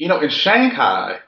[0.00, 1.18] you know, in Shanghai,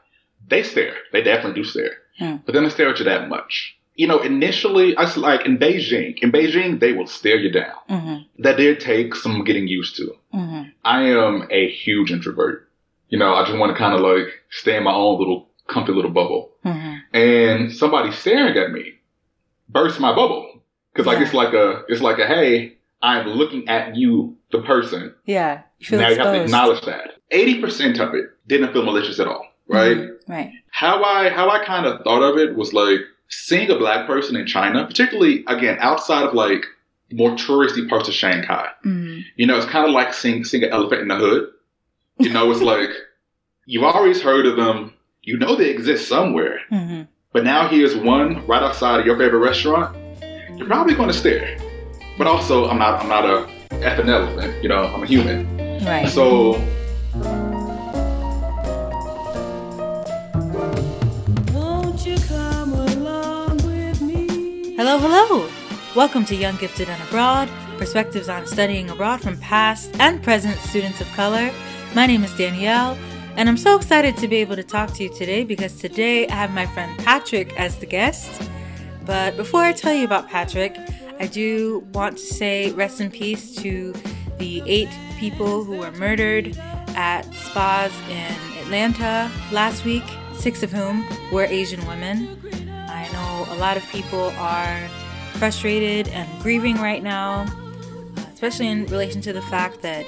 [0.48, 0.96] they stare.
[1.12, 1.96] They definitely do stare.
[2.18, 2.36] Hmm.
[2.44, 3.76] But they don't stare at you that much.
[3.94, 6.18] You know, initially, I was like in Beijing.
[6.22, 7.76] In Beijing, they will stare you down.
[7.90, 8.42] Mm-hmm.
[8.42, 10.16] That did take some getting used to.
[10.34, 10.62] Mm-hmm.
[10.82, 12.70] I am a huge introvert.
[13.10, 15.92] You know, I just want to kind of like stay in my own little comfy
[15.92, 16.52] little bubble.
[16.64, 16.94] Mm-hmm.
[17.14, 18.94] And somebody staring at me
[19.68, 20.62] bursts my bubble
[20.94, 21.24] because like Yeah.
[21.26, 25.14] it's like a it's like a hey, I'm looking at you, the person.
[25.26, 25.62] Yeah.
[25.80, 27.10] You now you have to acknowledge that.
[27.32, 29.96] Eighty percent of it didn't feel malicious at all, right?
[29.96, 30.16] Mhm.
[30.28, 30.52] Right.
[30.70, 34.36] How I how I kind of thought of it was like seeing a black person
[34.36, 36.64] in China, particularly again outside of like
[37.12, 38.68] more touristy parts of Shanghai.
[38.84, 39.20] Mm-hmm.
[39.36, 41.48] You know, it's kind of like seeing seeing an elephant in the hood.
[42.18, 42.90] You know, it's like
[43.66, 44.94] you've always heard of them.
[45.22, 47.02] You know they exist somewhere, Mm-hmm.
[47.32, 49.96] but now here's one right outside of your favorite restaurant.
[50.56, 51.56] You're probably going to stare.
[52.18, 53.46] But also, I'm not I'm not a
[53.76, 54.62] effing elephant.
[54.62, 55.46] You know, I'm a human.
[55.84, 56.08] Right.
[56.08, 56.54] So
[57.12, 57.28] Hello,
[64.98, 65.46] hello!
[65.94, 71.02] Welcome to Young Gifted and Abroad, perspectives on studying abroad from past and present students
[71.02, 71.50] of color.
[71.94, 72.96] My name is Danielle,
[73.36, 76.32] and I'm so excited to be able to talk to you today because today I
[76.32, 78.48] have my friend Patrick as the guest.
[79.04, 80.78] But before I tell you about Patrick,
[81.20, 83.92] I do want to say rest in peace to
[84.38, 86.58] the eight people who were murdered
[86.94, 90.04] at spas in Atlanta last week,
[90.34, 92.38] six of whom were Asian women.
[92.88, 94.88] I know a lot of people are
[95.34, 97.46] frustrated and grieving right now,
[98.16, 100.06] uh, especially in relation to the fact that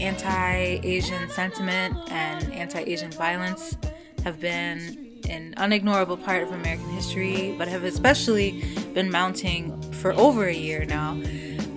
[0.00, 3.76] anti Asian sentiment and anti Asian violence
[4.24, 8.62] have been an unignorable part of American history, but have especially
[8.94, 11.12] been mounting for over a year now,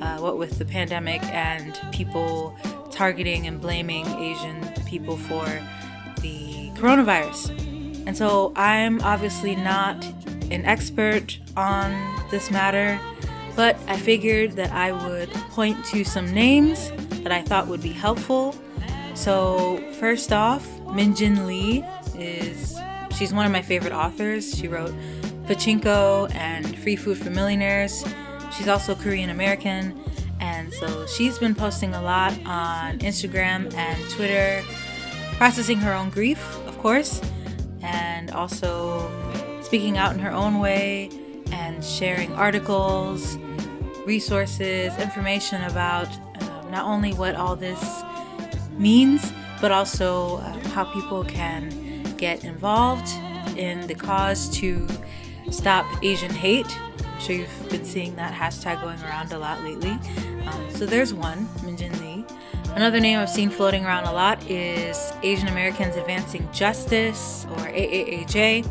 [0.01, 2.57] uh, what with the pandemic and people
[2.95, 5.45] targeting and blaming Asian people for
[6.21, 7.49] the coronavirus.
[8.07, 10.03] And so I'm obviously not
[10.51, 11.91] an expert on
[12.31, 12.99] this matter,
[13.55, 16.91] but I figured that I would point to some names
[17.23, 18.55] that I thought would be helpful.
[19.15, 21.83] So, first off, Min Jin Lee
[22.17, 22.77] is
[23.17, 24.53] she's one of my favorite authors.
[24.57, 24.93] She wrote
[25.45, 28.03] Pachinko and Free Food for Millionaires.
[28.55, 29.99] She's also Korean American,
[30.39, 34.63] and so she's been posting a lot on Instagram and Twitter,
[35.37, 37.21] processing her own grief, of course,
[37.81, 39.09] and also
[39.61, 41.09] speaking out in her own way
[41.51, 43.37] and sharing articles,
[44.05, 48.03] resources, information about uh, not only what all this
[48.77, 49.31] means,
[49.61, 53.07] but also uh, how people can get involved
[53.57, 54.87] in the cause to
[55.51, 56.67] stop Asian hate.
[57.15, 59.91] I'm sure you've been seeing that hashtag going around a lot lately.
[60.47, 62.25] Um, so there's one, Min Jin Lee.
[62.75, 68.67] Another name I've seen floating around a lot is Asian Americans Advancing Justice, or AAAJ,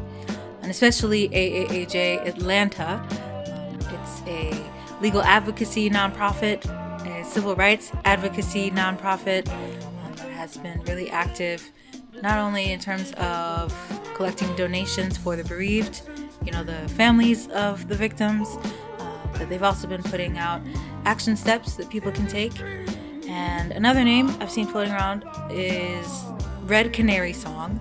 [0.60, 3.02] and especially AAAJ Atlanta.
[3.48, 6.66] Um, it's a legal advocacy nonprofit,
[7.06, 11.72] a civil rights advocacy nonprofit um, that has been really active,
[12.20, 13.74] not only in terms of
[14.14, 16.02] collecting donations for the bereaved,
[16.44, 18.48] you know, the families of the victims,
[18.98, 20.60] uh, but they've also been putting out
[21.04, 22.52] action steps that people can take.
[23.26, 26.24] And another name I've seen floating around is
[26.62, 27.80] Red Canary Song,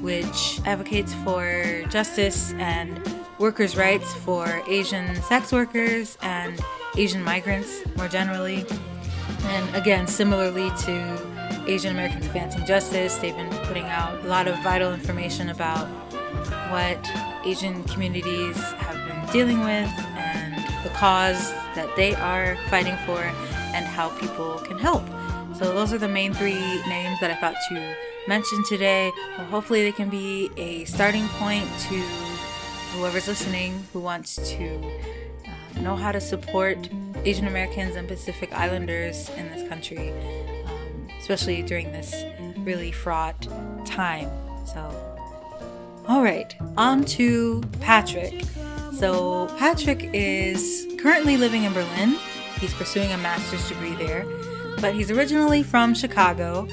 [0.00, 3.00] which advocates for justice and
[3.38, 6.60] workers' rights for Asian sex workers and
[6.96, 8.64] Asian migrants more generally.
[9.44, 14.62] And again, similarly to Asian Americans Advancing Justice, they've been putting out a lot of
[14.62, 15.88] vital information about
[16.70, 17.10] what
[17.44, 23.20] Asian communities have been dealing with and the cause that they are fighting for
[23.74, 25.04] and how people can help.
[25.54, 27.94] So, those are the main three names that I thought to
[28.26, 29.12] mention today.
[29.50, 31.94] Hopefully, they can be a starting point to
[32.96, 34.92] whoever's listening who wants to
[35.46, 36.88] uh, know how to support
[37.24, 40.10] Asian Americans and Pacific Islanders in this country,
[40.66, 42.24] um, especially during this
[42.58, 43.46] really fraught
[43.84, 44.28] time.
[44.66, 45.13] So,
[46.08, 48.44] all right, on to Patrick.
[48.92, 52.16] So, Patrick is currently living in Berlin.
[52.60, 54.26] He's pursuing a master's degree there,
[54.80, 56.68] but he's originally from Chicago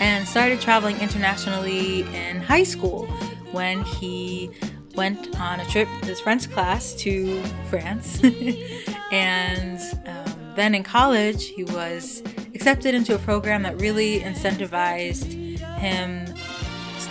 [0.00, 3.06] and started traveling internationally in high school
[3.52, 4.50] when he
[4.94, 8.20] went on a trip with his French class to France.
[9.12, 12.22] and um, then in college, he was
[12.54, 16.31] accepted into a program that really incentivized him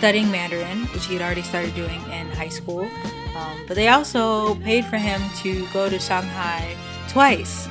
[0.02, 2.90] studying Mandarin, which he had already started doing in high school.
[3.36, 6.74] Um, but they also paid for him to go to Shanghai
[7.08, 7.68] twice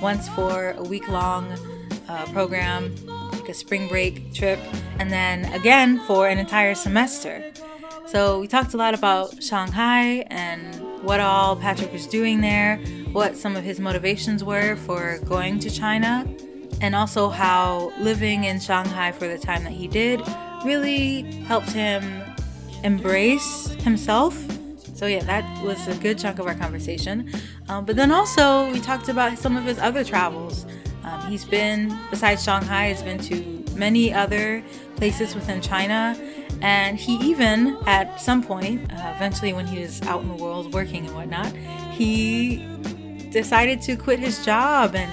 [0.00, 1.50] once for a week long
[2.08, 2.94] uh, program
[3.32, 4.60] like a spring break trip,
[5.00, 7.52] and then again for an entire semester.
[8.06, 12.76] So we talked a lot about Shanghai and what all Patrick was doing there,
[13.10, 16.32] what some of his motivations were for going to China,
[16.80, 20.22] and also how living in Shanghai for the time that he did
[20.64, 22.22] really helped him
[22.84, 24.36] embrace himself.
[24.94, 27.30] So, yeah, that was a good chunk of our conversation.
[27.68, 30.66] Um, but then also, we talked about some of his other travels.
[31.02, 34.62] Um, he's been, besides Shanghai, he's been to many other
[34.96, 36.16] places within China.
[36.60, 40.72] And he even, at some point, uh, eventually when he was out in the world
[40.72, 41.52] working and whatnot,
[41.92, 42.64] he
[43.30, 45.10] decided to quit his job and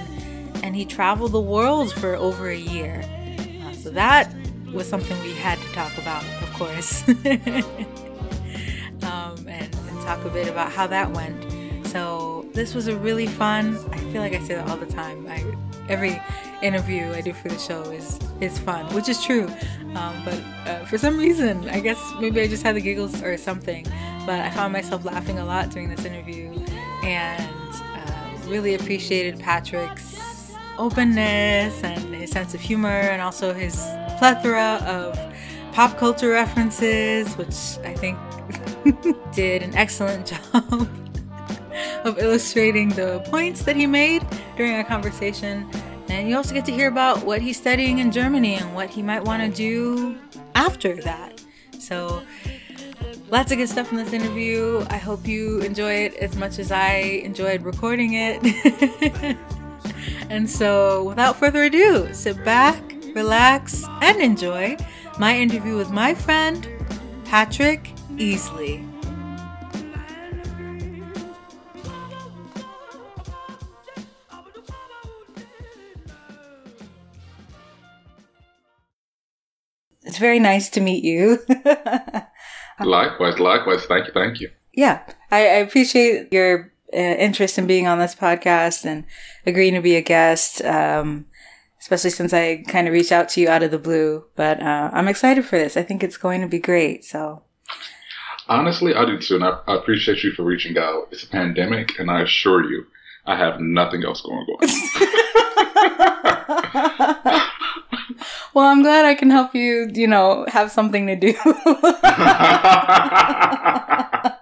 [0.62, 3.02] and he traveled the world for over a year.
[3.64, 4.30] Uh, so that
[4.72, 7.08] was something we had to talk about, of course,
[9.02, 11.86] um, and, and talk a bit about how that went.
[11.86, 13.76] So this was a really fun.
[13.90, 15.26] I feel like I say that all the time.
[15.28, 15.44] I,
[15.88, 16.20] every
[16.62, 19.48] interview I do for the show is is fun, which is true.
[19.94, 23.36] Um, but uh, for some reason, I guess maybe I just had the giggles or
[23.36, 23.86] something.
[24.24, 26.52] But I found myself laughing a lot during this interview,
[27.02, 33.76] and uh, really appreciated Patrick's openness and his sense of humor, and also his
[34.20, 35.18] plethora of
[35.72, 38.18] pop culture references, which I think
[39.32, 40.90] did an excellent job
[42.04, 44.22] of illustrating the points that he made
[44.58, 45.66] during our conversation.
[46.10, 49.00] And you also get to hear about what he's studying in Germany and what he
[49.00, 50.18] might want to do
[50.54, 51.42] after that.
[51.78, 52.20] So,
[53.30, 54.84] lots of good stuff in this interview.
[54.90, 59.36] I hope you enjoy it as much as I enjoyed recording it.
[60.28, 64.76] and so, without further ado, sit back, relax, and enjoy
[65.18, 66.66] my interview with my friend,
[67.24, 67.84] Patrick
[68.16, 68.86] Easley.
[80.04, 81.38] It's very nice to meet you.
[82.80, 83.84] Likewise, likewise.
[83.84, 84.50] Thank you, thank you.
[84.72, 89.04] yeah, I, I appreciate your uh, interest in being on this podcast and
[89.46, 91.26] agreeing to be a guest, um,
[91.80, 94.24] especially since I kind of reached out to you out of the blue.
[94.36, 95.76] But uh, I'm excited for this.
[95.76, 97.04] I think it's going to be great.
[97.04, 97.42] So,
[98.50, 101.06] Honestly, I do too, and I, I appreciate you for reaching out.
[101.12, 102.84] It's a pandemic, and I assure you,
[103.24, 104.58] I have nothing else going on.
[108.52, 111.28] well, I'm glad I can help you, you know, have something to do.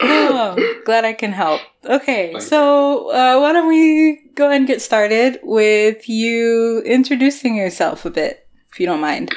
[0.00, 1.60] oh, glad I can help.
[1.84, 7.56] Okay, Thank so uh, why don't we go ahead and get started with you introducing
[7.56, 9.34] yourself a bit, if you don't mind.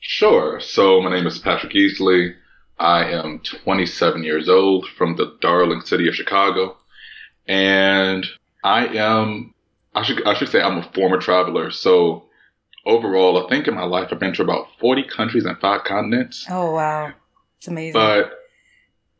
[0.00, 0.60] Sure.
[0.60, 2.34] So my name is Patrick Easley.
[2.78, 6.76] I am 27 years old from the darling city of Chicago,
[7.46, 8.26] and
[8.62, 9.54] I am
[9.94, 11.70] I should I should say I'm a former traveler.
[11.70, 12.24] So
[12.84, 16.46] overall, I think in my life I've been to about 40 countries and five continents.
[16.50, 17.12] Oh wow,
[17.58, 17.92] it's amazing.
[17.94, 18.32] But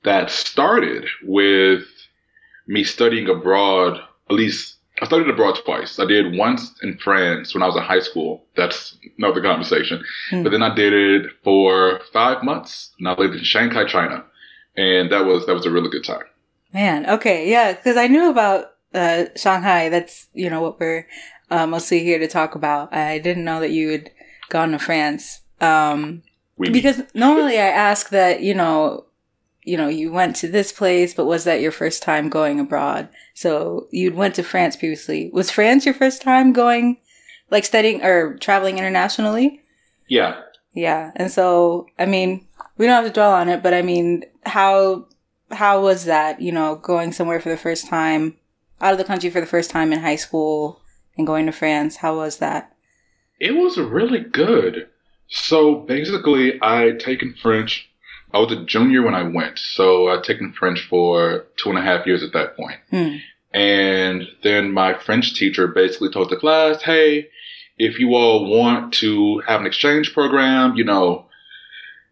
[0.05, 1.85] that started with
[2.67, 4.01] me studying abroad.
[4.31, 5.99] At least I studied abroad twice.
[5.99, 8.45] I did once in France when I was in high school.
[8.57, 10.05] That's another conversation.
[10.31, 10.43] Hmm.
[10.45, 14.25] But then I did it for five months, and I lived in Shanghai, China,
[14.77, 16.25] and that was that was a really good time.
[16.73, 19.89] Man, okay, yeah, because I knew about uh, Shanghai.
[19.89, 21.09] That's you know what we're
[21.51, 22.95] uh, mostly here to talk about.
[22.95, 24.11] I didn't know that you had
[24.49, 25.41] gone to France.
[25.61, 26.23] Um,
[26.59, 29.07] because normally I ask that you know,
[29.65, 33.09] you know, you went to this place, but was that your first time going abroad?
[33.35, 35.31] So you'd went to France previously.
[35.33, 36.99] Was France your first time going,
[37.51, 39.63] like studying or traveling internationally?
[40.09, 40.41] yeah,
[40.75, 44.25] Yeah, and so I mean, we don't have to dwell on it, but I mean,
[44.45, 45.09] how
[45.51, 46.41] how was that?
[46.41, 48.37] You know, going somewhere for the first time,
[48.81, 50.81] out of the country for the first time in high school,
[51.17, 51.97] and going to France.
[51.97, 52.71] How was that?
[53.41, 54.89] it was really good.
[55.29, 57.91] So basically, I taken French.
[58.35, 61.83] I was a junior when I went, so I'd taken French for two and a
[61.83, 62.79] half years at that point.
[62.91, 63.17] Hmm.
[63.53, 67.29] And then my French teacher basically told the class, hey,
[67.79, 71.27] if you all want to have an exchange program, you know,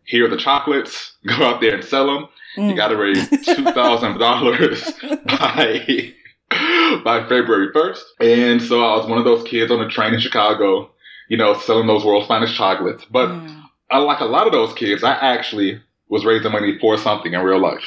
[0.05, 2.29] here are the chocolates, go out there and sell them.
[2.57, 2.76] You Mm.
[2.76, 6.12] got to raise $2,000 by,
[7.05, 8.02] by February 1st.
[8.21, 10.91] And so I was one of those kids on the train in Chicago,
[11.29, 13.05] you know, selling those world's finest chocolates.
[13.11, 13.62] But Mm.
[13.91, 15.81] unlike a lot of those kids, I actually
[16.12, 17.85] was raising money for something in real life.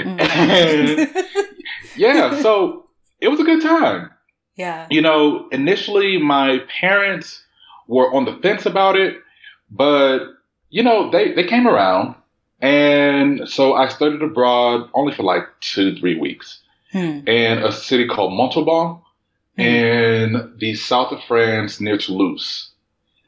[0.00, 1.24] Mm.
[1.96, 2.86] Yeah, so
[3.20, 4.10] it was a good time.
[4.56, 4.86] yeah.
[4.90, 7.42] You know, initially my parents
[7.86, 9.16] were on the fence about it,
[9.70, 10.18] but
[10.70, 12.14] you know, they, they came around.
[12.60, 16.60] And so I studied abroad only for like two, three weeks
[16.92, 17.26] Hmm.
[17.26, 19.00] in a city called Montauban.
[19.58, 22.70] in the south of France near Toulouse.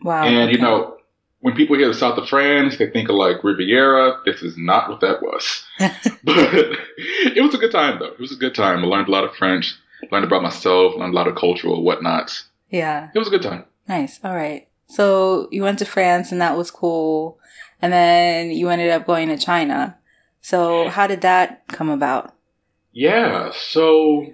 [0.03, 0.25] Wow.
[0.25, 0.63] and you okay.
[0.63, 0.98] know,
[1.41, 4.21] when people hear the south of France, they think of like Riviera.
[4.25, 5.65] This is not what that was.
[5.79, 5.89] but
[6.25, 8.13] it was a good time though.
[8.13, 8.81] It was a good time.
[8.81, 9.75] I learned a lot of French,
[10.11, 12.45] learned about myself, learned a lot of cultural whatnots.
[12.71, 13.11] yeah.
[13.15, 13.65] It was a good time.
[13.89, 14.21] Nice.
[14.25, 14.69] All right.
[14.89, 17.39] So you went to France and that was cool.
[17.81, 19.97] And then you ended up going to China.
[20.41, 22.35] So how did that come about?
[22.93, 23.53] Yeah.
[23.55, 24.27] So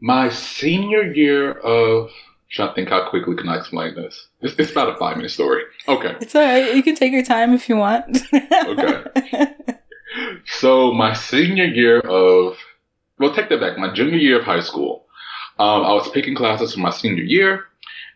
[0.00, 2.10] my senior year of
[2.54, 4.28] trying to think how quickly can I explain this?
[4.40, 5.62] It's, it's about a five minute story.
[5.88, 6.16] Okay.
[6.20, 6.74] It's all right.
[6.74, 8.18] You can take your time if you want.
[8.32, 9.04] Okay.
[10.46, 12.56] So my senior year of,
[13.18, 13.78] well, take that back.
[13.78, 15.06] My junior year of high school,
[15.58, 17.64] um, I was picking classes for my senior year,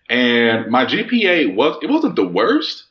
[0.09, 2.85] and my GPA was it wasn't the worst,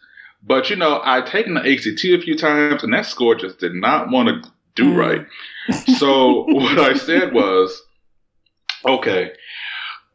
[0.43, 3.73] but you know I'd taken the ACT a few times, and that score just did
[3.73, 4.97] not want to do Mm.
[4.97, 5.25] right.
[5.97, 7.81] So what I said was,
[8.85, 9.31] okay,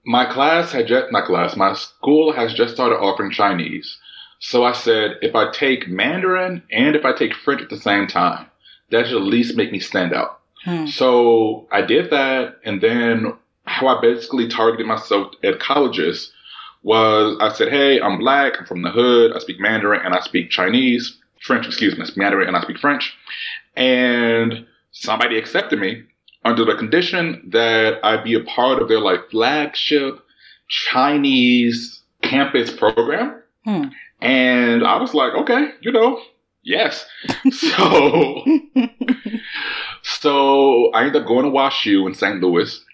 [0.05, 3.99] my class had just my class, my school has just started offering Chinese.
[4.41, 8.09] So I said, if I take Mandarin and if I take French at the same
[8.09, 8.47] time,
[8.91, 10.41] that should at least make me stand out.
[10.65, 10.87] Hmm.
[10.87, 16.33] So I did that, and then how I basically targeted myself at colleges
[16.83, 18.55] was I said, "Hey, I'm black.
[18.59, 19.33] I'm from the hood.
[19.33, 21.67] I speak Mandarin and I speak Chinese, French.
[21.67, 23.17] Excuse me, Mandarin and I speak French."
[23.77, 26.03] And somebody accepted me
[26.45, 30.21] under the condition that I be a part of their like flagship
[30.69, 33.43] Chinese campus program.
[33.65, 33.85] Hmm.
[34.21, 36.21] And I was like, okay, you know,
[36.63, 37.07] yes.
[37.53, 38.45] So,
[40.03, 42.41] so I ended up going to WashU in St.
[42.41, 42.85] Louis.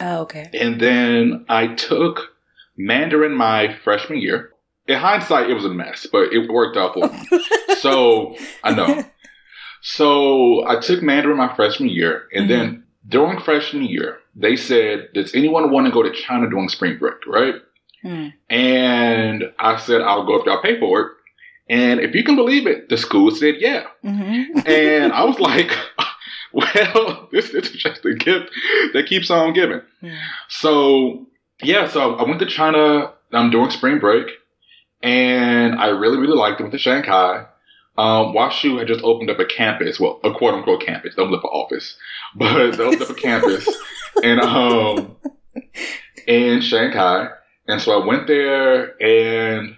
[0.00, 0.50] oh, okay.
[0.54, 2.34] And then I took
[2.76, 4.50] Mandarin my freshman year.
[4.86, 7.44] In hindsight, it was a mess, but it worked out for me.
[7.80, 9.04] so I know.
[9.80, 15.34] So I took Mandarin my freshman year, and then during freshman year, they said, "Does
[15.34, 17.54] anyone want to go to China during spring break?" Right?
[18.02, 18.28] Hmm.
[18.48, 21.12] And I said, "I'll go if y'all pay for it."
[21.70, 24.60] And if you can believe it, the school said, "Yeah." Mm-hmm.
[24.66, 25.70] And I was like,
[26.52, 28.50] "Well, this is just a gift
[28.92, 29.82] that keeps on giving."
[30.48, 31.26] So
[31.62, 34.28] yeah, so I went to China um, during spring break,
[35.02, 36.64] and I really, really liked it.
[36.64, 37.46] Went to Shanghai.
[37.98, 41.14] Um, WashU had just opened up a campus, well, a quote unquote campus.
[41.16, 41.96] They opened up an office,
[42.36, 43.68] but they opened up a campus
[44.22, 45.16] in um
[46.26, 47.28] in Shanghai.
[47.66, 49.76] And so I went there, and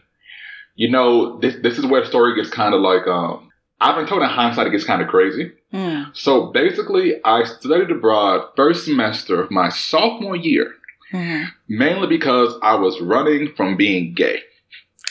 [0.76, 3.46] you know, this this is where the story gets kind of like um.
[3.82, 5.52] I've been told in hindsight it gets kind of crazy.
[5.72, 6.02] Hmm.
[6.12, 10.74] So basically, I studied abroad first semester of my sophomore year,
[11.14, 11.46] Mhm.
[11.66, 14.40] mainly because I was running from being gay.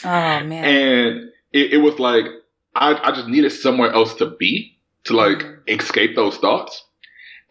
[0.04, 0.08] Oh
[0.44, 0.52] man.
[0.64, 2.26] And it, it was like,
[2.74, 6.84] I, I just needed somewhere else to be to like escape those thoughts.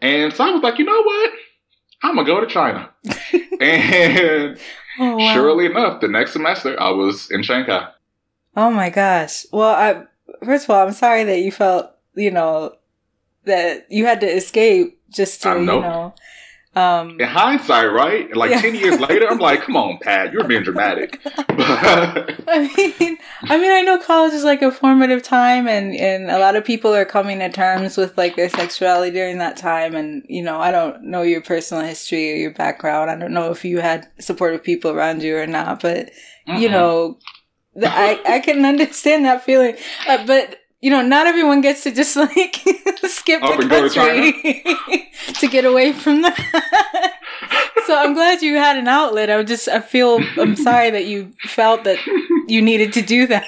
[0.00, 1.30] And so I was like, you know what?
[2.02, 2.90] I'm going to go to China.
[3.60, 4.58] and
[4.98, 5.34] oh, wow.
[5.34, 7.88] surely enough, the next semester I was in Shanghai.
[8.56, 9.44] Oh my gosh.
[9.52, 10.04] Well, I
[10.44, 12.74] first of all, I'm sorry that you felt, you know,
[13.44, 16.14] that you had to escape just to, I you know.
[16.74, 18.34] Um In hindsight, right?
[18.34, 18.58] Like Yeah.
[18.58, 21.20] 10 years later, I'm like, come on, Pat, you're being dramatic.
[22.48, 26.38] I mean, I mean, I know college is like a formative time, and and a
[26.38, 29.94] lot of people are coming to terms with like their sexuality during that time.
[29.94, 33.10] And you know, I don't know your personal history or your background.
[33.10, 36.10] I don't know if you had supportive people around you or not, but
[36.52, 36.70] you Mm-mm.
[36.70, 37.18] know,
[37.82, 39.76] I I can understand that feeling.
[40.06, 42.56] Uh, but you know, not everyone gets to just like
[43.04, 44.62] skip Up the go to country
[45.34, 47.14] to get away from that.
[47.86, 49.30] so I'm glad you had an outlet.
[49.30, 51.98] I just I feel I'm sorry that you felt that
[52.48, 53.46] you needed to do that.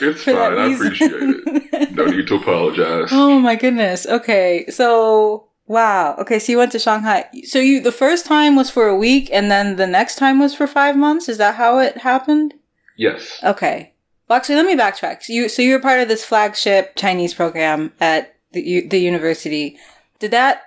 [0.00, 0.58] It's for that fine.
[0.58, 1.92] I appreciate it.
[1.92, 3.08] No need to apologize.
[3.12, 4.06] oh my goodness.
[4.06, 6.16] Okay, so wow.
[6.18, 7.28] Okay, so you went to Shanghai.
[7.44, 10.54] So you the first time was for a week, and then the next time was
[10.54, 11.28] for five months.
[11.28, 12.54] Is that how it happened?
[12.96, 13.40] Yes.
[13.44, 13.92] Okay.
[14.28, 15.22] Well, actually, let me backtrack.
[15.22, 19.78] So you so you were part of this flagship Chinese program at the the university.
[20.18, 20.62] Did that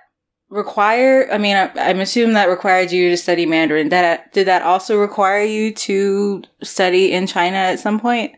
[0.48, 1.28] require?
[1.30, 3.90] I mean, I, I'm assuming that required you to study Mandarin.
[3.90, 8.34] That did that also require you to study in China at some point?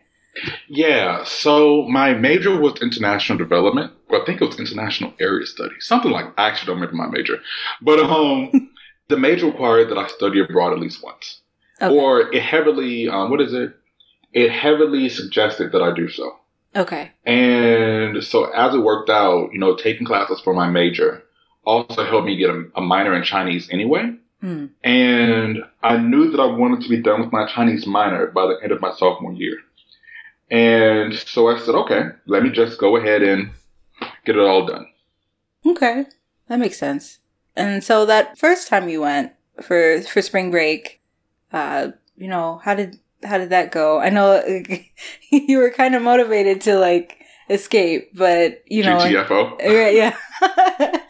[0.68, 1.24] Yeah.
[1.24, 3.92] So my major was international development.
[4.08, 5.86] Well, I think it was international area studies.
[5.86, 7.40] Something like I actually don't remember my major.
[7.80, 8.70] But um
[9.08, 11.40] the major required that I study abroad at least once.
[11.80, 11.94] Okay.
[11.94, 13.76] Or it heavily um what is it?
[14.32, 16.36] It heavily suggested that I do so.
[16.74, 17.12] okay.
[17.24, 21.22] And so as it worked out, you know, taking classes for my major
[21.64, 24.14] also helped me get a, a minor in Chinese anyway.
[24.40, 24.66] Hmm.
[24.82, 28.58] And I knew that I wanted to be done with my Chinese minor by the
[28.62, 29.58] end of my sophomore year.
[30.50, 33.50] And so I said, okay, let me just go ahead and
[34.24, 34.86] get it all done.
[35.64, 36.06] Okay.
[36.48, 37.20] That makes sense.
[37.54, 41.00] And so that first time you went for for spring break.
[41.52, 44.00] Uh, you know, how did how did that go?
[44.00, 44.42] I know
[45.30, 49.58] you were kind of motivated to like escape, but you know, GTFO.
[49.58, 50.16] Right, yeah.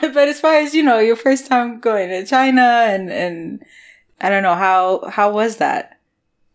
[0.00, 3.64] but as far as you know, your first time going to China and and
[4.20, 5.98] I don't know how how was that?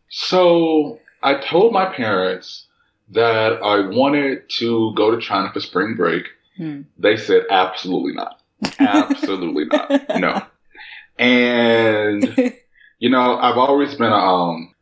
[0.10, 2.68] So I told my parents
[3.10, 6.26] that I wanted to go to China for spring break.
[6.58, 6.82] Hmm.
[6.98, 8.42] They said absolutely not.
[8.80, 10.20] Absolutely not.
[10.20, 10.42] No.
[11.20, 12.56] And
[12.98, 14.74] you know, I've always been a, um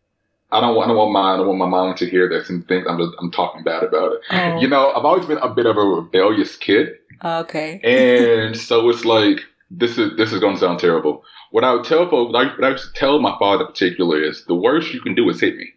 [0.51, 2.49] I don't want I don't want my I don't want my mom to hear this
[2.49, 4.19] and think I'm just, I'm talking bad about it.
[4.31, 4.59] Oh.
[4.59, 6.95] You know, I've always been a bit of a rebellious kid.
[7.23, 7.79] okay.
[7.83, 9.41] And so it's like
[9.71, 11.23] this is this is gonna sound terrible.
[11.51, 14.45] What I would tell folks, like what I used to tell my father particularly is
[14.45, 15.69] the worst you can do is hit me.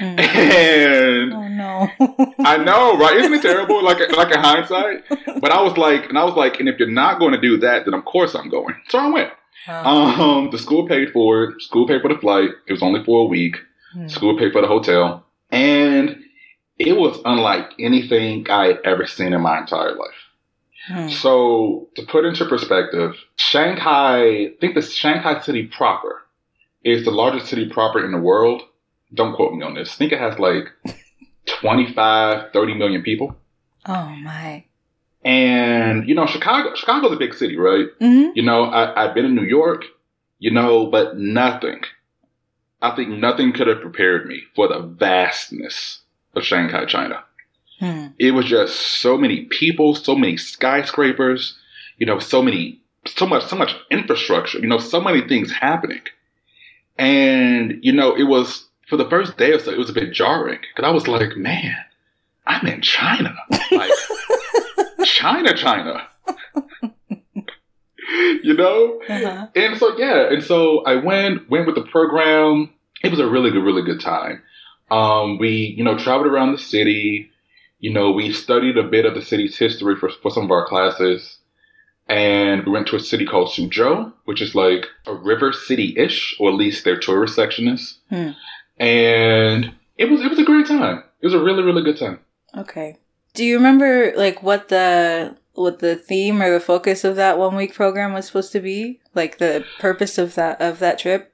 [0.00, 0.18] Mm.
[0.18, 1.88] And Oh no.
[2.40, 3.16] I know, right?
[3.16, 3.82] Isn't it terrible?
[3.82, 5.04] Like like in hindsight.
[5.40, 7.58] But I was like, and I was like, and if you're not going to do
[7.58, 8.74] that, then of course I'm going.
[8.88, 9.30] So I went.
[9.68, 10.38] Oh.
[10.38, 11.62] Um, the school paid for it.
[11.62, 12.50] School paid for the flight.
[12.66, 13.56] It was only for a week.
[13.92, 14.08] Hmm.
[14.08, 16.16] School paid for the hotel, and
[16.78, 20.20] it was unlike anything I had ever seen in my entire life.
[20.88, 21.08] Hmm.
[21.08, 26.22] So to put into perspective, Shanghai, I think the Shanghai city proper
[26.84, 28.62] is the largest city proper in the world.
[29.14, 29.92] Don't quote me on this.
[29.94, 30.68] I think it has like
[31.60, 33.36] 25, 30 million people.
[33.86, 34.64] Oh my.
[35.24, 37.86] And, you know, Chicago, Chicago's a big city, right?
[38.00, 39.84] hmm You know, I, I've been in New York,
[40.38, 41.80] you know, but nothing,
[42.80, 46.00] I think nothing could have prepared me for the vastness
[46.34, 47.24] of Shanghai, China.
[47.80, 48.08] Hmm.
[48.18, 51.56] It was just so many people, so many skyscrapers,
[51.96, 56.02] you know, so many, so much, so much infrastructure, you know, so many things happening.
[56.96, 60.12] And, you know, it was, for the first day or so, it was a bit
[60.12, 61.76] jarring because I was like, man,
[62.46, 63.34] I'm in China.
[63.70, 63.92] Like,
[65.04, 66.08] China, China.
[68.42, 69.00] you know?
[69.08, 69.48] Uh-huh.
[69.54, 72.70] And so yeah, and so I went went with the program.
[73.02, 74.42] It was a really good, really good time.
[74.90, 77.30] Um, we, you know, traveled around the city.
[77.78, 80.66] You know, we studied a bit of the city's history for for some of our
[80.66, 81.38] classes.
[82.08, 86.48] And we went to a city called Suzhou, which is like a river city-ish, or
[86.48, 87.98] at least their tourist section is.
[88.08, 88.30] Hmm.
[88.78, 91.04] And it was it was a great time.
[91.20, 92.20] It was a really, really good time.
[92.56, 92.96] Okay.
[93.34, 97.56] Do you remember like what the what the theme or the focus of that one
[97.56, 99.00] week program was supposed to be?
[99.14, 101.32] Like the purpose of that of that trip?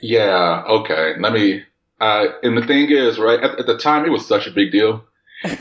[0.00, 1.14] Yeah, okay.
[1.18, 1.62] Let me.
[2.00, 4.70] Uh, and the thing is, right at, at the time, it was such a big
[4.70, 5.04] deal.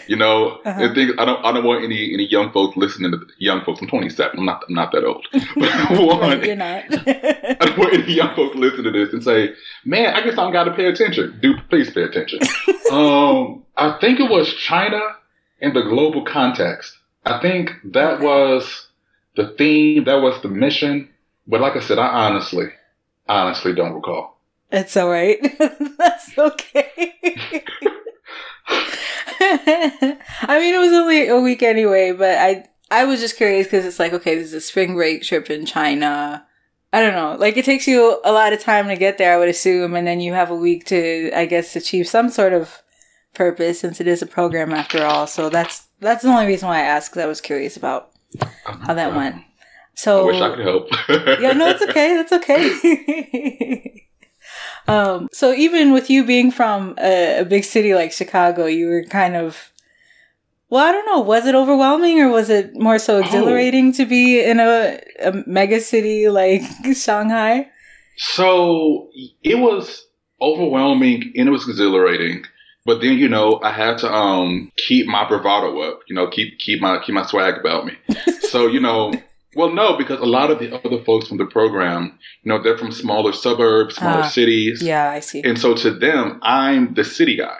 [0.07, 0.87] You know, Uh-huh.
[0.87, 3.81] the thing I don't I don't want any any young folks listening to young folks.
[3.81, 4.39] I'm 27.
[4.39, 5.25] I'm not I'm not that old.
[5.55, 6.83] But I want you're not.
[6.91, 9.53] I don't want any young folks listening to this and say,
[9.85, 12.39] "Man, I guess I don't got to pay attention." Do please pay attention.
[12.91, 14.99] um, I think it was China
[15.59, 16.95] in the global context.
[17.25, 18.87] I think that was
[19.35, 20.05] the theme.
[20.05, 21.09] That was the mission.
[21.47, 22.67] But like I said, I honestly,
[23.27, 24.37] honestly don't recall.
[24.71, 25.39] it's all right.
[25.97, 27.13] That's okay.
[29.39, 33.85] I mean, it was only a week anyway, but I I was just curious because
[33.85, 36.45] it's like, okay, this is a spring break trip in China.
[36.93, 37.35] I don't know.
[37.37, 40.07] Like, it takes you a lot of time to get there, I would assume, and
[40.07, 42.81] then you have a week to, I guess, achieve some sort of
[43.33, 45.27] purpose since it is a program after all.
[45.27, 48.11] So that's that's the only reason why I asked because I was curious about
[48.63, 49.43] how that went.
[49.95, 50.89] So I wish I could help.
[51.41, 52.15] yeah, no, it's okay.
[52.15, 54.05] That's okay.
[54.87, 59.03] um, so even with you being from a, a big city like Chicago, you were
[59.05, 59.71] kind of,
[60.69, 61.21] well, I don't know.
[61.21, 65.81] Was it overwhelming or was it more so exhilarating to be in a, a mega
[65.81, 66.61] city like
[66.95, 67.67] Shanghai?
[68.17, 69.09] So
[69.41, 70.05] it was
[70.39, 72.43] overwhelming and it was exhilarating.
[72.87, 76.57] But then, you know, I had to um keep my bravado up, you know, keep
[76.57, 77.97] keep my keep my swag about me.
[78.49, 79.13] so, you know,
[79.55, 82.77] well no, because a lot of the other folks from the program, you know, they're
[82.77, 84.81] from smaller suburbs, smaller Ah, cities.
[84.81, 85.43] Yeah, I see.
[85.43, 87.57] And so to them, I'm the city guy.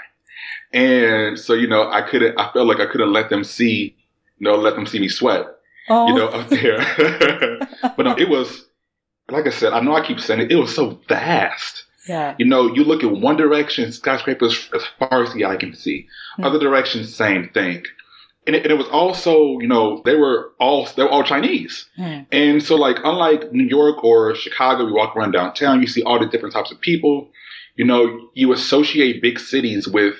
[0.71, 3.97] And so, you know, I couldn't I felt like I couldn't let them see,
[4.37, 5.45] you know, let them see me sweat
[5.89, 7.59] oh, you know, up there.
[7.97, 8.65] but no, it was,
[9.29, 11.83] like I said, I know I keep saying it, it was so vast.
[12.07, 12.35] Yeah.
[12.37, 16.07] You know, you look in one direction, skyscrapers as far as the eye can see.
[16.35, 16.45] Hmm.
[16.45, 17.83] Other directions, same thing.
[18.45, 21.87] And it, and it was also, you know, they were all they were all Chinese.
[21.95, 22.19] Hmm.
[22.31, 26.19] And so, like, unlike New York or Chicago, you walk around downtown, you see all
[26.19, 27.29] the different types of people.
[27.75, 30.15] You know, you associate big cities with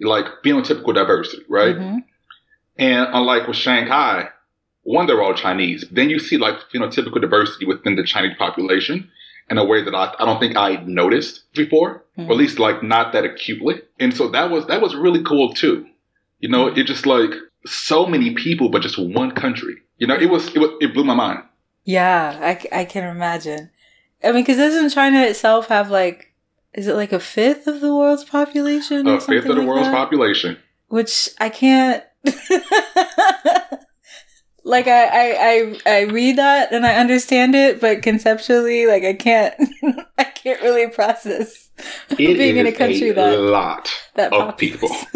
[0.00, 1.76] like phenotypical diversity, right?
[1.76, 2.04] Mhm.
[2.78, 4.30] And unlike with Shanghai,
[4.82, 5.84] one, they're all Chinese.
[5.90, 9.10] Then you see like phenotypical diversity within the Chinese population
[9.50, 12.32] in a way that I, I don't think I noticed before, or at hmm.
[12.32, 13.82] least like not that acutely.
[13.98, 15.86] And so that was that was really cool too.
[16.38, 17.32] You know, it just like
[17.66, 19.74] so many people, but just one country.
[19.98, 21.40] You know, it was it was it blew my mind.
[21.84, 23.70] Yeah, I, I can imagine.
[24.22, 26.34] I mean, because doesn't China itself have like,
[26.74, 29.08] is it like a fifth of the world's population?
[29.08, 29.94] or A fifth of the like world's that?
[29.94, 30.58] population.
[30.88, 32.04] which I can't.
[34.70, 39.14] like I, I I I read that and I understand it, but conceptually, like I
[39.14, 39.54] can't
[40.18, 41.70] I can't really process
[42.10, 44.88] It being in a country that a lot that of people.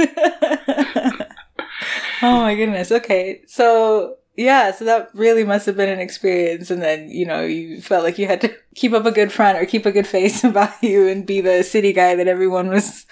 [2.22, 2.90] oh my goodness.
[2.90, 7.44] Okay, so yeah, so that really must have been an experience, and then you know
[7.44, 10.06] you felt like you had to keep up a good front or keep a good
[10.08, 13.06] face about you and be the city guy that everyone was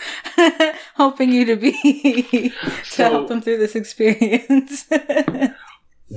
[0.96, 1.72] hoping you to be
[2.50, 2.52] to
[2.84, 4.86] So- help them through this experience.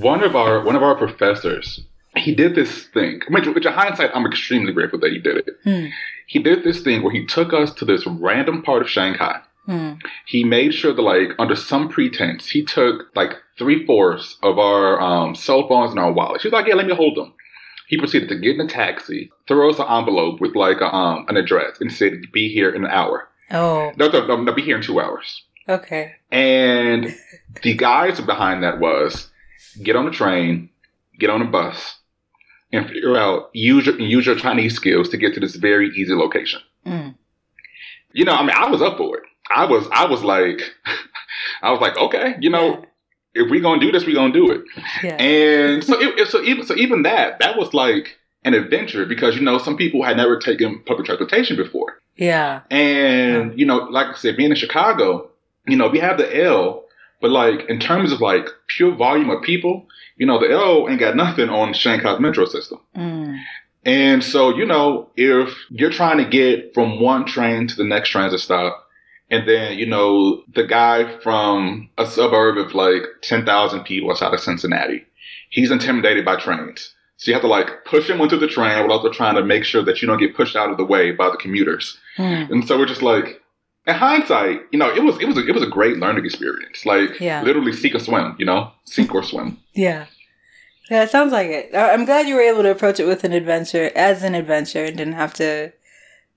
[0.02, 1.82] One of our one of our professors
[2.18, 5.58] he did this thing which, which in hindsight i'm extremely grateful that he did it.
[5.64, 5.86] Hmm.
[6.28, 9.40] he did this thing where he took us to this random part of shanghai.
[9.66, 9.94] Hmm.
[10.26, 15.34] he made sure that like under some pretense he took like three-fourths of our um,
[15.34, 16.44] cell phones and our wallets.
[16.44, 17.34] He's like yeah let me hold them.
[17.88, 21.26] He proceeded to get in a taxi throw us an envelope with like a, um,
[21.30, 23.28] an address and said be here in an hour.
[23.52, 25.44] Oh, no, no, no, no be here in two hours.
[25.68, 26.14] Okay.
[26.32, 27.16] and
[27.64, 29.32] the guys behind that was
[29.82, 30.70] get on the train,
[31.20, 31.98] get on a bus,
[32.72, 36.14] and figure out use your, use your Chinese skills to get to this very easy
[36.14, 36.62] location.
[36.86, 37.16] Mm.
[38.14, 39.24] You know, I mean, I was up for it.
[39.54, 40.62] I was, I was like,
[41.62, 42.84] I was like, okay, you know,
[43.34, 44.62] if we're gonna do this, we're gonna do it.
[45.04, 45.16] Yeah.
[45.16, 49.42] And so, it, so even so, even that that was like an adventure because you
[49.42, 52.00] know some people had never taken public transportation before.
[52.16, 52.62] Yeah.
[52.72, 55.30] And, you know, like I said, being in Chicago,
[55.68, 56.85] you know, we have the L,
[57.22, 61.00] but like in terms of like pure volume of people, you know, the L ain't
[61.00, 62.80] got nothing on Shanghai's metro system.
[62.96, 63.40] Mm.
[63.86, 68.10] And so, you know, if you're trying to get from one train to the next
[68.10, 68.82] transit stop,
[69.30, 74.40] and then, you know, the guy from a suburb of like 10,000 people outside of
[74.40, 75.06] Cincinnati,
[75.50, 76.94] he's intimidated by trains.
[77.18, 79.64] So you have to like push him into the train while also trying to make
[79.64, 81.98] sure that you don't get pushed out of the way by the commuters.
[82.18, 82.52] Mm.
[82.52, 83.42] And so we're just like,
[83.88, 86.86] in hindsight, you know, it was it was a, it was a great learning experience.
[86.86, 87.42] Like Yeah.
[87.44, 89.60] literally sink or swim, you know, sink or swim.
[89.74, 90.06] Yeah.
[90.90, 91.72] Yeah, it sounds like it.
[91.76, 94.96] I'm glad you were able to approach it with an adventure, as an adventure, and
[94.96, 95.74] didn't have to.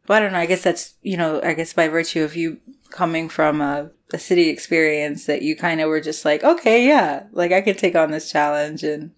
[0.09, 0.39] Well, I don't know.
[0.39, 2.59] I guess that's, you know, I guess by virtue of you
[2.91, 7.25] coming from a, a city experience that you kind of were just like, okay, yeah,
[7.33, 9.11] like I could take on this challenge and,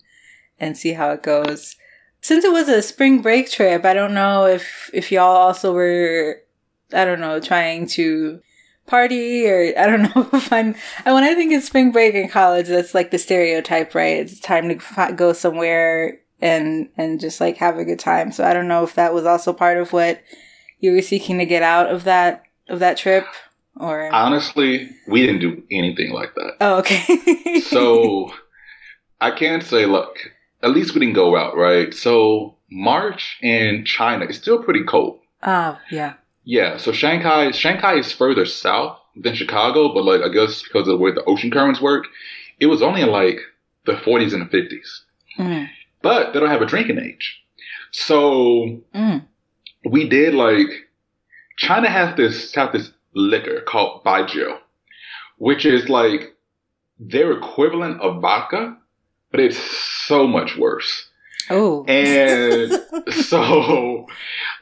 [0.59, 1.77] and see how it goes.
[2.21, 6.43] Since it was a spring break trip, I don't know if, if y'all also were,
[6.93, 8.41] I don't know, trying to
[8.87, 10.75] party or I don't know if I'm
[11.05, 14.17] and when I think of spring break in college, that's like the stereotype, right?
[14.19, 18.33] It's time to fi- go somewhere and and just like have a good time.
[18.33, 20.23] So I don't know if that was also part of what
[20.79, 23.27] you were seeking to get out of that of that trip,
[23.77, 26.53] or Honestly, we didn't do anything like that.
[26.61, 27.61] oh, okay.
[27.61, 28.33] So
[29.21, 30.17] I can't say, look,
[30.63, 31.93] at least we didn't go out, right?
[31.93, 35.21] So March in China is still pretty cold.
[35.43, 40.63] oh yeah, Yeah, so Shanghai Shanghai is further south than Chicago, but like I guess
[40.63, 42.07] because of the way the ocean currents work,
[42.59, 43.41] it was only in like
[43.87, 45.01] the 40s and the 50s.
[45.39, 45.69] mm,
[46.03, 47.41] But they don't have a drinking age.
[47.93, 49.25] So mm.
[49.85, 50.69] we did like
[51.57, 54.59] China has this have this liquor called baijiu,
[55.39, 56.35] which is like
[56.99, 58.77] their equivalent of vodka,
[59.31, 61.10] but it's so much worse.
[61.51, 62.73] Oh, And
[63.13, 64.07] so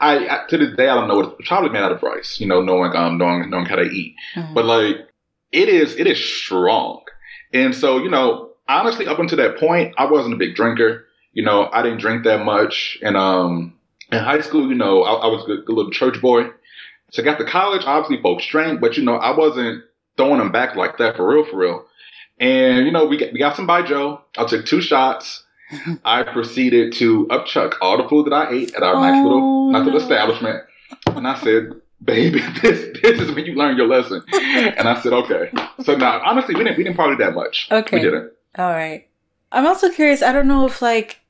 [0.00, 2.40] I, I to this day I don't know what it's probably made out of rice,
[2.40, 4.14] you know, knowing um knowing knowing how to eat.
[4.34, 4.54] Mhm.
[4.54, 4.96] But like
[5.52, 7.02] it is it is strong.
[7.52, 11.04] And so, you know, honestly up until that point, I wasn't a big drinker.
[11.32, 12.98] You know, I didn't drink that much.
[13.02, 13.74] And um
[14.10, 16.48] in high school, you know, I, I was a good little church boy.
[17.10, 19.84] So I got to college, obviously folks drank, but you know, I wasn't
[20.16, 21.84] throwing them back like that for real, for real.
[22.38, 24.20] And you know, we got we got some baijiu.
[24.36, 25.44] I took two shots.
[26.04, 29.70] I proceeded to upchuck all the food that I ate at our nice Oh, little
[29.72, 30.64] nice little establishment.
[31.06, 34.22] And I said, baby, this this is when you learn your lesson.
[34.32, 35.50] And I said, okay.
[35.82, 37.68] So now honestly we didn't we didn't party that much.
[37.70, 37.96] Okay.
[37.98, 38.32] We didn't.
[38.56, 39.06] All right.
[39.52, 40.22] I'm also curious.
[40.22, 41.20] I don't know if like,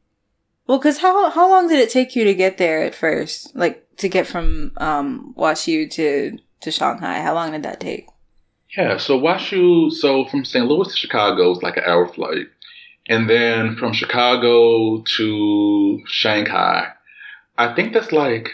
[0.66, 3.54] well, because how how long did it take you to get there at first?
[3.56, 7.20] Like to get from um WashU to to Shanghai.
[7.20, 8.06] How long did that take?
[8.76, 10.66] Yeah, so WashU, so from St.
[10.66, 12.48] Louis to Chicago is like an hour flight.
[13.08, 16.88] And then from Chicago to Shanghai,
[17.56, 18.50] I think that's like,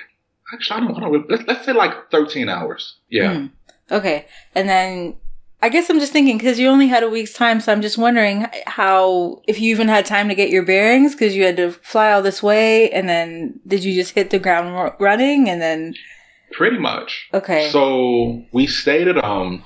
[0.52, 2.96] actually, I don't, I don't let's, let's say like 13 hours.
[3.10, 3.34] Yeah.
[3.36, 3.46] Hmm.
[3.90, 4.26] Okay.
[4.54, 5.16] And then
[5.60, 7.98] I guess I'm just thinking because you only had a week's time, so I'm just
[7.98, 11.72] wondering how if you even had time to get your bearings because you had to
[11.72, 15.60] fly all this way, and then did you just hit the ground ru- running and
[15.62, 15.94] then
[16.52, 17.28] Pretty much.
[17.34, 17.70] okay.
[17.70, 19.64] So we stayed at, um,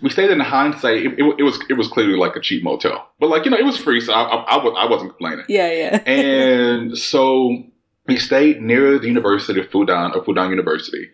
[0.00, 3.08] we stayed in hindsight, it, it, it was, it was clearly like a cheap motel,
[3.18, 4.00] but like, you know, it was free.
[4.00, 5.44] So I, I, I, was, I wasn't complaining.
[5.48, 6.02] yeah, yeah.
[6.06, 7.62] and so
[8.06, 11.10] we stayed near the University of Fudan, or Fudan University.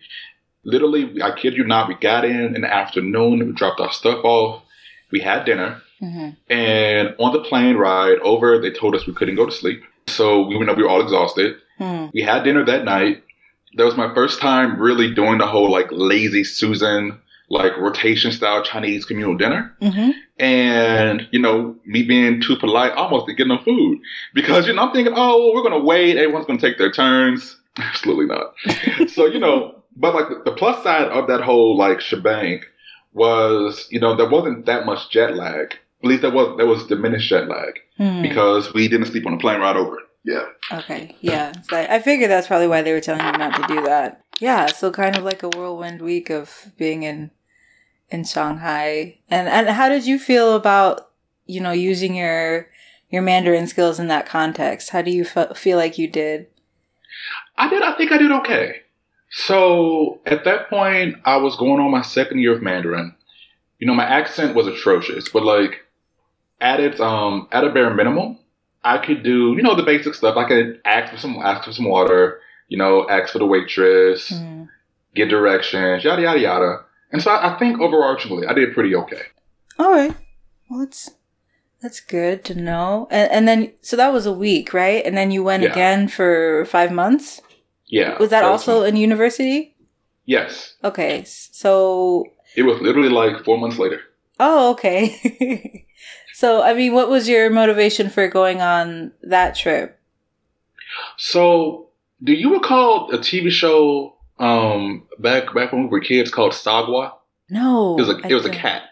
[0.64, 4.24] Literally, I kid you not, we got in in the afternoon, we dropped our stuff
[4.24, 4.62] off,
[5.10, 9.36] we had dinner, hmm and on the plane ride over, they told us we couldn't
[9.36, 9.82] go to sleep.
[10.06, 10.76] So we went up.
[10.76, 11.56] we were all exhausted.
[11.78, 12.06] Hmm.
[12.12, 13.22] We had dinner that night.
[13.76, 17.18] That was my first time really doing the whole like lazy Susan,
[17.50, 19.74] like rotation style Chinese communal dinner.
[19.80, 23.98] hmm And, you know, me being too polite almost to get them food.
[24.34, 26.16] Because, you know, I'm thinking, oh, well, we're going to wait.
[26.16, 27.56] Everyone's going to take their turns.
[27.76, 28.54] Absolutely not.
[29.10, 32.62] so, you know, but like the, the plus side of that whole like shebang
[33.12, 35.74] was, you know, there wasn't that much jet lag.
[36.02, 38.22] At least there was, there was diminished jet lag Hmm.
[38.22, 39.98] because we didn't sleep on the plane ride over.
[40.24, 40.46] Yeah.
[40.72, 41.52] Okay, yeah.
[41.68, 44.22] So I, figured that's probably why they were telling you not to do that.
[44.40, 47.30] Yeah, so kind of like a whirlwind week of being in
[48.08, 49.18] in Shanghai.
[49.28, 51.10] And and how did you feel about
[51.46, 52.68] you know using your
[53.10, 54.90] your Mandarin skills in that context?
[54.90, 56.46] How do you f- feel like you did?
[57.58, 57.82] I did.
[57.82, 58.80] I think I did okay.
[59.30, 63.14] So at that point, I was going on my second year of Mandarin.
[63.78, 65.82] You know, my accent was atrocious, but like
[66.62, 68.38] at its um at a bare minimum,
[68.84, 70.36] I could do you know the basic stuff.
[70.36, 72.40] I could ask for some ask for some water.
[72.68, 74.64] You know, ask for the waitress, Hmm.
[75.14, 76.80] get directions, yada yada yada.
[77.12, 79.22] And so I, I think overarchingly, I did pretty okay.
[79.78, 80.14] All right.
[80.70, 81.10] Well, that's
[81.82, 83.06] that's good to know.
[83.10, 85.04] And and then so that was a week, right?
[85.04, 85.72] And then you went Yeah.
[85.72, 87.40] again for five months.
[87.86, 88.16] Yeah.
[88.18, 89.76] Was that so- also in university?
[90.26, 90.74] Yes.
[90.82, 92.24] Okay, so
[92.56, 94.00] It was literally like four months later.
[94.40, 95.84] Oh, okay.
[96.34, 99.98] so, I mean, what was your motivation for going on that trip?
[101.16, 101.88] So,
[102.22, 107.12] do you recall a TV show um back back when we were kids called Sagwa?
[107.50, 108.82] No, It was a it was a cat.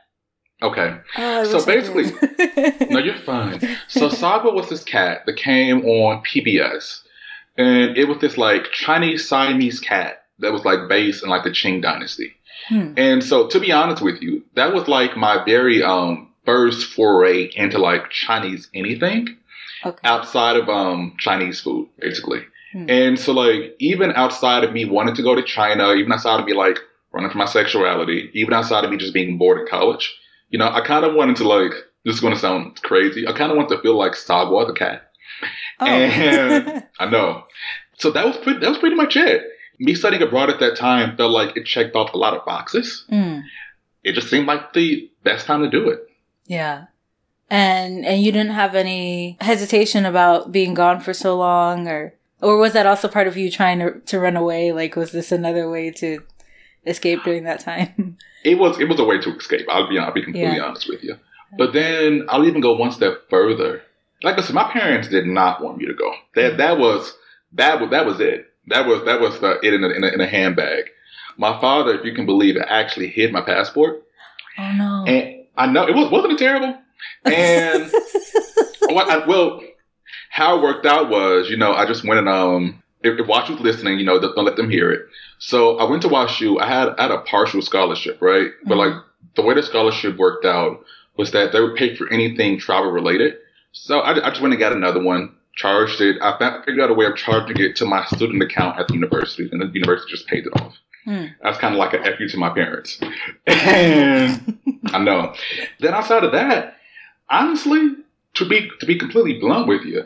[0.63, 0.97] Okay.
[1.19, 2.91] Oh, So did.
[2.91, 3.59] No, you're fine.
[3.89, 7.03] So Sagwa was this cat that came on PBS,
[7.57, 11.51] and it was this like Chinese Siamese cat that was like based in like the
[11.51, 12.35] Qing Dynasty.
[12.69, 12.95] Hmm.
[12.97, 17.51] And so, to be honest with you, that was like my very um first foray
[17.55, 19.37] into like Chinese anything
[19.85, 19.99] Okay.
[20.05, 22.41] outside of um Chinese food, basically.
[22.73, 22.87] Hmm.
[22.89, 26.47] And so like even outside of me wanting to go to China, even outside of
[26.47, 26.79] me like
[27.13, 30.17] running from my sexuality, even outside of me just being bored in college,
[30.51, 31.73] you know, I kind of wanted to like
[32.05, 33.27] this is going to sound crazy.
[33.29, 35.11] I kind of want to feel like Sagwa the cat.
[35.81, 35.87] Oh.
[35.87, 37.45] And I know.
[37.99, 39.45] So that was pretty, that was pretty much it.
[39.79, 43.05] Me studying abroad at that time felt like it checked off a lot of boxes.
[43.11, 43.43] Mm,
[44.05, 46.01] It just seemed like the best time to do it.
[46.47, 46.87] Yeah.
[47.51, 52.57] And and you didn't have any hesitation about being gone for so long or or
[52.57, 54.73] was that also part of you trying to to run away?
[54.73, 56.23] Like was this another way to
[56.87, 58.17] escape during that time?
[58.45, 59.67] it was it was a way to escape.
[59.71, 60.65] I'll be I'll be completely Yeah.
[60.65, 61.17] honest with you.
[61.59, 63.83] But then I'll even go one step further.
[64.23, 66.13] Like I said, my parents did not want me to go.
[66.35, 66.57] That mm.
[66.59, 67.15] that was
[67.53, 68.47] that was that was it.
[68.69, 70.85] That was that was the, it in a, in, a, in a handbag.
[71.37, 74.05] My father, if you can believe it, actually hid my passport,
[74.59, 75.05] oh no.
[75.07, 76.79] and I know it was wasn't it terrible.
[77.25, 77.91] And
[78.83, 79.61] what I, well,
[80.31, 83.51] how it worked out was, you know, I just went and um, if, if Wash
[83.51, 85.03] was listening, you know, don't don't let them hear it.
[85.39, 86.61] So I went to WashU.
[86.61, 88.51] I had I had a partial scholarship, right?
[88.65, 88.95] But like
[89.35, 90.85] the way the scholarship worked out
[91.17, 93.37] was that they would pay for anything travel related.
[93.73, 96.17] So I, I just went and got another one, charged it.
[96.23, 98.95] I fa- figured out a way of charging it to my student account at the
[98.95, 100.77] university, and the university just paid it off.
[101.05, 101.27] Hmm.
[101.43, 103.01] That's kind of like an FU to my parents.
[103.47, 105.35] And I know.
[105.81, 106.77] Then outside of that,
[107.29, 107.97] honestly,
[108.35, 110.05] to be to be completely blunt with you,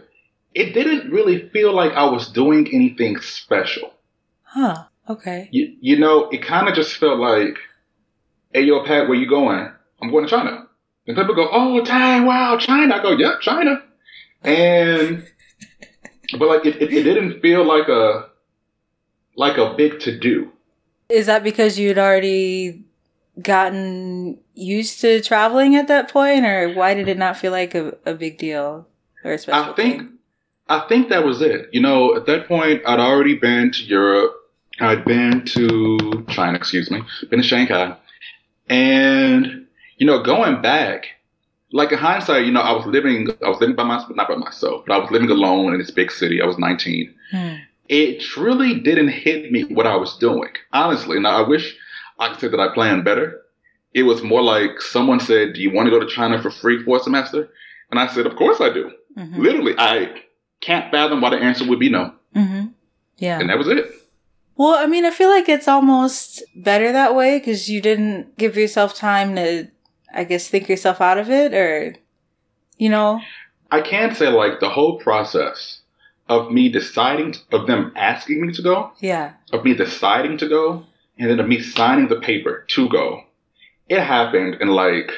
[0.55, 3.93] it didn't really feel like I was doing anything special.
[4.43, 4.85] Huh.
[5.09, 5.49] Okay.
[5.53, 7.59] You, you know, it kind of just felt like,
[8.53, 9.71] hey, yo, Pat, where you going?
[10.03, 10.67] I'm going to China.
[11.07, 12.97] And people go, oh, Thai, wow, China.
[12.97, 13.83] I go, yep, China.
[14.43, 15.27] And,
[16.39, 18.31] but like, it, it, it didn't feel like a,
[19.37, 20.53] like a big to do.
[21.09, 22.85] Is that because you'd already
[23.43, 27.97] gotten used to traveling at that point, or why did it not feel like a,
[28.05, 28.87] a big deal
[29.25, 30.13] or a special I think, thing?
[30.69, 31.69] I think that was it.
[31.73, 34.35] You know, at that point, I'd already been to Europe.
[34.81, 37.97] I'd been to China, excuse me, been to Shanghai.
[38.69, 39.67] And,
[39.97, 41.07] you know, going back,
[41.73, 44.35] like in hindsight, you know, I was living, I was living by myself, not by
[44.35, 46.43] myself, but I was living alone in this big city.
[46.43, 47.15] I was 19.
[47.31, 47.55] Hmm.
[47.89, 50.51] It truly didn't hit me what I was doing.
[50.73, 51.77] Honestly, now I wish
[52.19, 53.43] I could say that I planned better.
[53.95, 56.83] It was more like someone said, do you want to go to China for free
[56.83, 57.49] for a semester?
[57.91, 58.91] And I said, of course I do.
[59.17, 59.39] Mhm.
[59.39, 60.23] Literally, I
[60.61, 62.13] can't fathom why the answer would be no.
[62.35, 62.73] Mhm.
[63.19, 63.41] Yeah.
[63.41, 63.87] And that was it.
[64.57, 68.57] Well, I mean, I feel like it's almost better that way because you didn't give
[68.57, 69.69] yourself time to,
[70.15, 71.95] I guess, think yourself out of it, or,
[72.79, 73.21] you know.
[73.71, 75.81] I can't say like the whole process
[76.29, 79.35] of me deciding, of them asking me to go, Yeah.
[79.53, 80.85] of me deciding to go,
[81.19, 83.23] and then of me signing the paper to go.
[83.89, 85.11] It happened in like,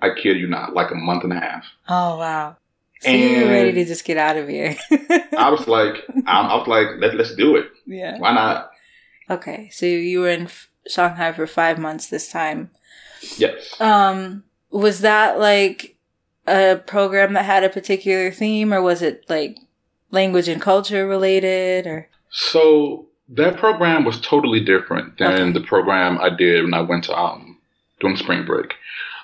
[0.00, 1.64] I kid you not, like a month and a half.
[1.88, 2.56] Oh wow.
[3.00, 4.76] So you were ready to just get out of here.
[5.36, 7.66] I was like, I, I was like, Let, let's do it.
[7.86, 8.16] yeah.
[8.18, 8.70] Why not?
[9.28, 9.68] Okay.
[9.72, 10.48] So you were in
[10.88, 12.70] Shanghai for five months this time.
[13.38, 13.78] Yes.
[13.80, 15.96] Um, was that like
[16.46, 19.58] a program that had a particular theme, or was it like
[20.12, 22.08] language and culture related, or?
[22.30, 25.52] So that program was totally different than Okay.
[25.52, 27.58] the program I did when I went to um
[28.00, 28.74] during spring break.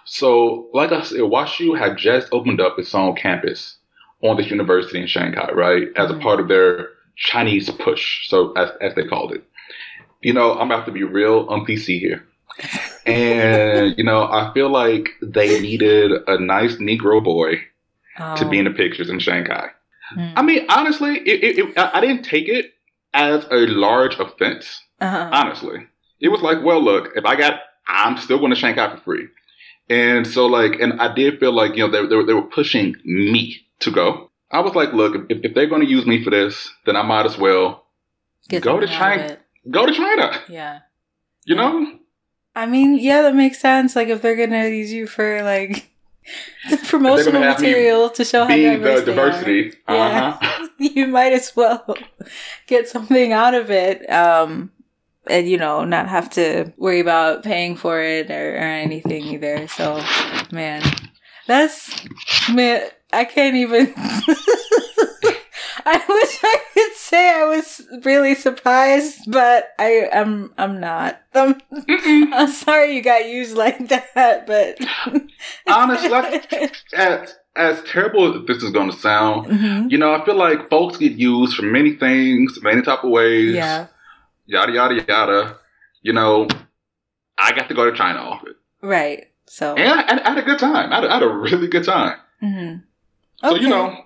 [0.04, 3.76] So, like I said, WashU had just opened up its own campus
[4.22, 6.16] on this university in Shanghai, right, as Mhm.
[6.16, 9.44] a part of their Chinese push, so as as they called it.
[10.22, 12.24] You know, I'm about to be real on PC here.
[13.06, 17.52] And, you know, I feel like they needed a nice Negro boy
[18.16, 18.48] to Oh.
[18.50, 19.68] be in the pictures in Shanghai.
[20.16, 20.32] Mm.
[20.36, 22.72] I mean, honestly, it, it, it, I didn't take it
[23.12, 24.82] as a large offense.
[25.00, 25.30] Uh-huh.
[25.32, 25.86] Honestly,
[26.20, 29.26] it was like, well, look, if I got, I'm still going to Shanghai for free.
[29.88, 32.42] And so, like, and I did feel like, you know, they, they, were, they were
[32.42, 34.30] pushing me to go.
[34.50, 37.02] I was like, look, if, if they're going to use me for this, then I
[37.02, 37.86] might as well
[38.48, 39.38] Get go to something out of China.
[39.70, 40.40] go to China.
[40.48, 40.78] Yeah.
[41.46, 41.62] You Yeah.
[41.62, 41.98] know?
[42.54, 43.94] I mean, yeah, that makes sense.
[43.94, 45.87] Like if they're gonna use you for like
[46.84, 50.68] promotional material to show how diverse the they are, yeah, Uh-huh.
[50.78, 51.96] you might as well
[52.66, 54.08] get something out of it.
[54.10, 54.70] Um,
[55.28, 59.68] and you know, not have to worry about paying for it or, or anything either.
[59.68, 60.02] So,
[60.50, 60.82] man,
[61.46, 61.94] that's
[62.50, 63.92] man, I can't even.
[65.90, 66.67] I wish I could
[67.08, 70.52] say I was really surprised, but I am.
[70.58, 71.20] I'm not.
[71.34, 74.78] I'm, I'm sorry you got used like that, but
[75.66, 76.52] Honestly, like,
[76.94, 79.90] as, as terrible as this is going to sound, Mhm.
[79.90, 83.54] you know, I feel like folks get used for many things, many type of ways.
[83.54, 83.86] yeah,
[84.46, 85.56] yada yada yada.
[86.02, 86.46] You know,
[87.38, 89.26] I got to go to China off it, right.
[89.46, 90.92] So, and I, I had a good time.
[90.92, 92.18] I had, a- I had a really good time.
[92.42, 92.82] mhm.
[93.40, 94.04] So you know,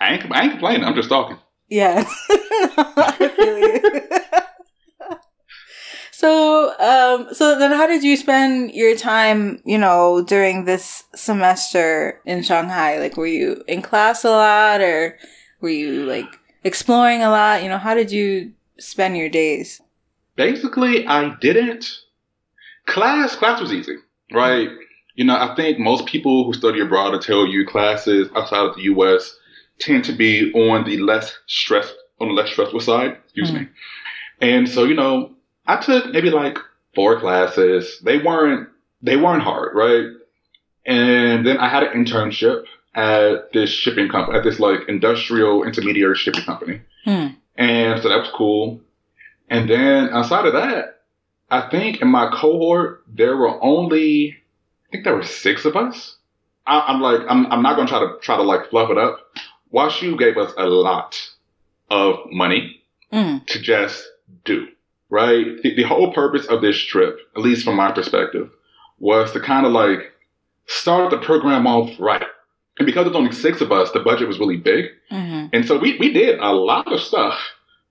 [0.00, 0.84] I ain't I ain't complaining.
[0.84, 1.38] I'm just talking.
[1.72, 2.04] Yeah.
[2.28, 5.16] I feel you.
[6.12, 12.20] so, um, so then how did you spend your time, you know, during this semester
[12.26, 12.98] in Shanghai?
[12.98, 15.16] Like, were you in class a lot or
[15.62, 16.26] were you like
[16.62, 17.62] exploring a lot?
[17.62, 19.80] You know, how did you spend your days?
[20.36, 21.86] Basically, I didn't.
[22.84, 23.96] Class class was easy,
[24.30, 24.68] right?
[25.14, 28.76] You know, I think most people who study abroad will tell you classes outside of
[28.76, 29.38] the U.S.
[29.82, 33.16] tend to be on the less stress on the less stressful side.
[33.24, 33.54] Excuse Mhm.
[33.60, 33.68] me.
[34.40, 35.32] And so, you know,
[35.66, 36.58] I took maybe like
[36.94, 38.00] four classes.
[38.04, 38.68] They weren't
[39.02, 40.06] they weren't hard, right?
[40.86, 42.64] And then I had an internship
[42.94, 46.80] at this shipping company, at this like industrial intermediary shipping company.
[47.04, 47.28] Hmm.
[47.56, 48.80] And so that was cool.
[49.48, 51.00] And then outside of that,
[51.50, 54.36] I think in my cohort there were only
[54.88, 56.16] I think there were six of us.
[56.66, 59.18] I, I'm like I'm I'm not gonna try to try to like fluff it up.
[59.72, 61.20] WashU gave us a lot
[61.90, 62.78] of money
[63.12, 63.44] Mm.
[63.46, 64.02] to just
[64.46, 64.66] do,
[65.10, 65.44] right?
[65.62, 68.50] The, the whole purpose of this trip, at least from my perspective,
[68.98, 70.12] was to kind of like
[70.66, 72.24] start the program off right.
[72.78, 74.86] And because there's only six of us, the budget was really big.
[75.10, 77.38] hmm And so we, we did a lot of stuff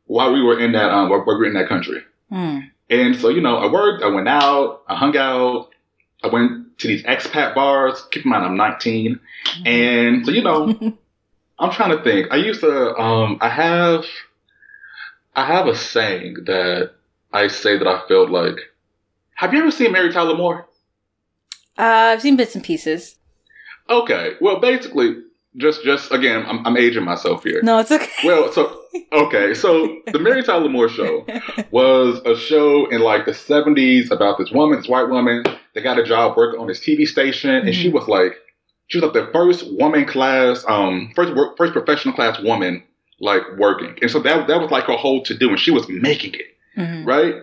[0.07, 2.01] while we were in that, um, while we were in that country.
[2.31, 2.71] Mm.
[2.89, 5.69] And so, you know, I worked, I went out, I hung out,
[6.23, 8.03] I went to these expat bars.
[8.09, 9.19] Keep in mind, I'm 19.
[9.67, 10.97] And so, you know,
[11.61, 12.27] I'm trying to think.
[12.31, 14.03] I used to, um, I have,
[15.35, 16.91] I have a saying that
[17.31, 18.57] I say that I felt like.
[19.35, 20.67] Have you ever seen Mary Tyler Moore?
[21.77, 23.15] Uh, I've seen bits and pieces.
[23.89, 25.17] Okay, well, basically,
[25.57, 27.61] just, just again, I'm, I'm aging myself here.
[27.63, 28.09] No, it's okay.
[28.23, 28.81] Well, so
[29.13, 31.25] okay, so the Mary Tyler Moore show
[31.71, 35.43] was a show in like the 70s about this woman, this white woman.
[35.73, 37.93] They got a job working on this TV station, and she Mhm.
[37.93, 38.33] was like,
[38.91, 42.83] she was like the first woman class, um, first work, first professional class woman
[43.19, 45.87] like working, and so that that was like her whole to do, and she was
[45.87, 47.05] making it Mhm.
[47.05, 47.35] right.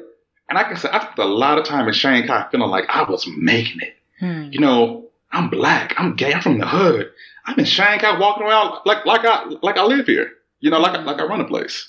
[0.49, 3.03] And I can say I spent a lot of time in Shanghai feeling like I
[3.03, 3.95] was making it.
[4.23, 4.53] Mm.
[4.53, 7.11] You know, I'm black, I'm gay, I'm from the hood.
[7.47, 10.33] I'm in Shanghai walking around like like I like I live here.
[10.61, 11.89] You know, like I, like I run a place.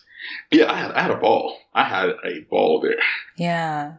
[0.52, 1.58] Yeah, I had I had a ball.
[1.74, 3.00] I had a ball there.
[3.38, 3.94] Yeah.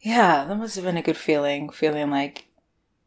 [0.00, 2.44] Yeah, that must have been a good feeling, feeling like,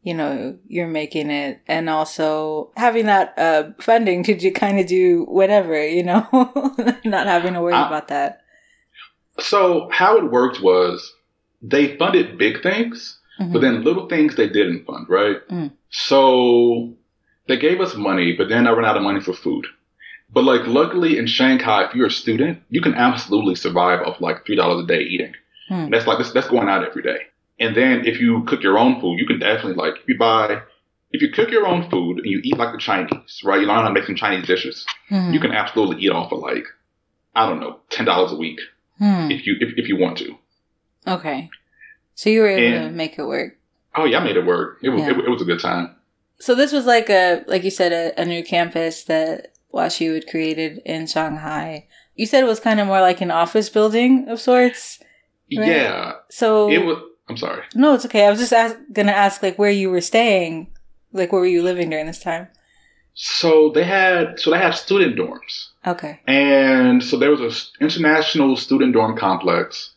[0.08, 4.86] you know, you're making it and also having that uh funding could you kind of
[4.86, 6.22] do whatever, you know,
[7.04, 8.30] not having to worry I- about that.
[9.40, 10.94] So how it worked was
[11.62, 12.98] they funded big things,
[13.40, 13.52] Mhm.
[13.52, 15.38] but then little things they didn't fund, right?
[15.48, 15.70] Mm.
[15.90, 16.94] So
[17.48, 19.64] they gave us money, but then I ran out of money for food.
[20.36, 24.44] But like, luckily in Shanghai, if you're a student, you can absolutely survive off like
[24.44, 25.34] three dollars a day eating.
[25.68, 25.88] Hmm.
[25.90, 27.20] That's like that's, that's going out every day.
[27.60, 30.62] And then if you cook your own food, you can definitely like if you buy
[31.10, 33.60] if you cook your own food and you eat like the Chinese, right?
[33.60, 34.84] You learn how to make some Chinese dishes.
[35.08, 35.32] Hmm.
[35.32, 36.64] You can absolutely eat off of like
[37.34, 38.60] I don't know ten dollars a week
[38.98, 39.30] Hmm.
[39.30, 40.34] if you if, if you want to.
[41.06, 41.50] Okay.
[42.14, 43.56] So you were able to make it work.
[43.96, 44.78] Oh yeah, I made it work.
[44.82, 45.10] It was Yeah.
[45.12, 45.94] it, it was a good time.
[46.40, 50.28] So this was like a, like you said, a, a new campus that WashU had
[50.28, 51.88] created in Shanghai.
[52.14, 55.00] You said it was kind of more like an office building of sorts.
[55.56, 55.66] Right.
[55.66, 56.98] Yeah, So it was.
[57.28, 57.62] I'm sorry.
[57.74, 58.26] no, it's okay.
[58.26, 60.68] I was just ask, gonna ask like where you were staying,
[61.12, 62.48] like where were you living during this time?
[63.14, 65.68] So they had so they had student dorms.
[65.86, 66.20] Okay.
[66.26, 67.40] And so there was
[67.80, 69.90] an international student dorm complex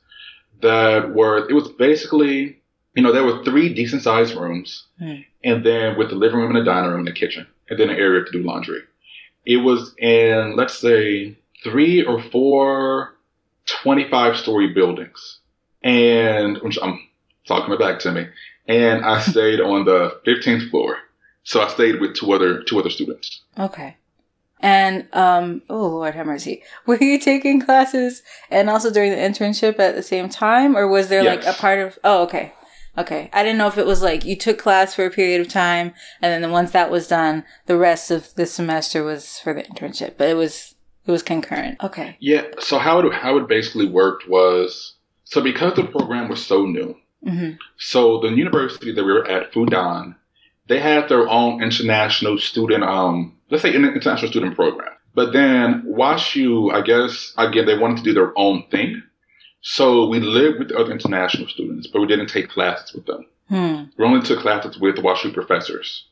[0.61, 2.59] that were, it was basically,
[2.95, 5.21] you know, there were three decent sized rooms, Hmm.
[5.43, 7.89] and then with the living room and the dining room and the kitchen, and then
[7.89, 8.81] an area to do laundry.
[9.45, 13.15] It was in, let's say, three or four
[13.65, 15.39] 25 story buildings.
[15.83, 16.99] And, which I'm
[17.47, 18.27] talking back to me.
[18.67, 20.97] And I stayed on the 15th floor.
[21.43, 23.41] So I stayed with two other, two other students.
[23.57, 23.97] Okay.
[24.63, 26.61] And um oh Lord have mercy.
[26.85, 28.21] Were you taking classes
[28.51, 31.79] and also during the internship at the same time or was there like a part
[31.79, 32.53] of Oh, okay.
[32.95, 33.29] Okay.
[33.33, 35.93] I didn't know if it was like you took class for a period of time
[36.21, 40.15] and then once that was done, the rest of the semester was for the internship.
[40.15, 40.75] But it was
[41.05, 41.83] it was concurrent.
[41.83, 42.15] Okay.
[42.19, 42.43] Yeah.
[42.59, 46.95] So how it, how it basically worked was, so because the program was so new,
[47.25, 47.57] Mhm.
[47.77, 50.15] So the university that we were at, Fudan,
[50.67, 54.93] they had their own international student, um, let's say international student program.
[55.13, 59.03] But then WashU, I guess, again, they wanted to do their own thing.
[59.61, 63.25] So we lived with the other international students, but we didn't take classes with them.
[63.49, 63.83] Hmm.
[63.97, 66.05] We only took classes with WashU professors.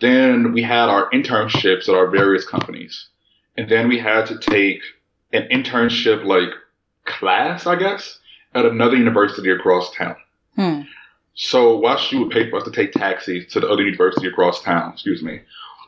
[0.00, 3.08] Then we had our internships at our various companies.
[3.56, 4.82] And then we had to take
[5.32, 6.50] an internship like
[7.06, 8.18] class, I guess,
[8.54, 10.16] at another university across town.
[10.56, 10.82] Hmm.
[11.34, 14.92] So WashU would pay for us to take taxis to the other university across town,
[14.94, 15.40] excuse me.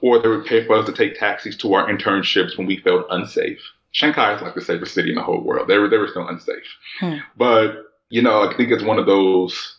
[0.02, 3.06] Or they would pay for us to take taxis to our internships when we felt
[3.10, 3.60] unsafe.
[3.92, 5.66] Shanghai is like the safest city in the whole world.
[5.66, 6.76] They were, they were still unsafe.
[7.00, 7.16] Hmm.
[7.36, 9.78] But, you know, I think it's one of those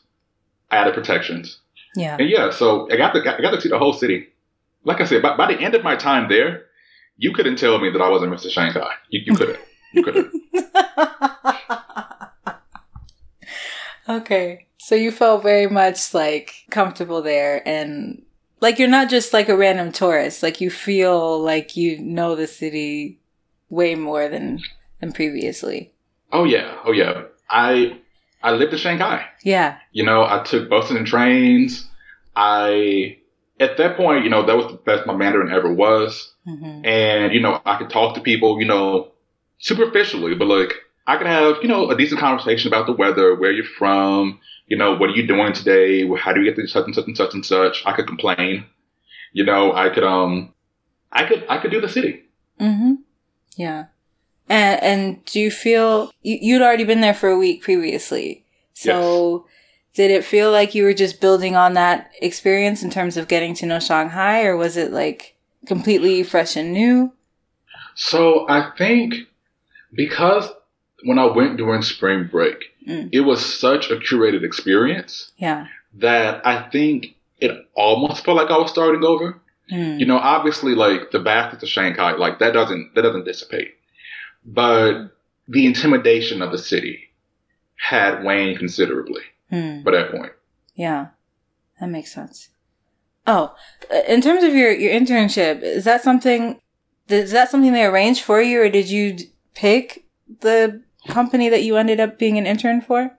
[0.71, 1.59] added protections.
[1.95, 2.17] Yeah.
[2.19, 4.27] And yeah, so I got to, I got to see the whole city.
[4.83, 6.65] Like I said, by, by the end of my time there,
[7.17, 8.49] you couldn't tell me that I wasn't Mr.
[8.49, 8.93] Shanghai.
[9.09, 9.59] You, you couldn't.
[9.93, 10.33] You couldn't.
[14.09, 14.65] okay.
[14.81, 18.23] So you felt very much like comfortable there and
[18.61, 20.41] like you're not just like a random tourist.
[20.41, 23.19] Like you feel like you know the city
[23.69, 24.59] way more than
[24.99, 25.93] than previously.
[26.31, 26.77] oh yeah.
[26.85, 27.23] Oh yeah.
[27.49, 27.99] I,
[28.43, 29.25] I lived in Shanghai.
[29.43, 29.77] Yeah.
[29.91, 31.87] You know, I took buses and trains.
[32.35, 33.17] I,
[33.59, 36.33] at that point, you know, that was the best my Mandarin ever was.
[36.45, 39.11] hmm And, you know, I could talk to people, you know,
[39.59, 40.73] superficially, but like,
[41.07, 44.77] I could have, you know, a decent conversation about the weather, where you're from, you
[44.77, 46.07] know, what are you doing today?
[46.15, 47.83] How do you get to such and such and such and such?
[47.85, 48.65] I could complain.
[49.33, 50.53] You know, I could, um,
[51.11, 52.23] I could, I could do the city.
[52.59, 52.93] hmm
[53.55, 53.85] Yeah.
[54.47, 58.45] And and do you feel you, you'd already been there for a week previously?
[58.73, 59.45] So
[59.93, 63.53] did it feel like you were just building on that experience in terms of getting
[63.55, 65.35] to know Shanghai, or was it like
[65.67, 67.13] completely fresh and new?
[67.95, 69.13] So I think
[69.93, 70.49] because
[71.03, 72.57] when I went during spring break,
[72.87, 73.09] Mm.
[73.11, 75.67] it was such a curated experience Yeah.
[75.95, 79.39] that I think it almost felt like I was starting over.
[79.71, 79.99] Mm.
[79.99, 83.75] You know, obviously, like the basket to Shanghai, like that doesn't that doesn't dissipate,
[84.45, 85.09] but
[85.47, 87.09] the intimidation of the city
[87.75, 89.81] had waned considerably Hmm.
[89.83, 90.31] by that point.
[90.75, 91.07] Yeah,
[91.79, 92.49] that makes sense.
[93.27, 93.55] Oh,
[94.07, 96.59] in terms of your your internship, is that something?
[97.07, 99.17] Is that something they arranged for you, or did you
[99.55, 100.05] pick
[100.41, 103.11] the company that you ended up being an intern for?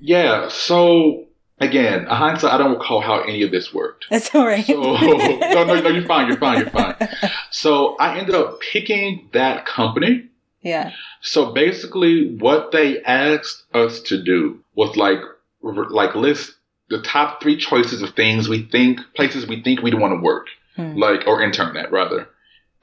[0.00, 0.48] Yeah.
[0.48, 1.24] So
[1.60, 4.06] again, in hindsight, I don't recall how any of this worked.
[4.10, 4.64] That's all right.
[4.66, 6.28] So no, no, no, you're fine.
[6.28, 6.58] You're fine.
[6.60, 6.96] You're fine.
[7.50, 10.28] So I ended up picking that company.
[10.60, 10.92] yeah.
[11.22, 15.18] So basically, what they asked us to do was like
[15.62, 16.54] like list
[16.90, 20.46] the top three choices of things we think places we think we'd want to work,
[20.76, 20.96] Hmm.
[20.96, 22.28] like or intern at rather.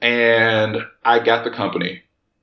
[0.00, 2.02] And I got the company.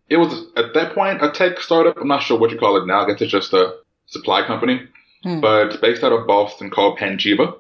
[0.10, 1.98] It was at that point a tech startup.
[1.98, 3.02] I'm not sure what you call it now.
[3.04, 3.76] I guess it's just a
[4.08, 4.82] supply company,
[5.24, 5.40] Hmm.
[5.40, 7.56] but it's based out of Boston called Panjiva.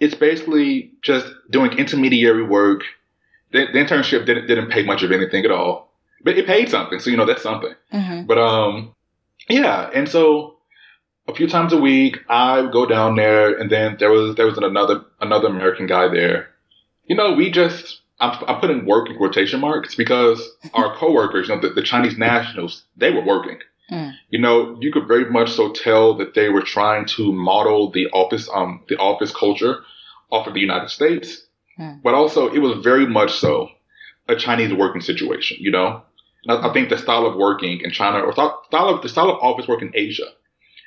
[0.00, 2.82] It's basically just doing intermediary work.
[3.52, 5.92] The, the internship didn't didn't pay much of anything at all,
[6.24, 6.98] but it paid something.
[6.98, 7.74] So you know that's something.
[7.92, 8.94] hmm But um,
[9.48, 10.56] yeah, and so
[11.28, 14.46] a few times a week I would go down there, and then there was there
[14.46, 16.48] was another another American guy there.
[17.04, 20.40] You know, we just I'm, I'm putting work in quotation marks because
[20.72, 23.58] our coworkers, you know, the, the Chinese nationals, they were working.
[23.90, 24.12] Mm.
[24.30, 28.06] You know, you could very much so tell that they were trying to model the
[28.08, 29.80] office, um, the office culture
[30.30, 31.46] off of the United States,
[31.76, 31.92] Hmm.
[32.04, 33.70] but also it was very much so
[34.28, 35.56] a Chinese working situation.
[35.60, 36.02] You know,
[36.44, 39.08] and I, I think the style of working in China or style style of the
[39.08, 40.28] style of office work in Asia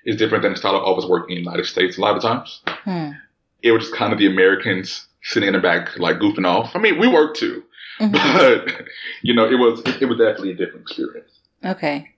[0.05, 1.97] is different than the style of office work in the United States.
[1.97, 3.11] A lot of times, Hmm.
[3.63, 6.71] it was just kind of the Americans sitting in the back, like goofing off.
[6.76, 7.63] I mean, we worked too,
[7.99, 8.11] Mhm.
[8.38, 8.86] but
[9.21, 11.32] you know, it was it was definitely a different experience.
[11.63, 12.11] Okay.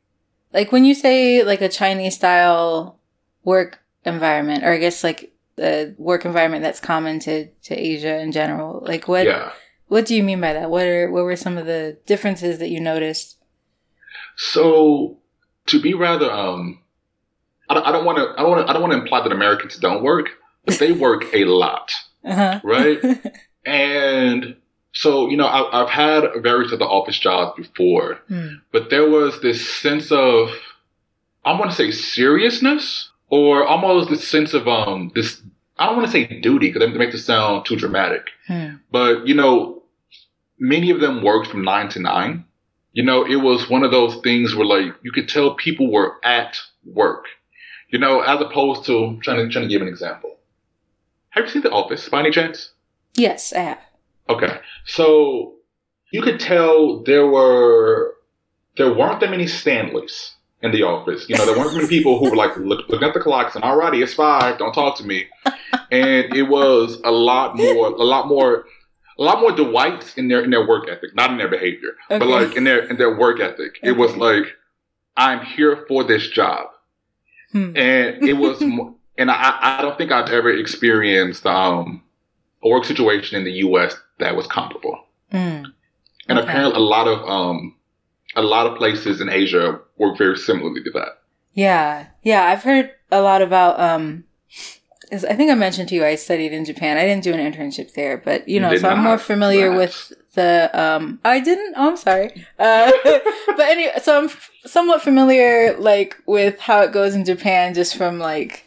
[0.54, 3.00] Like when you say like a Chinese style
[3.44, 8.32] work environment, or I guess like the work environment that's common to, to Asia in
[8.32, 9.52] general, like what yeah.
[9.88, 10.70] what do you mean by that?
[10.70, 13.38] What are what were some of the differences that you noticed?
[14.36, 15.18] So
[15.68, 16.80] to be rather, um,
[17.70, 19.22] I don't- I don't want to, I don't want to, I don't want to imply
[19.22, 20.30] that Americans don't work,
[20.66, 21.92] but they work a lot,
[22.28, 22.60] Uh-huh.
[22.64, 23.00] right?
[23.66, 24.56] and
[24.94, 28.56] so you know, I, I've had various other office jobs before, Hmm.
[28.72, 30.50] but there was this sense of,
[31.46, 35.42] I want to say seriousness, or almost this sense of um, this.
[35.80, 38.30] I don't want to say duty because that makes it sound too dramatic.
[38.48, 38.78] Hmm.
[38.92, 39.84] But, you know,
[40.58, 42.46] many of them worked from nine to nine.
[42.94, 46.16] You know, it was one of those things where like you could tell people were
[46.24, 47.26] at work.
[47.90, 50.37] You know, as opposed to trying to trying to give an example.
[51.38, 52.72] Have you seen The Office by any chance?
[53.14, 53.82] Yes, I have.
[54.28, 54.60] Okay.
[54.86, 55.54] So
[56.12, 58.16] you could tell there were
[58.76, 60.34] there weren't that many Stanleys
[60.64, 61.30] in the office.
[61.30, 63.64] You know, there weren't many people who were like look, looking at the clocks and
[63.64, 65.26] alrighty, it's five, don't talk to me.
[65.92, 68.66] And it was a lot more a lot more
[69.20, 72.26] a lot more Dwights in their in their work ethic, not in their behavior, but
[72.28, 73.78] like in their in their work ethic.
[73.84, 74.46] It was like,
[75.16, 76.70] I'm here for this job.
[77.52, 77.78] Hmm.
[77.78, 82.04] And it was mo- and I, I don't think I've ever experienced um
[82.64, 85.04] a work situation in the US that was comparable.
[85.32, 85.64] Hmm.
[86.30, 86.42] And Okay.
[86.50, 87.76] apparently, a lot of um,
[88.36, 91.20] a lot of places in Asia work very similarly to that.
[91.54, 93.80] Yeah, yeah, I've heard a lot about.
[93.80, 94.24] um
[95.10, 96.98] I think I mentioned to you I studied in Japan.
[96.98, 100.10] I didn't do an internship there, but you know, so I'm more familiar Congrats.
[100.10, 100.70] with the.
[100.78, 101.76] um I didn't.
[101.78, 102.32] Oh, I'm sorry.
[102.60, 107.74] Uh, but anyway, so I'm f- somewhat familiar, like with how it goes in Japan,
[107.74, 108.67] just from like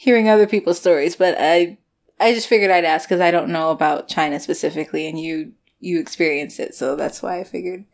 [0.00, 1.14] hearing other people's stories.
[1.14, 1.76] But I,
[2.18, 6.00] I just figured I'd ask because I don't know about China specifically, and you you
[6.00, 7.84] experienced it, so that's why I figured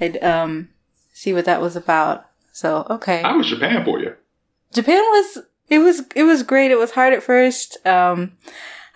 [0.00, 0.68] I'd um
[1.14, 2.26] see what that was about.
[2.52, 3.22] So okay.
[3.22, 4.14] How was Japan for you?
[4.74, 5.38] Japan was
[5.68, 6.70] it was it was great.
[6.70, 7.78] It was hard at first.
[7.86, 8.32] Um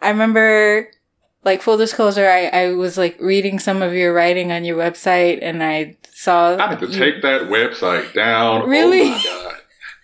[0.02, 0.90] I remember
[1.44, 5.38] like full disclosure, I, I was like reading some of your writing on your website
[5.42, 8.68] and I saw I need to you- take that website down.
[8.68, 9.02] Really?
[9.02, 9.60] Oh my god.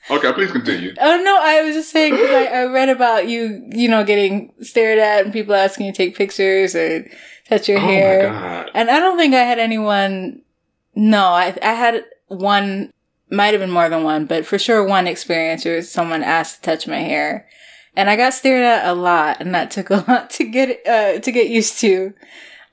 [0.09, 0.95] Okay, please continue.
[0.99, 4.53] Oh no, I was just saying because I, I read about you, you know, getting
[4.63, 7.07] stared at and people asking you to take pictures or
[7.49, 8.21] touch your hair.
[8.21, 8.33] oh hair.
[8.33, 8.71] my god.
[8.75, 10.43] And I don't think I had anyone.
[10.95, 12.93] No, I I had one.
[13.33, 16.71] Might have been more than one, but for sure one experience where someone asked to
[16.71, 17.47] touch my hair,
[17.95, 21.21] and I got stared at a lot, and that took a lot to get uh,
[21.21, 22.13] to get used to.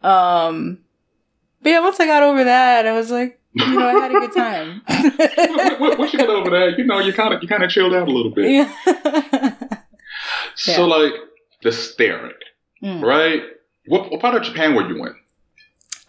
[0.01, 0.79] Um,
[1.61, 4.19] but yeah, once I got over that, I was like, you know, I had a
[4.19, 4.81] good time.
[5.97, 8.07] Once you get over that, you know, you kind of you kind of chilled out
[8.07, 8.49] a little bit.
[8.51, 9.55] yeah.
[10.55, 11.13] So like
[11.63, 12.33] the staring,
[12.83, 13.01] Mm.
[13.03, 13.41] right?
[13.87, 15.15] What, what part of Japan were you in?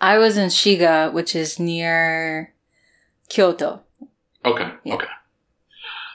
[0.01, 2.53] I was in Shiga, which is near
[3.31, 3.83] Kyoto.
[4.45, 4.95] Okay, Yeah.
[4.95, 5.07] okay.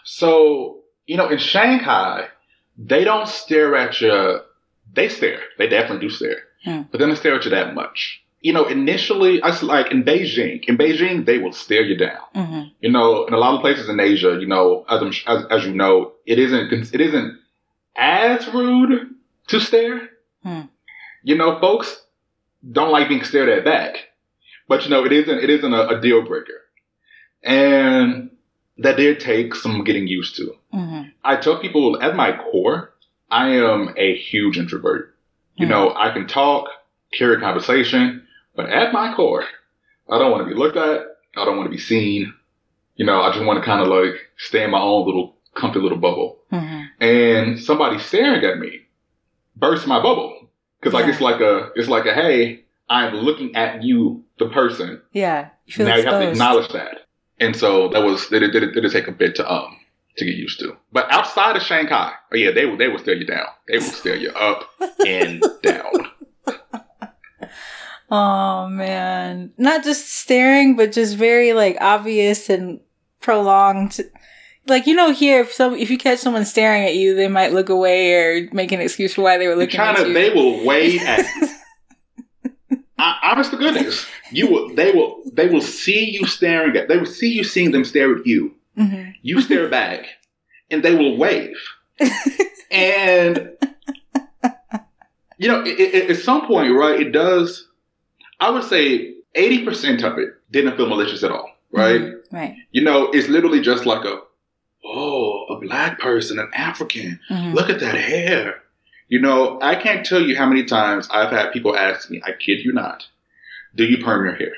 [0.03, 2.27] So, you know, in Shanghai,
[2.77, 4.39] they don't stare at you.
[4.93, 5.39] They stare.
[5.57, 6.43] They definitely do stare.
[6.65, 6.81] Hmm.
[6.91, 8.22] But they don't stare at you that much.
[8.43, 10.63] You know, initially, I like in Beijing.
[10.67, 12.21] In Beijing, they will stare you down.
[12.35, 15.45] hmm You know, in a lot of places in Asia, you know, as, I'm, as,
[15.49, 17.39] as you know, it isn't it isn't
[17.97, 18.93] as rude
[19.47, 20.09] to stare.
[20.43, 20.61] Hmm.
[21.23, 21.87] You know, folks
[22.77, 23.93] don't like being stared at back,
[24.67, 26.59] but you know, it isn't it isn't a, a deal breaker,
[27.43, 28.29] and
[28.77, 30.55] that did take some getting used to.
[30.71, 32.93] hmm I tell people at my core,
[33.31, 35.15] I am a huge introvert.
[35.55, 35.71] You Hmm.
[35.71, 36.67] know, I can talk,
[37.17, 38.22] carry a conversation,
[38.55, 39.43] but at my core,
[40.09, 41.05] I don't want to be looked at.
[41.35, 42.33] I don't want to be seen.
[42.95, 45.79] You know, I just want to kind of like stay in my own little comfy
[45.79, 46.39] little bubble.
[46.51, 48.81] hmm And somebody staring at me
[49.55, 50.49] bursts my bubble
[50.79, 51.11] because like Yeah.
[51.13, 55.01] it's like a it's like a hey, I'm looking at you, the person.
[55.11, 57.07] Yeah, you now you have to acknowledge that.
[57.39, 58.39] And so that was it.
[58.39, 59.77] Did it, did it take a bit to um
[60.17, 60.77] to get used to.
[60.91, 63.47] But outside of Shanghai, oh yeah, they will they will stare you down.
[63.67, 64.69] They will stare you up
[65.05, 65.91] and down.
[68.15, 72.79] Oh man, not just staring, but just very like obvious and
[73.21, 73.99] prolonged.
[74.67, 77.53] Like you know, here if some if you catch someone staring at you, they might
[77.53, 80.13] look away or make an excuse for why they were In looking China, at you.
[80.13, 81.47] they will wave at you.
[82.99, 84.75] I, honest to goodness, you will.
[84.75, 85.23] They will.
[85.33, 86.89] They will see you staring at.
[86.89, 88.53] They will see you seeing them stare at you.
[88.77, 90.05] hmm You stare back,
[90.69, 91.57] and they will wave.
[92.71, 93.49] and
[95.39, 96.99] you know, it, it, at some point, right?
[97.01, 97.67] It does.
[98.39, 102.13] I would say eighty percent of it didn't feel malicious at all, right?
[102.31, 102.55] Right.
[102.71, 104.19] You know, it's literally just like a,
[104.85, 107.19] oh, a black person, an African.
[107.29, 107.53] Mhm.
[107.53, 108.55] Look at that hair.
[109.07, 112.31] You know, I can't tell you how many times I've had people ask me, I
[112.31, 113.03] kid you not,
[113.75, 114.53] do you perm your hair?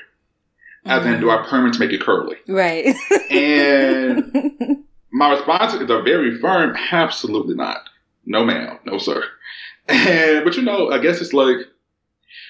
[0.86, 2.36] As in, do I perm it to make it curly?
[2.46, 2.94] Right.
[3.30, 7.88] And my response is a very firm, absolutely not.
[8.24, 9.22] No ma'am, no sir.
[9.88, 11.58] And but you know, I guess it's like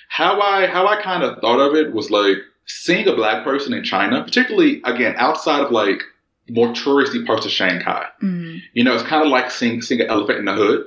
[0.09, 2.37] how I how I kind of thought of it was like
[2.67, 6.03] seeing a black person in China, particularly again outside of like
[6.49, 8.07] more touristy parts of Shanghai.
[8.23, 8.61] Mhm.
[8.73, 10.87] You know, it's kind of like seeing seeing an elephant in the hood.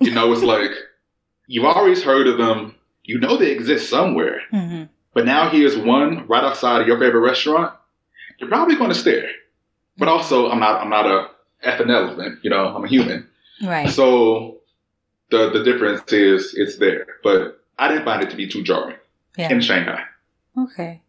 [0.00, 0.70] You know, it's like
[1.46, 2.74] you've always heard of them.
[3.04, 4.88] You know they exist somewhere, Mhm.
[5.14, 7.72] but now here's one right outside of your favorite restaurant.
[8.38, 9.28] You're probably going to stare.
[9.98, 11.28] But also, I'm not I'm not a
[11.64, 12.38] effing elephant.
[12.42, 13.26] You know, I'm a human.
[13.62, 13.88] Right.
[13.90, 14.58] So
[15.30, 18.96] the the difference is it's there, but I didn't find it to be too jarring
[19.36, 19.50] Yeah.
[19.50, 20.04] in Shanghai.
[20.56, 21.02] Okay.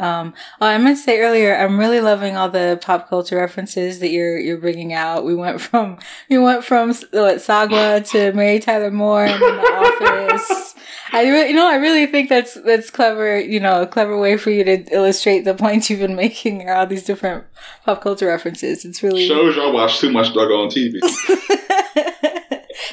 [0.00, 3.98] Um, oh, I meant to say earlier, I'm really loving all the pop culture references
[3.98, 5.24] that you're you're bringing out.
[5.24, 5.98] We went from
[6.30, 10.74] we went from what Sagwa to Mary Tyler Moore and then The Office.
[11.12, 13.40] I really, you know, I really think that's that's clever.
[13.40, 16.68] You know, a clever way for you to illustrate the points you've been making.
[16.68, 17.44] Are all these different
[17.84, 18.84] pop culture references?
[18.84, 21.00] It's really Shows y'all watch too much doggone TV.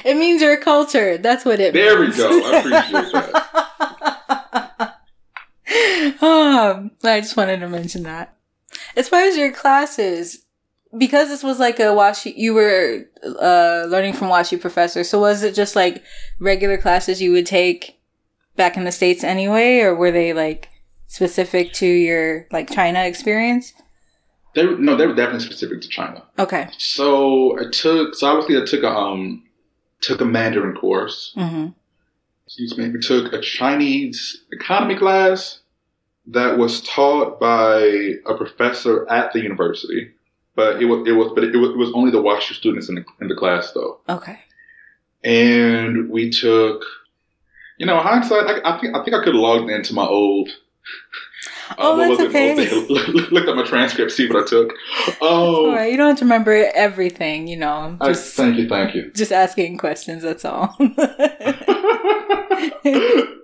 [0.06, 1.24] it means you're cultured.
[1.24, 1.86] That's what it means.
[1.86, 2.41] There we go.
[2.45, 3.36] I appreciate that.
[6.22, 8.38] um, I just wanted to mention that.
[8.95, 10.45] As far as your classes,
[10.95, 15.03] because this was like a WashU, you were uh, learning from WashU professor.
[15.03, 16.03] So was it just like
[16.39, 17.99] regular classes you would take
[18.56, 20.70] back in the states anyway, or were they like
[21.08, 23.74] specific to your like China experience?
[24.53, 26.24] They were, no, they were definitely specific to China.
[26.39, 26.70] Okay.
[26.78, 29.43] So I took so obviously I took a um
[30.06, 31.34] took a Mandarin course.
[31.38, 31.68] Mm-hmm.
[32.45, 32.89] Excuse me.
[32.89, 35.60] We took a Chinese economy class
[36.28, 37.80] that was taught by
[38.26, 40.12] a professor at the university.
[40.56, 42.95] But it was it was but it was, it was only the WashU students in
[42.95, 43.99] the in the class though.
[44.08, 44.39] Okay.
[45.24, 46.84] And we took
[47.78, 50.49] you know, hindsight, I, I think I think I could have logged into my old.
[51.78, 52.66] Oh, what that's okay.
[52.66, 52.88] Thing.
[53.32, 54.74] Looked at my transcript, see what I took.
[55.22, 55.91] Oh, right.
[55.91, 57.47] You don't have to remember everything.
[57.47, 59.11] You know, I, just thank you, thank you.
[59.13, 60.24] just asking questions.
[60.24, 60.76] That's all.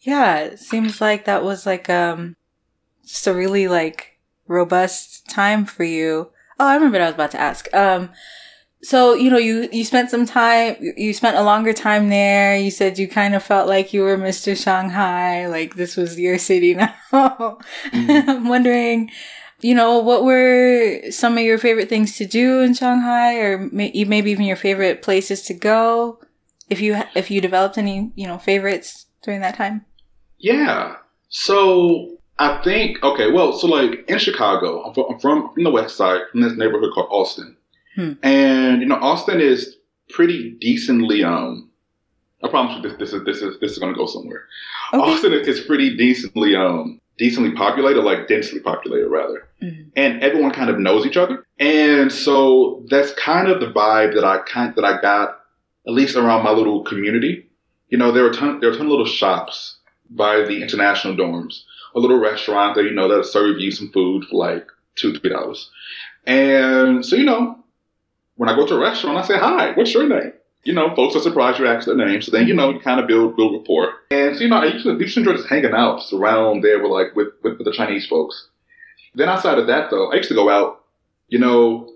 [0.00, 2.36] Yeah, it seems like that was like um
[3.06, 4.18] just a really like
[4.48, 6.30] robust time for you.
[6.58, 7.72] Oh, I remember what I was about to ask.
[7.74, 8.10] Um
[8.82, 12.56] so, you know, you you spent some time you spent a longer time there.
[12.56, 14.56] You said you kind of felt like you were Mr.
[14.56, 16.94] Shanghai, like this was your city now.
[17.12, 18.30] Mm-hmm.
[18.30, 19.10] I'm wondering,
[19.60, 24.04] you know, what were some of your favorite things to do in Shanghai or may-
[24.06, 26.18] maybe even your favorite places to go?
[26.70, 29.84] If you if you developed any, you know, favorites during that time?
[30.38, 30.96] Yeah.
[31.28, 33.30] So I think okay.
[33.30, 36.56] Well, so like in Chicago, I'm from, I'm from from the West Side, from this
[36.56, 37.56] neighborhood called Austin,
[37.96, 38.12] Hmm.
[38.22, 39.76] and you know Austin is
[40.10, 41.24] pretty decently.
[41.24, 41.70] Um,
[42.42, 44.44] I promise you this this is this is this is going to go somewhere.
[44.92, 45.02] Okay.
[45.02, 49.86] Austin is pretty decently um decently populated, like densely populated rather, Mhm.
[49.96, 54.24] and everyone kind of knows each other, and so that's kind of the vibe that
[54.24, 55.40] I kind that I got
[55.86, 57.46] at least around my little community.
[57.88, 59.76] You know, there were a ton there were a ton of little shops
[60.08, 61.62] by the international dorms,
[61.94, 65.30] a little restaurant that you know that'll serve you some food for like two three
[65.30, 65.70] dollars,
[66.26, 67.58] and so you know
[68.40, 69.72] when I go to a restaurant, I say hi.
[69.72, 70.32] What's your name?
[70.64, 72.98] You know, folks are surprised you ask their name, so then you know you kind
[72.98, 73.92] of build build rapport.
[74.10, 76.82] And so you know, I used to, used to enjoy just hanging out around there
[76.82, 78.48] with like with, with with the Chinese folks.
[79.14, 80.84] Then outside of that, though, I used to go out.
[81.28, 81.92] You know,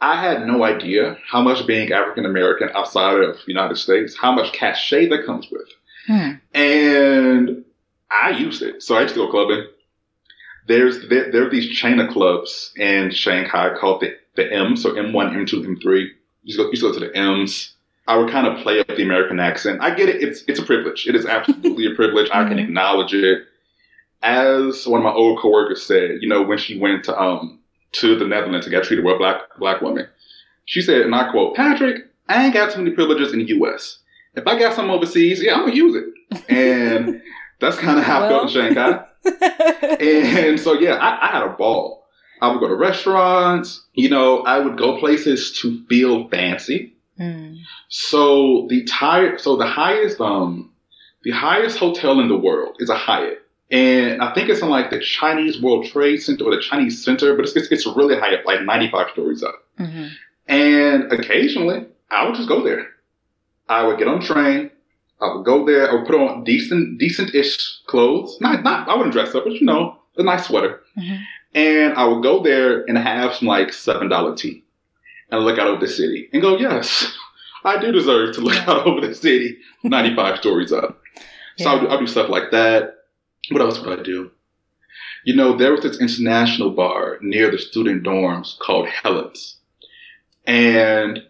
[0.00, 4.30] I had no idea how much being African American outside of the United States, how
[4.30, 5.66] much cachet that comes with.
[6.06, 6.30] Hmm.
[6.56, 7.64] And
[8.12, 8.80] I used it.
[8.80, 9.66] So I used to go clubbing.
[10.68, 14.92] There's there, there are these chain of clubs in Shanghai called the, the M, so
[14.92, 15.84] M1, M2, M3.
[16.02, 16.08] You
[16.46, 17.74] just go, you just go to the M's.
[18.06, 19.80] I would kind of play up the American accent.
[19.80, 20.22] I get it.
[20.22, 21.06] It's it's a privilege.
[21.06, 22.28] It is absolutely a privilege.
[22.32, 22.64] I can Mhm.
[22.64, 23.44] acknowledge it.
[24.22, 27.60] As one of my old coworkers said, you know, when she went to um
[27.92, 30.06] to the Netherlands and got treated a black black woman,
[30.66, 33.98] she said, and I quote, Patrick, I ain't got too many privileges in the U.S.
[34.34, 36.04] If I got some overseas, yeah, I'm gonna use it.
[36.50, 37.22] And
[37.60, 39.04] that's kind of how I felt in Shanghai.
[40.00, 42.03] And so, yeah, I, I had a ball.
[42.40, 43.84] I would go to restaurants.
[43.94, 46.94] You know, I would go places to feel fancy.
[47.16, 47.54] Hmm.
[47.88, 50.70] So the tire, so the highest, um,
[51.22, 53.38] the highest hotel in the world is a Hyatt.
[53.70, 57.34] and I think it's in like the Chinese World Trade Center or the Chinese Center,
[57.34, 59.54] but it's it's, it's really high up, like 95 stories up.
[59.78, 60.08] hmm
[60.48, 62.88] And occasionally, I would just go there.
[63.68, 64.70] I would get on the train.
[65.20, 65.88] I would go there.
[65.90, 68.36] I would put on decent, decent-ish clothes.
[68.40, 68.88] Not, not.
[68.88, 70.80] I wouldn't dress up, but you know, a nice sweater.
[70.98, 71.20] Mhm.
[71.54, 74.64] And I would go there and have some like seven dollar tea,
[75.30, 77.12] and look out over the city and go, yes,
[77.64, 78.70] I do deserve to look Yeah.
[78.70, 81.00] out over the city, ninety-five stories up.
[81.58, 81.92] So I'll, do, Yeah.
[81.92, 82.94] I'll do stuff like that.
[83.50, 84.30] What else would I do?
[85.24, 89.56] You know, there was this international bar near the student dorms called Helen's.
[90.46, 91.22] And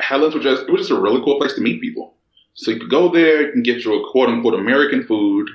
[0.00, 2.14] Helen's was just, it was just a really cool place to meet people.
[2.54, 5.48] So you could go there, you can get your quote unquote American food,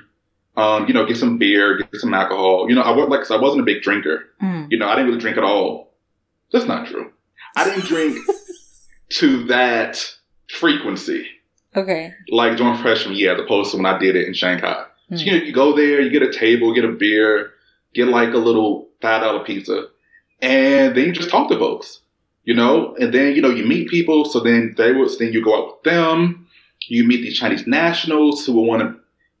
[0.56, 2.66] um, you know, get some beer, get some alcohol.
[2.68, 4.24] You know, I was like, 'cause I wasn't a big drinker.
[4.42, 4.68] Mm.
[4.70, 5.92] You know, I didn't really drink at all.
[6.52, 7.10] That's not true.
[7.56, 8.18] I didn't drink
[9.10, 10.04] to that
[10.50, 11.26] frequency
[11.76, 12.12] Okay.
[12.30, 14.84] like during freshman year as opposed to when I did it in Shanghai.
[15.10, 15.18] Mm.
[15.18, 17.50] So, you know, you go there, you get a table, get a beer,
[17.94, 19.86] get like a little five dollar pizza,
[20.40, 22.00] and then you just talk to folks,
[22.44, 24.24] you know, and then you know you meet people.
[24.24, 26.46] So then they would then you go out with them.
[26.88, 28.94] You meet these Chinese nationals who will want to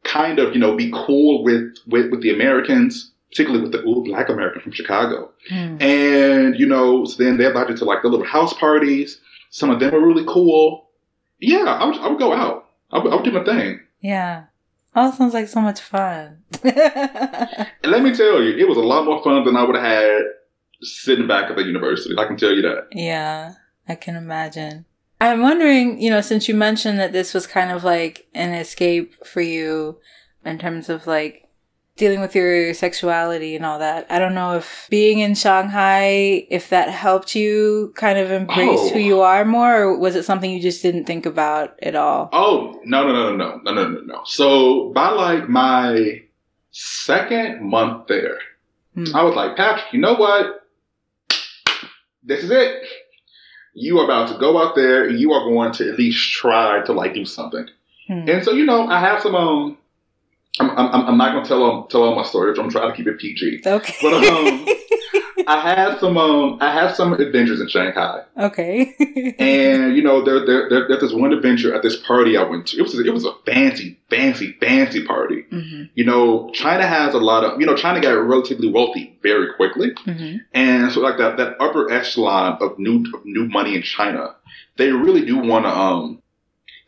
[0.04, 4.04] kind of you know be cool with with, with the Americans, particularly with the ooh,
[4.04, 5.30] black American from Chicago.
[5.50, 5.82] Mm.
[5.82, 9.20] And, you know, so then they invited to like the little house parties.
[9.50, 10.88] Some of them were really cool.
[11.40, 12.68] Yeah, I would, I would go out.
[12.92, 13.80] I would, I would do my thing.
[14.00, 14.44] Yeah.
[14.94, 16.42] Oh, it sounds like so much fun.
[16.62, 19.84] And let me tell you, it was a lot more fun than I would have
[19.84, 20.22] had
[20.80, 22.14] sitting back at the university.
[22.16, 22.88] I can tell you that.
[22.92, 23.54] yeah,
[23.88, 24.84] I can imagine.
[25.20, 29.24] I'm wondering, you know, since you mentioned that this was kind of like an escape
[29.26, 29.98] for you
[30.44, 31.48] in terms of like
[31.96, 34.04] dealing with your sexuality and all that.
[34.10, 38.90] I don't know if being in Shanghai, if that helped you kind of embrace Oh.
[38.90, 42.28] who you are more, or was it something you just didn't think about at all?
[42.32, 44.20] Oh, no, no, no, no, no, no, no, no.
[44.24, 46.22] So by like my
[46.72, 48.38] second month there,
[48.94, 49.14] Hmm.
[49.14, 50.66] I was like, Patrick, you know what?
[52.22, 52.82] This is it.
[53.74, 56.82] You are about to go out there and you are going to at least try
[56.84, 57.66] to like do something.
[58.06, 58.28] Hmm.
[58.28, 59.78] And so, you know, I have some, um,
[60.60, 62.58] I'm, I'm, I'm not going to tell them, tell all my stories.
[62.58, 63.62] I'm trying to keep it PG.
[63.66, 63.94] Okay.
[64.00, 64.66] But, um,
[65.46, 68.22] I had some, um, I had some adventures in Shanghai.
[68.38, 68.94] okay.
[69.38, 72.68] And, you know, there, there, there, there's this one adventure at this party I went
[72.68, 72.78] to.
[72.78, 75.42] It was, it was a fancy, fancy, fancy party.
[75.50, 79.52] hmm You know, China has a lot of, you know, China got relatively wealthy very
[79.54, 79.92] quickly.
[80.04, 84.36] hmm And so like that, that upper echelon of new, of new money in China,
[84.76, 86.22] they really do want to, um,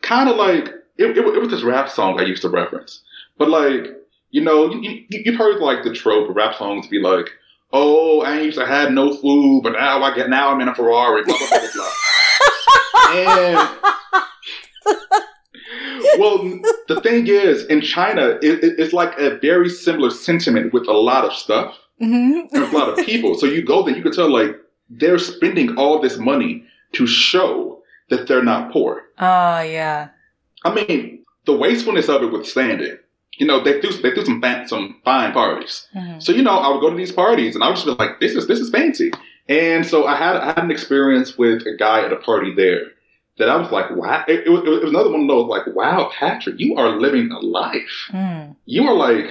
[0.01, 3.01] kind of like, it, it, it was this rap song I used to reference.
[3.37, 3.87] But like,
[4.31, 7.29] you know, you, you, you've heard like the trope of rap songs be like,
[7.73, 10.75] oh, I used to have no food, but now I get, now I'm in a
[10.75, 11.91] Ferrari, blah, blah, blah, blah.
[13.09, 13.69] and,
[16.17, 20.87] well, the thing is, in China, it, it, it's like a very similar sentiment with
[20.87, 23.35] a lot of stuff hmm and a lot of people.
[23.35, 24.55] So you go there, you can tell like
[24.89, 26.63] they're spending all this money
[26.93, 29.03] to show that they're not poor.
[29.19, 30.09] Oh, yeah.
[30.63, 32.97] I mean, the wastefulness of it withstanding.
[33.37, 35.87] You know, they threw they do some fan, some fine parties.
[35.93, 37.93] hmm So you know, I would go to these parties and I would just be
[37.93, 39.11] like, "This is this is fancy."
[39.47, 42.81] And so I had I had an experience with a guy at a party there
[43.37, 45.67] that I was like, "Wow!" It, it, was, it was another one of those like,
[45.75, 48.09] "Wow, Patrick, you are living a life.
[48.11, 48.55] Mm.
[48.65, 49.29] You are like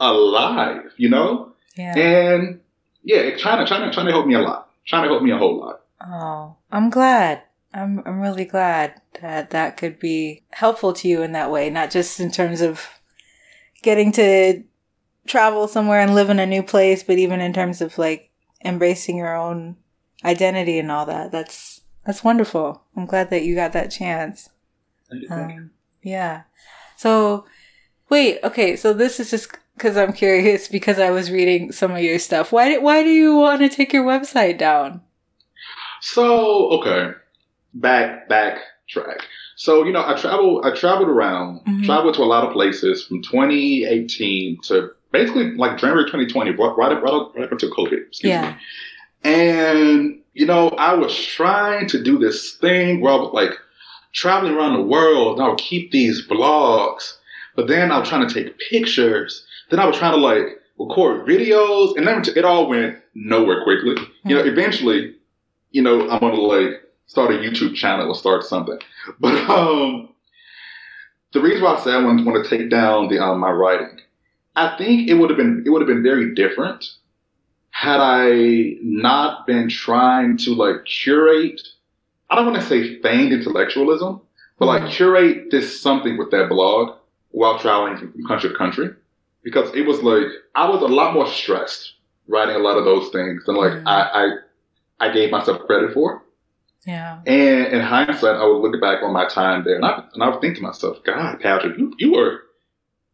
[0.00, 1.96] alive." You know, Yeah.
[1.96, 2.60] and
[3.02, 4.70] yeah, China China China helped me a lot.
[4.84, 5.80] China helped me a whole lot.
[6.00, 7.42] Oh, I'm glad.
[7.74, 11.90] I'm I'm really glad that that could be helpful to you in that way, not
[11.90, 12.88] just in terms of
[13.82, 14.62] getting to
[15.26, 18.30] travel somewhere and live in a new place, but even in terms of like
[18.64, 19.76] embracing your own
[20.24, 21.30] identity and all that.
[21.32, 22.82] That's that's wonderful.
[22.96, 24.48] I'm glad that you got that chance.
[25.30, 25.70] Um,
[26.02, 26.42] yeah.
[26.96, 27.44] So,
[28.08, 28.38] wait.
[28.42, 28.76] Okay.
[28.76, 32.52] So this is just because I'm curious because I was reading some of your stuff.
[32.52, 35.02] Why did Why do you want to take your website down?
[36.00, 37.12] So okay,
[37.74, 38.58] back back
[38.88, 39.18] track.
[39.60, 41.84] So you know, I traveled I traveled around, Mhm.
[41.84, 46.92] traveled to a lot of places from 2018 to basically like January 2020, right right
[46.92, 48.04] up, right up, until COVID.
[48.22, 48.50] Yeah.
[48.50, 48.56] me.
[49.24, 53.50] And you know, I was trying to do this thing where I was like
[54.12, 57.14] traveling around the world, and I would keep these blogs,
[57.56, 59.44] but then I was trying to take pictures.
[59.70, 60.46] Then I was trying to like
[60.78, 63.96] record videos, and then it all went nowhere quickly.
[64.24, 65.14] You know, eventually,
[65.72, 68.78] you know, I'm gonna like start a YouTube channel or start something.
[69.20, 70.10] But um,
[71.32, 74.00] the reason why I say I want, want to take down the um, my writing,
[74.56, 76.84] I think it would have been it would have been very different
[77.70, 81.60] had I not been trying to like curate.
[82.30, 84.20] I don't want to say feigned intellectualism,
[84.58, 84.90] but like Mhm.
[84.90, 86.96] curate this something with that blog
[87.30, 88.90] while traveling from country to country.
[89.44, 91.92] because it was like I was a lot more stressed
[92.26, 93.86] writing a lot of those things than like Mhm.
[93.86, 96.22] I, I I gave myself credit for.
[96.86, 97.20] Yeah.
[97.26, 100.28] And in hindsight, I would look back on my time there, and I and I
[100.28, 102.42] would think to myself, God, Patrick, you, you were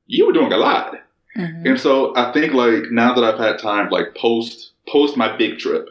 [0.07, 0.95] you were doing a lot.
[1.37, 1.67] Mhm.
[1.67, 5.59] And so I think like now that I've had time, like post post my big
[5.59, 5.89] trip,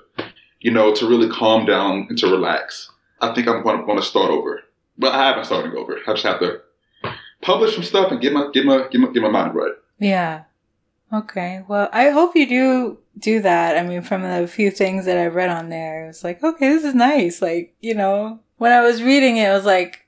[0.61, 2.89] you know, to really calm down and to relax,
[3.21, 4.61] I think I'm going to wanna start over.
[4.97, 5.97] But I haven't started over.
[6.07, 6.61] I just have to
[7.41, 9.73] publish some stuff and get my get my get my, get my mind right.
[9.99, 10.43] Yeah.
[11.11, 11.63] Okay.
[11.67, 13.77] Well, I hope you do do that.
[13.77, 16.69] I mean, from the few things that I've read on there, it was like, okay,
[16.69, 17.41] this is nice.
[17.41, 20.07] Like, you know, when I was reading it, it was like,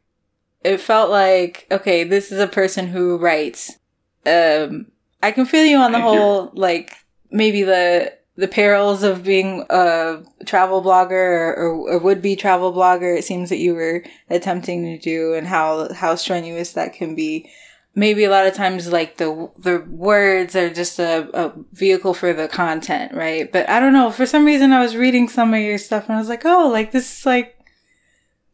[0.64, 3.78] it felt like, okay, this is a person who writes.
[4.26, 4.88] Um,
[5.22, 6.94] I can feel you on the whole, like,
[7.30, 12.74] maybe the, the perils of being a travel blogger or, or, or would be travel
[12.74, 13.18] blogger.
[13.18, 17.50] It seems that you were attempting to do and how, how strenuous that can be
[17.96, 22.34] maybe a lot of times like the the words are just a, a vehicle for
[22.34, 23.52] the content, right?
[23.52, 24.12] But I don't know.
[24.12, 26.70] For some reason, I was reading some of your stuff and I was like, oh,
[26.70, 27.55] like this is like.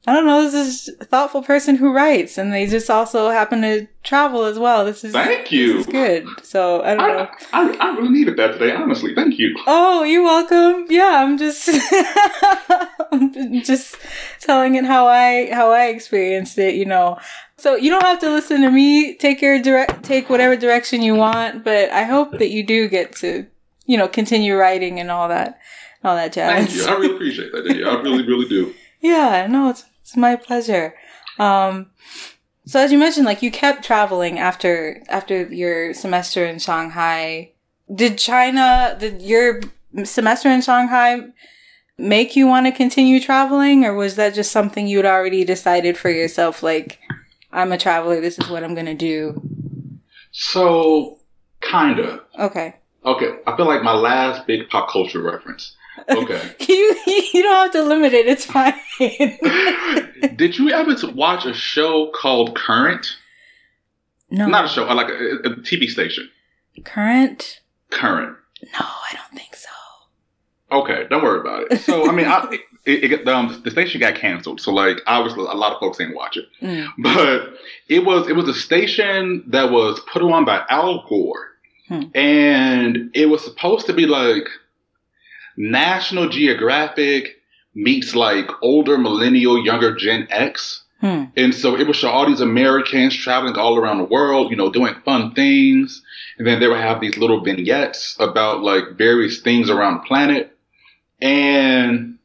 [0.08, 0.50] I don't know.
[0.50, 4.58] This is a thoughtful person who writes, and they just also happen to travel as
[4.58, 4.84] well.
[4.84, 5.78] This is Thank you.
[5.78, 6.28] This is good.
[6.42, 7.28] So I don't know.
[7.54, 9.14] I, I, I really needed that today, honestly.
[9.14, 9.56] Thank you.
[9.68, 10.88] Oh, you're welcome.
[10.90, 11.70] Yeah, I'm just
[13.12, 13.96] I'm just
[14.40, 17.20] telling it how I how I experienced it, you know.
[17.58, 19.14] So you don't have to listen to me.
[19.16, 23.16] Take your direct take whatever direction you want, but I hope that you do get
[23.18, 23.46] to,
[23.86, 25.60] you know, continue writing and all that
[26.04, 26.66] all that jazz.
[26.66, 26.86] Thank you.
[26.92, 27.76] I really appreciate that.
[27.76, 28.74] Yeah, I really, really do.
[29.04, 30.94] Yeah, no, it's it's my pleasure.
[31.40, 31.88] Um
[32.66, 37.52] so as you mentioned, like you kept traveling after after your semester in Shanghai.
[37.94, 39.62] Did China did your
[40.04, 41.22] semester in Shanghai
[41.98, 46.10] make you want to continue traveling or was that just something you'd already decided for
[46.10, 47.00] yourself like
[47.54, 49.42] I'm a traveler, this is what I'm gonna do?
[50.32, 51.20] So,
[51.62, 52.22] kinda.
[52.40, 52.76] Okay.
[53.06, 55.76] Okay, I feel like my last big pop culture reference.
[56.10, 56.56] Okay.
[56.68, 56.98] You
[57.34, 58.74] you don't have to limit it, it's fine.
[60.38, 63.18] Did you ever watch a show called Current?
[64.30, 64.48] no.
[64.48, 66.30] Not a show, uh, like a, a TV station.
[66.86, 67.60] current?
[67.90, 68.38] Current.
[68.64, 69.70] No, I don't think so.
[70.72, 71.80] Okay, don't worry about it.
[71.82, 72.48] So, I mean, I,
[72.86, 74.62] it, it, um, the station got canceled.
[74.62, 76.46] So, like, obviously, a lot of folks didn't watch it.
[76.62, 76.88] Mm.
[77.00, 77.54] But
[77.90, 81.48] it was it was a station that was put on by Al Gore,
[81.90, 82.04] Hmm.
[82.16, 84.48] and it was supposed to be like
[85.58, 87.38] National Geographic
[87.74, 90.84] meets like older millennial, younger Gen X.
[91.00, 91.26] Hmm.
[91.36, 94.72] And so it would show all these Americans traveling all around the world, you know,
[94.72, 96.02] doing fun things.
[96.38, 100.56] And then they would have these little vignettes about like various things around the planet.
[101.22, 102.18] And,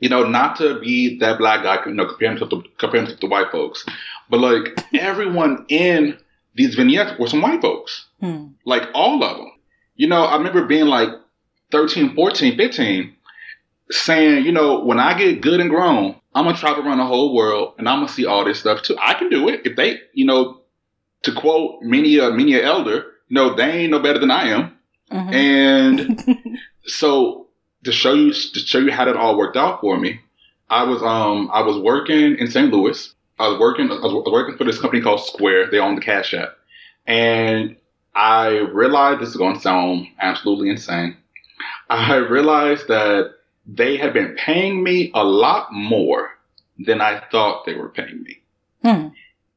[0.00, 3.16] you know, not to be that black guy, you know, comparing to the, comparing to
[3.16, 3.84] the white folks,
[4.28, 6.18] but like everyone in
[6.54, 8.46] these vignettes were some white folks, Hmm.
[8.64, 9.50] like all of them.
[9.96, 11.08] You know, I remember being like
[11.70, 13.16] 13, 14, 15,
[13.90, 17.34] saying, you know, when I get good and grown, I'm gonna travel around the whole
[17.34, 18.96] world and I'm gonna see all this stuff too.
[19.00, 19.60] I can do it.
[19.64, 20.60] If they, you know,
[21.22, 24.48] to quote many a many a elder, you know, they ain't no better than I
[24.48, 24.76] am.
[25.12, 25.34] Mhm.
[25.34, 27.46] And so
[27.84, 30.20] to show you to show you how that all worked out for me,
[30.70, 32.72] I was um I was working in St.
[32.72, 33.14] Louis.
[33.38, 35.70] I was working I was working for this company called Square.
[35.70, 36.56] They own the Cash App,
[37.06, 37.76] and
[38.14, 41.16] I realized this is going to sound absolutely insane.
[41.88, 43.32] I realized that
[43.66, 46.30] they had been paying me a lot more
[46.78, 48.40] than I thought they were paying me.
[48.82, 49.08] Hmm.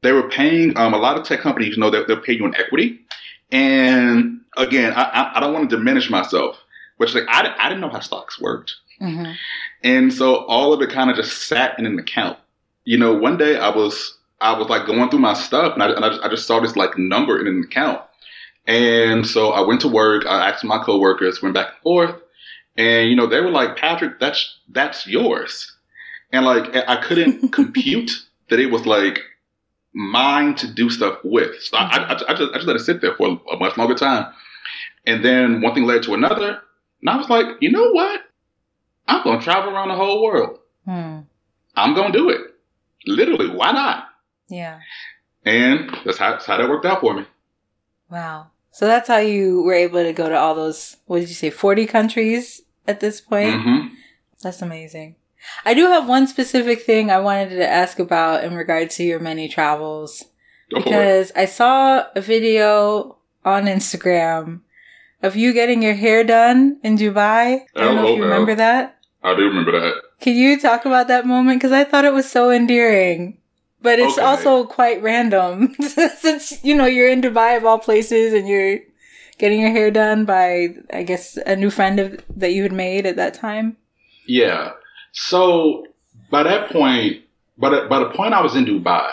[0.02, 2.46] They were paying um, a lot of tech companies, you know, they'll, they'll pay you
[2.46, 3.00] in equity.
[3.50, 6.56] And again, I, I, I don't want to diminish myself,
[6.98, 8.74] which like I, I didn't know how stocks worked.
[9.00, 9.34] Mhm.
[9.82, 12.38] And so all of it kind of just sat in an account.
[12.84, 15.90] You know, one day I was I was like going through my stuff and I,
[15.90, 18.00] and I, just, I just saw this like number in an account.
[18.68, 20.26] And so I went to work.
[20.26, 22.14] I asked my coworkers, went back and forth,
[22.76, 25.74] and you know they were like, "Patrick, that's that's yours,"
[26.32, 28.10] and like I couldn't compute
[28.50, 29.20] that it was like
[29.94, 31.60] mine to do stuff with.
[31.62, 33.94] So I, I, I, just, I just let it sit there for a much longer
[33.94, 34.30] time,
[35.06, 36.60] and then one thing led to another,
[37.00, 38.20] and I was like, you know what?
[39.06, 40.58] I'm gonna travel around the whole world.
[40.84, 41.20] Hmm.
[41.74, 42.42] I'm gonna do it.
[43.06, 44.08] Literally, why not?
[44.50, 44.80] Yeah.
[45.46, 47.24] And that's how, that's how that worked out for me.
[48.10, 48.48] Wow.
[48.78, 51.50] So that's how you were able to go to all those, what did you say,
[51.50, 53.60] 40 countries at this point?
[53.60, 53.88] hmm
[54.40, 55.16] That's amazing.
[55.64, 59.18] I do have one specific thing I wanted to ask about in regard to your
[59.18, 60.26] many travels.
[60.70, 60.78] Go.
[60.80, 64.60] Because I saw a video on Instagram
[65.24, 67.66] of you getting your hair done in Dubai.
[67.74, 68.30] I don't know if you LOL.
[68.30, 68.96] remember that.
[69.24, 69.94] I do remember that.
[70.20, 71.58] Can you talk about that moment?
[71.58, 73.38] Because I thought it was so endearing.
[73.80, 74.26] But it's Okay.
[74.26, 75.74] also quite random
[76.18, 78.80] since, you know, you're in Dubai of all places and you're
[79.38, 83.06] getting your hair done by, I guess, a new friend of, that you had made
[83.06, 83.76] at that time?
[84.26, 84.72] Yeah.
[85.12, 85.86] So
[86.30, 87.22] by that point,
[87.56, 89.10] by the, by the point I was in Dubai,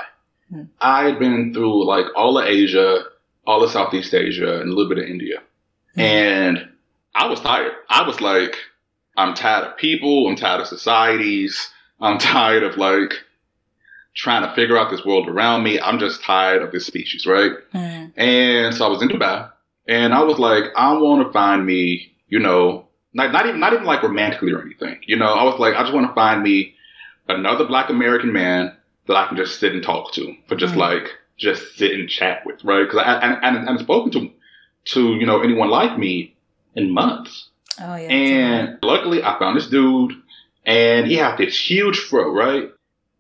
[0.52, 0.64] Hmm.
[0.80, 3.02] I had been through like all of Asia,
[3.48, 5.42] all of Southeast Asia, and a little bit of India.
[5.96, 6.02] Hmm.
[6.02, 6.70] And
[7.16, 7.72] I was tired.
[7.90, 8.56] I was like,
[9.18, 10.28] I'm tired of people.
[10.28, 11.72] I'm tired of societies.
[12.00, 13.14] I'm tired of like
[14.16, 15.80] trying to figure out this world around me.
[15.80, 17.52] I'm just tired of this species, right?
[17.74, 18.14] Mm.
[18.18, 19.50] And so I was in Dubai,
[19.88, 23.74] and I was like, I want to find me, you know, not, not even not
[23.74, 25.00] even like romantically or anything.
[25.06, 26.74] You know, I was like, I just want to find me
[27.28, 28.76] another Black American man
[29.08, 30.78] that I can just sit and talk to for just Mhm.
[30.78, 32.84] like just sit and chat with, right?
[32.84, 34.32] Because I and, and, and spoken to
[34.94, 36.36] to you know anyone like me
[36.76, 37.50] in months.
[37.82, 38.08] Oh, yeah.
[38.10, 40.14] And luckily, I found this dude,
[40.66, 42.72] and he had this huge fro, right?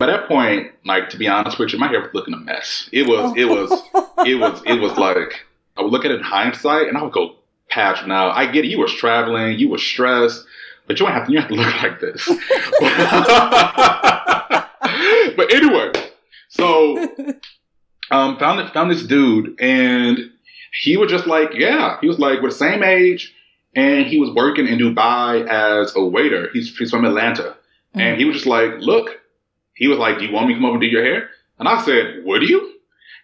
[0.05, 2.87] By that point, like to be honest with you, my hair was looking a mess.
[2.91, 3.71] It was, it was,
[4.27, 5.47] it was, it was like
[5.77, 7.37] I would look at it in hindsight, and I would go,
[7.71, 8.67] "Patch, now I get it.
[8.67, 10.45] You were traveling, you were stressed,
[10.85, 11.31] but you don't have to.
[11.31, 12.23] You have to look like this."
[15.35, 15.91] but anyway,
[16.49, 16.99] so
[18.11, 20.19] um, found found this dude, and
[20.83, 23.33] he was just like, yeah, he was like we're the same age,
[23.75, 26.51] and he was working in Dubai as a waiter.
[26.53, 27.55] He's he's from Atlanta,
[27.95, 29.19] and he was just like, look,
[29.75, 31.29] he was like, do you want me to come over and do your hair?
[31.59, 32.73] And I said, would you?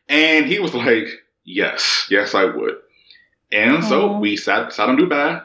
[0.10, 1.08] And he was like,
[1.44, 2.76] yes, yes, I would.
[3.52, 5.42] And so we sat sat in Dubai.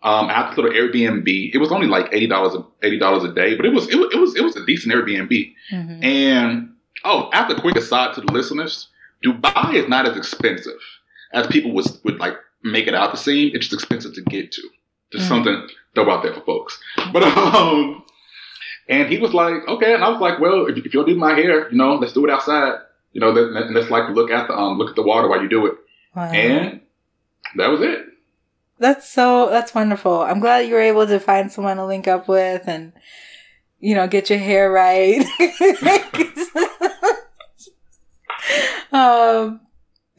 [0.00, 1.50] Um, I had this little Airbnb.
[1.52, 2.54] It was only like eighty dollars
[2.84, 4.94] eighty dollars a day, but it was it was it was it was a decent
[4.94, 5.52] Airbnb.
[5.72, 6.04] Mhm.
[6.04, 6.70] And
[7.04, 8.88] oh, after quick aside to the listeners,
[9.24, 10.78] Dubai is not as expensive
[11.32, 13.50] as people would would like make it out to seem.
[13.54, 14.62] It's just expensive to get to.
[15.12, 15.28] Just Mhm.
[15.28, 16.80] something to throw out there for folks.
[17.12, 18.04] But um,
[18.88, 21.34] and he was like, okay, and I was like, well, if, if you'll do my
[21.34, 22.78] hair, you know, let's do it outside.
[23.12, 25.42] You know, let, let, let's like look at the um look at the water while
[25.42, 25.74] you do it.
[26.14, 26.30] Wow.
[26.30, 26.80] And
[27.56, 28.06] that was it.
[28.78, 30.22] That's so that's wonderful.
[30.22, 32.92] I'm glad you were able to find someone to link up with and
[33.80, 35.24] you know get your hair right.
[38.92, 39.60] um,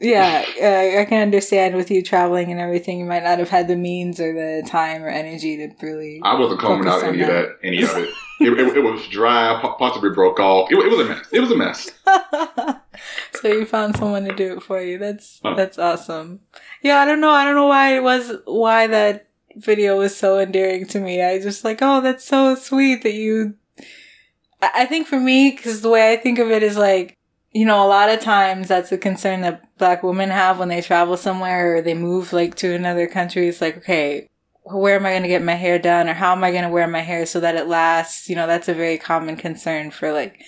[0.00, 2.98] yeah, uh, I can understand with you traveling and everything.
[2.98, 6.20] You might not have had the means or the time or energy to really.
[6.24, 7.58] I wasn't combing out any of that.
[7.62, 8.08] any of it.
[8.40, 8.76] it, it.
[8.78, 10.70] It was dry, possibly broke off.
[10.72, 11.26] It, it was a mess.
[11.32, 11.90] It was a mess.
[13.40, 14.98] so you found someone to do it for you.
[14.98, 15.54] That's Huh.
[15.54, 16.40] that's awesome.
[16.82, 17.30] Yeah, I don't know.
[17.30, 19.26] I don't know why it was why that
[19.56, 21.22] video was so endearing to me.
[21.22, 23.54] I just like, oh, that's so sweet that you.
[24.62, 27.16] I I think for me, because the way I think of it is like,
[27.52, 30.80] you know, a lot of times that's a concern that black women have when they
[30.80, 33.48] travel somewhere or they move like to another country.
[33.48, 34.28] It's like, okay,
[34.64, 36.68] where am I going to get my hair done or how am I going to
[36.70, 38.28] wear my hair so that it lasts?
[38.28, 40.40] You know, that's a very common concern for like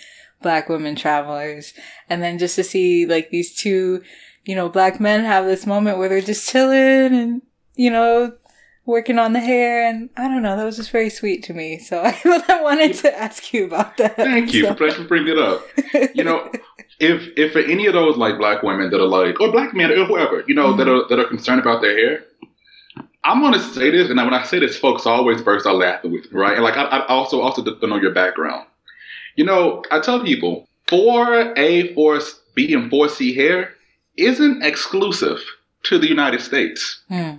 [0.42, 1.72] black women travelers.
[2.08, 4.02] And then just to see like these two,
[4.44, 7.42] you know, black men have this moment where they're just chilling and,
[7.74, 8.32] you know,
[8.84, 9.88] working on the hair.
[9.88, 11.78] And I don't know, that was just very sweet to me.
[11.78, 14.16] So I wanted to ask you about that.
[14.16, 15.64] Thank you So- for, for bringing it up.
[16.14, 16.50] You know,
[16.98, 19.90] if if for any of those like black women that are like, or black men
[19.90, 22.24] or whoever, you know, that are that are concerned about their hair,
[23.24, 26.32] I'm gonna say this, and when I say this, folks always burst out laughing with
[26.32, 26.54] me, right?
[26.54, 28.66] And like I, I also also don't know your background.
[29.36, 33.74] You know, I tell people 4A, 4B, and 4C hair
[34.16, 35.40] isn't exclusive
[35.84, 37.00] to the United States.
[37.08, 37.38] Hmm.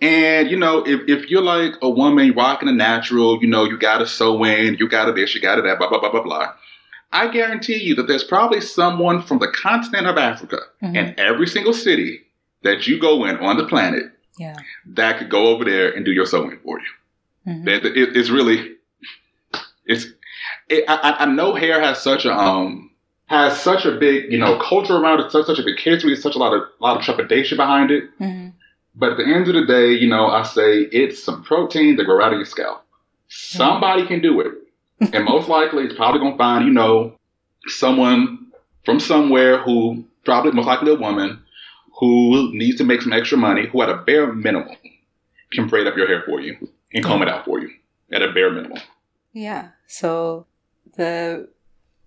[0.00, 3.78] And you know, if, if you're like a woman rocking a natural, you know, you
[3.78, 6.52] gotta sew in, you gotta this, you gotta that, blah blah blah blah blah.
[7.12, 10.96] I guarantee you that there's probably someone from the continent of Africa Mhm.
[10.96, 12.22] in every single city
[12.62, 14.04] that you go in on the planet
[14.38, 14.56] Yeah.
[14.86, 17.52] that could go over there and do your sewing for you.
[17.52, 17.64] Mhm.
[17.64, 18.72] That it, it's really,
[19.86, 20.06] it's.
[20.68, 22.90] It, I, I- know hair has such a um
[23.26, 26.34] has such a big you know culture around it, such such a big history, such
[26.34, 28.04] a lot of lot of trepidation behind it.
[28.20, 28.52] Mhm.
[28.96, 32.04] But at the end of the day, you know, I say it's some protein that
[32.04, 32.82] grow out of your scalp.
[33.28, 34.52] Somebody can do it.
[35.00, 37.16] And most likely it's probably gonna find, you know,
[37.66, 38.50] someone
[38.84, 41.42] from somewhere who probably most likely a woman
[41.98, 44.76] who needs to make some extra money, who at a bare minimum
[45.52, 46.56] can braid up your hair for you
[46.92, 47.70] and comb it out for you.
[48.12, 48.78] At a bare minimum.
[49.32, 49.70] Yeah.
[49.86, 50.46] So
[50.96, 51.48] the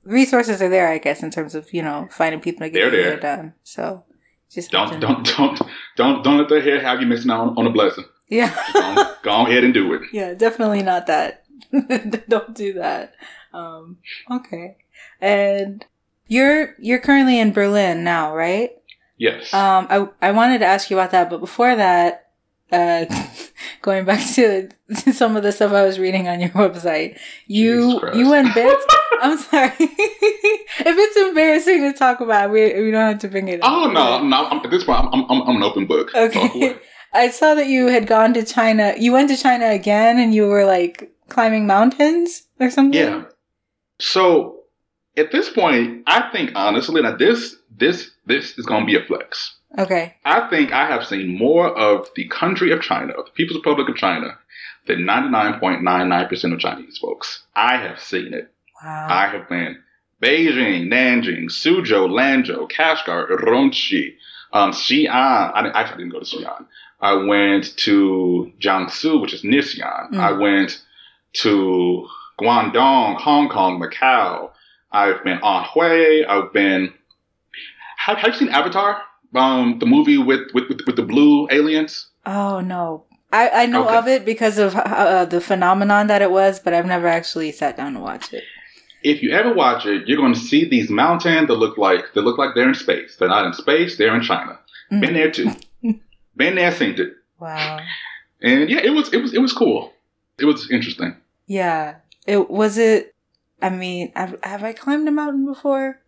[0.03, 3.03] resources are there, I guess, in terms of, you know, finding people to get their
[3.03, 3.53] hair done.
[3.63, 4.03] So
[4.49, 5.61] just Don't don't don't
[5.95, 8.05] don't don't let their hair have you missing out on, on a blessing.
[8.29, 8.55] Yeah.
[8.73, 10.01] Go, go ahead and do it.
[10.13, 11.43] yeah, definitely not that.
[12.27, 13.13] Don't do that.
[13.53, 13.97] Um,
[14.29, 14.77] okay.
[15.21, 15.85] And
[16.27, 18.71] you're you're currently in Berlin now, right?
[19.17, 19.53] Yes.
[19.53, 22.29] Um, I I wanted to ask you about that, but before that,
[22.71, 23.05] uh,
[23.81, 24.69] going back to
[25.11, 28.77] some of the stuff I was reading on your website, you you went bit.
[29.21, 29.73] I'm sorry.
[29.79, 33.61] if it's embarrassing to talk about, we we don't have to bring it.
[33.61, 33.71] up.
[33.71, 34.45] oh no, no!
[34.45, 36.13] I'm, at this point, I'm, I'm, I'm an open book.
[36.15, 36.77] Okay.
[37.11, 38.93] I saw that you had gone to China.
[38.97, 42.99] You went to China again and you were like climbing mountains or something?
[42.99, 43.23] Yeah.
[43.99, 44.63] So
[45.17, 49.55] at this point, I think honestly now this this this is gonna be a flex.
[49.77, 50.15] Okay.
[50.25, 53.87] I think I have seen more of the country of China, of the People's Republic
[53.87, 54.37] of China,
[54.87, 57.43] than 99.99% of Chinese folks.
[57.55, 58.51] I have seen it.
[58.83, 59.07] Wow.
[59.09, 59.77] I have been
[60.23, 64.15] Beijing, Nanjing, Suzhou, Lanzhou, Kashgar, Urumqi,
[64.53, 65.51] um, Xi'an.
[65.53, 66.65] I didn't- actually didn't go to Xi'an.
[67.01, 70.11] I went to Jiangsu, which is near Xi'an.
[70.11, 70.19] Mm.
[70.19, 70.81] I went
[71.33, 72.07] to
[72.39, 74.51] Guangdong, Hong Kong, Macau.
[74.91, 76.27] I've been on Anhui.
[76.27, 76.93] I've been.
[78.05, 79.01] Have, have you seen Avatar?
[79.35, 82.07] Um, the movie with, with with with the blue aliens.
[82.25, 83.05] oh no.
[83.31, 83.95] I, I know Okay.
[83.97, 87.77] of it because of uh, the phenomenon that it was, but I've never actually sat
[87.77, 88.43] down to watch it.
[89.03, 92.21] if you ever watch it, you're going to see these mountains that look like they
[92.21, 93.17] look like they're in space.
[93.17, 93.97] They're not in space.
[93.97, 94.57] They're in China.
[94.91, 95.01] Mm.
[95.01, 95.51] Been there too.
[96.35, 97.79] Been there, seen it, Wow.
[98.41, 99.93] and yeah, it was it was it was cool.
[100.39, 101.15] It was interesting.
[101.47, 101.95] Yeah.
[102.27, 103.15] It was it.
[103.61, 105.99] I mean, have, have I climbed a mountain before?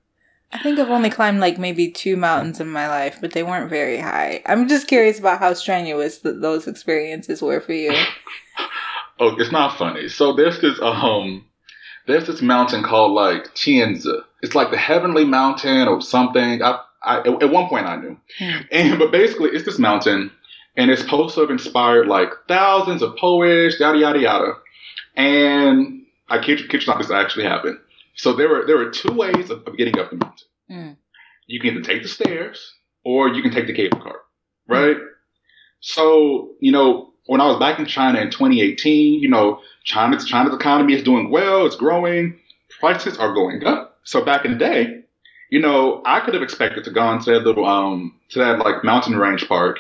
[0.54, 3.70] I think I've only climbed like maybe two mountains in my life, but they weren't
[3.70, 4.42] very high.
[4.46, 7.94] I'm just curious about how strenuous th- those experiences were for you.
[9.20, 10.08] Oh, it's not funny.
[10.10, 11.46] So there's this um
[12.08, 14.20] there's this mountain called like Tianzi.
[14.42, 16.64] It's like the heavenly mountain or something.
[16.64, 18.62] I, I at one point I knew, Hmm.
[18.72, 20.32] and but basically it's this mountain,
[20.76, 24.53] and it's supposed to have inspired like thousands of poets, yada yada yada.
[25.15, 27.78] And I kid you, kid you not, this actually happened.
[28.15, 30.47] So there were there were two ways of, of getting up the mountain.
[30.69, 30.97] Mm.
[31.47, 34.22] You can either take the stairs or you can take the cable car,
[34.67, 34.97] right?
[35.82, 40.53] So you know when I was back in China in 2018, you know China's China's
[40.53, 42.39] economy is doing well, it's growing,
[42.80, 43.99] prices are going up.
[44.03, 45.03] So back in the day,
[45.49, 48.84] you know, I could have expected to go into that little um to that like
[48.84, 49.80] mountain range park,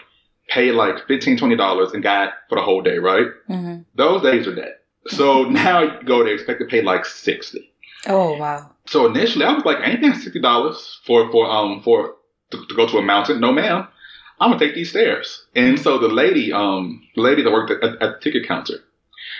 [0.51, 3.27] pay like 15 dollars and got for the whole day, right?
[3.47, 4.75] hmm Those days are dead.
[5.07, 7.67] So now you go there, expect to pay like 60.
[8.07, 8.71] Oh wow.
[8.87, 12.15] So initially I was like, I ain't paying sixty dollars for for um for
[12.51, 13.39] to, to go to a mountain.
[13.39, 13.87] No ma'am.
[14.39, 15.45] I'm gonna take these stairs.
[15.55, 18.79] And so the lady, um, the lady that worked at, at the ticket counter,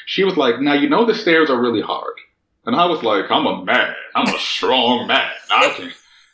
[0.06, 2.14] she was like, "Now you know the stairs are really hard."
[2.68, 3.96] And I was like, "I'm a man.
[4.14, 5.32] I'm a strong man.
[5.50, 5.92] I can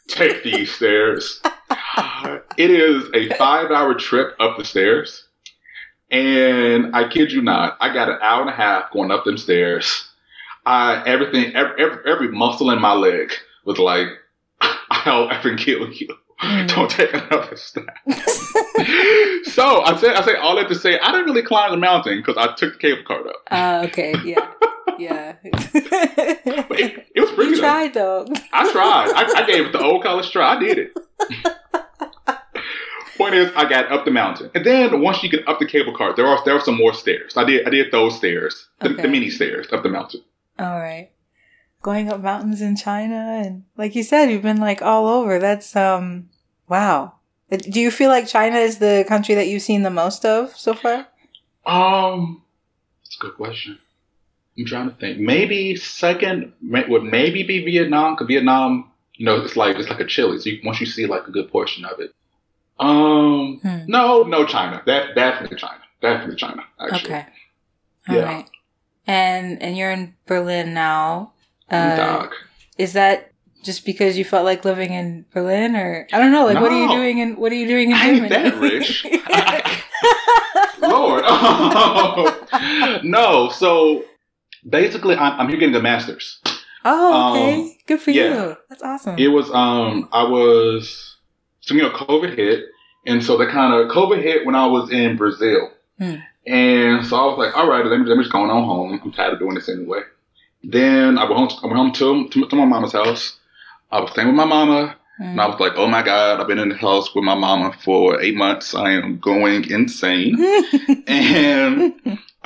[0.10, 1.42] take these stairs."
[2.58, 5.28] it is a five-hour trip up the stairs,
[6.12, 9.38] and I kid you not, I got an hour and a half going up them
[9.38, 10.10] stairs.
[10.66, 13.32] I everything, every, every, every muscle in my leg
[13.66, 14.08] was like,
[14.90, 16.10] "I'll ever kill you."
[16.42, 16.68] Mm.
[16.68, 17.86] Don't take another step.
[19.46, 22.20] so I said, I say all that to say, I didn't really climb the mountain
[22.20, 23.36] because I took the cable cart up.
[23.50, 24.14] Uh, okay.
[24.24, 24.48] Yeah.
[25.00, 25.36] Yeah.
[26.80, 27.62] It, it was pretty you good.
[27.62, 28.26] tried though.
[28.54, 29.12] I tried.
[29.16, 30.56] I, I gave it the old college try.
[30.56, 30.94] I did it.
[33.18, 35.96] Point is, I got up the mountain, and then once you get up the cable
[35.96, 37.36] car, there are there are some more stairs.
[37.36, 39.02] I did I did those stairs, the, Okay.
[39.02, 40.22] the mini stairs up the mountain.
[40.60, 41.10] All right.
[41.82, 45.40] Going up mountains in China and like you said, you've been like all over.
[45.40, 46.30] That's um
[46.70, 47.14] wow.
[47.52, 50.56] Uh, Do you feel like China is the country that you've seen the most of
[50.56, 51.08] so far?
[51.66, 52.44] Um,
[53.04, 53.80] that's a good question.
[54.58, 55.20] I'm trying to think.
[55.20, 58.16] Maybe second may, would maybe be Vietnam.
[58.16, 60.40] Cause Vietnam, you know, it's like it's like a Chile.
[60.40, 62.12] So you, once you see like a good portion of it.
[62.80, 63.80] Um, Hmm.
[63.88, 64.82] no, no China.
[64.86, 65.82] That definitely China.
[66.02, 66.64] Definitely China.
[66.80, 67.26] Actually, Okay.
[68.10, 68.24] All Yeah.
[68.24, 68.50] right.
[69.08, 71.34] And and you're in Berlin now.
[71.70, 72.34] Uh, dog.
[72.78, 73.32] is that
[73.64, 76.82] just because you felt like living in Berlin or I don't know, like what are
[76.82, 78.50] you doing in what are you doing in I ain't Germany?
[78.50, 79.06] that rich.
[80.82, 81.24] Lord,
[83.04, 83.50] no.
[83.50, 84.06] So
[84.68, 86.40] basically, I'm, I'm here getting a master's.
[86.86, 87.62] oh, okay.
[87.62, 88.24] Um, Good for yeah.
[88.50, 88.58] you.
[88.70, 89.18] That's awesome.
[89.18, 91.16] It was um I was
[91.62, 92.66] so you know COVID hit
[93.06, 95.72] and so the kind of COVID hit when I was in Brazil.
[95.98, 96.16] Hmm.
[96.46, 99.00] And so I was like, all right, let me let me just go on home.
[99.04, 100.02] I'm tired of doing this anyway.
[100.64, 101.60] Then I went home.
[101.64, 103.38] I went home to, to to my mama's house.
[103.92, 105.52] I was staying with my mama, and I Mm.
[105.52, 108.36] was like, oh my god, I've been in the house with my mama for eight
[108.36, 108.76] months.
[108.76, 110.36] I am going insane.
[111.08, 111.94] and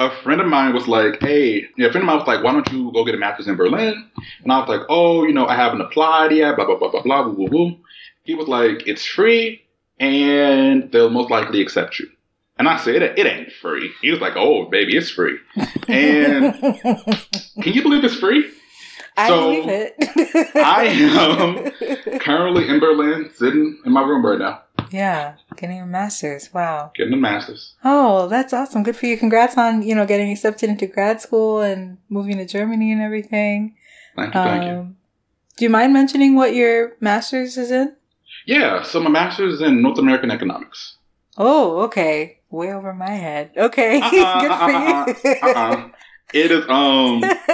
[0.05, 2.51] a friend of mine was like, hey, yeah, a friend of mine was like, why
[2.51, 4.09] don't you go get a master's in Berlin?
[4.43, 7.01] And I was like, oh, you know, I haven't applied yet, blah, blah, blah, blah,
[7.01, 7.71] blah, blah, blah.
[8.23, 9.61] He was like, it's free
[9.99, 12.09] and they'll most likely accept you.
[12.57, 13.91] And I said, it, it ain't free.
[14.01, 15.37] He was like, oh, baby, it's free.
[15.87, 16.53] And
[17.61, 18.51] can you believe it's free?
[19.17, 20.55] I so, believe it.
[20.55, 24.61] I am currently in Berlin, sitting in my room right now.
[24.91, 26.53] Yeah, getting a master's.
[26.53, 26.91] Wow.
[26.93, 27.75] getting a master's.
[27.83, 28.83] Oh, that's awesome.
[28.83, 29.17] Good for you.
[29.17, 33.75] Congrats on, you know, getting accepted into grad school and moving to Germany and everything.
[34.15, 34.69] Thank you, thank you.
[34.71, 34.97] Um,
[35.57, 37.95] do you mind mentioning what your master's is in?
[38.45, 40.97] Yeah, so my master's is in North American economics.
[41.37, 42.39] Oh, okay.
[42.49, 43.51] way over my head.
[43.55, 45.35] Okay, Uh-uh, good for uh-uh, you.
[45.41, 45.89] uh-uh.
[46.33, 47.21] It is um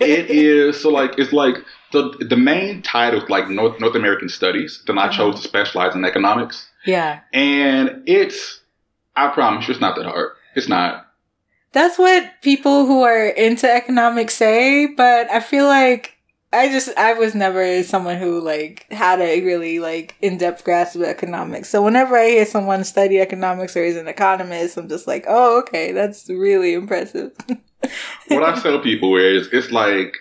[0.00, 1.56] it is so like it's like
[1.94, 4.82] the the main title is like North North American Studies.
[4.86, 5.16] Then I Uh-huh.
[5.18, 6.56] chose to specialize in economics.
[6.84, 8.60] yeah, And it's
[9.16, 10.30] I promise you it's not that hard.
[10.56, 11.06] It's not.
[11.72, 14.86] that's what people who are into economics say.
[14.86, 16.10] But I feel like
[16.52, 20.94] I just I was never someone who like had a really like in depth grasp
[20.96, 21.68] of economics.
[21.68, 25.58] So whenever I hear someone study economics or is an economist, I'm just like, oh,
[25.62, 27.32] okay, that's really impressive.
[28.28, 30.16] What I tell people is it's like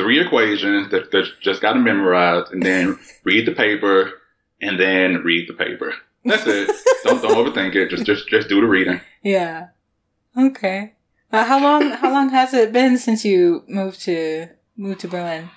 [0.00, 4.12] three equations that, that just got to memorize and then read the paper
[4.60, 5.94] and then read the paper.
[6.24, 6.70] That's it.
[7.04, 7.88] don't don't overthink it.
[7.90, 9.00] Just just just do the reading.
[9.22, 9.68] Yeah.
[10.36, 10.94] Okay.
[11.32, 11.90] Uh, how long?
[11.92, 15.50] How long has it been since you moved to moved to Berlin?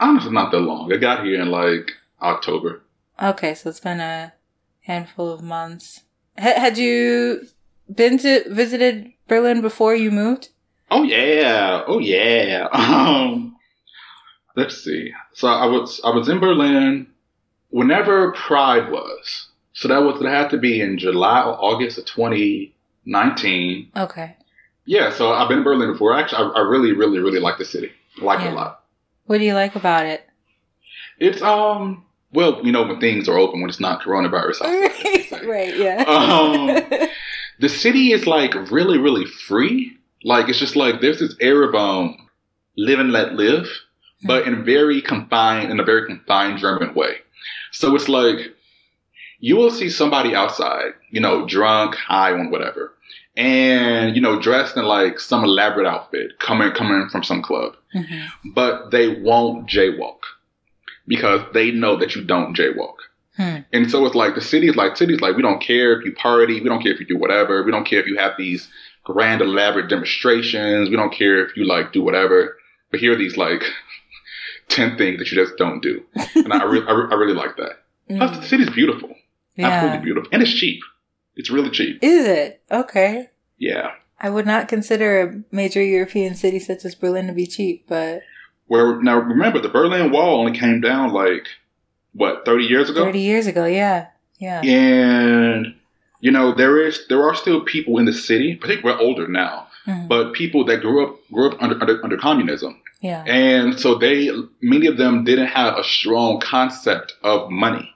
[0.00, 0.92] Honestly, not that long.
[0.92, 2.82] I got here in like October.
[3.22, 4.34] Okay, so it's been a
[4.80, 6.02] handful of months.
[6.38, 7.46] H- had you
[7.92, 10.48] been to visited Berlin before you moved?
[10.90, 12.68] Oh yeah, oh yeah.
[12.72, 13.55] Um,
[14.56, 15.12] let's see.
[15.34, 17.06] So I was I was in Berlin
[17.70, 19.48] whenever Pride was.
[19.74, 23.92] So that was it had to be in July or August of 2019.
[23.94, 24.36] Okay.
[24.86, 26.16] Yeah, so I've been in Berlin before.
[26.16, 27.90] Actually, I, I really, really, really like the city.
[28.20, 28.84] I like it a lot.
[29.26, 30.26] What do you like about it?
[31.18, 34.60] It's um, well, you know, when things are open, when it's not coronavirus.
[34.60, 36.04] Right, right, yeah.
[36.06, 37.08] Um,
[37.60, 39.96] the city is like really, really free.
[40.22, 42.28] Like it's just like there's this air of um,
[42.76, 43.68] live and let live,
[44.24, 47.16] but in a very confined, in a very confined German way.
[47.72, 48.38] So it's like
[49.40, 52.94] you will see somebody outside, you know, drunk, high on whatever,
[53.36, 58.26] and you know, dressed in like some elaborate outfit, coming coming from some club, Mhm.
[58.54, 60.20] but they won't jaywalk
[61.06, 62.96] because they know that you don't jaywalk.
[63.36, 63.56] Hmm.
[63.72, 66.12] And so it's like the city is like cities like we don't care if you
[66.12, 68.68] party, we don't care if you do whatever, we don't care if you have these
[69.04, 72.56] grand elaborate demonstrations, we don't care if you like do whatever.
[72.90, 73.62] But here are these like
[74.68, 76.02] ten things that you just don't do,
[76.34, 77.72] and I, re- I, re- I really like that.
[78.16, 78.48] Plus, the Mm.
[78.48, 79.10] city's beautiful,
[79.58, 80.80] absolutely beautiful, and it's cheap.
[81.36, 81.98] It's really cheap.
[82.02, 83.30] Is it okay?
[83.58, 83.92] Yeah.
[84.18, 88.22] I would not consider a major European city such as Berlin to be cheap, but
[88.66, 91.46] Where now remember the Berlin Wall only came down like
[92.14, 94.06] what thirty years ago, thirty years ago, yeah,
[94.38, 95.74] yeah, and
[96.20, 98.58] you know there is there are still people in the city.
[98.62, 100.08] I think we're older now, Mhm.
[100.08, 102.80] but people that grew up grew up under under, under communism.
[103.00, 107.92] Yeah, And so they, many of them didn't have a strong concept of money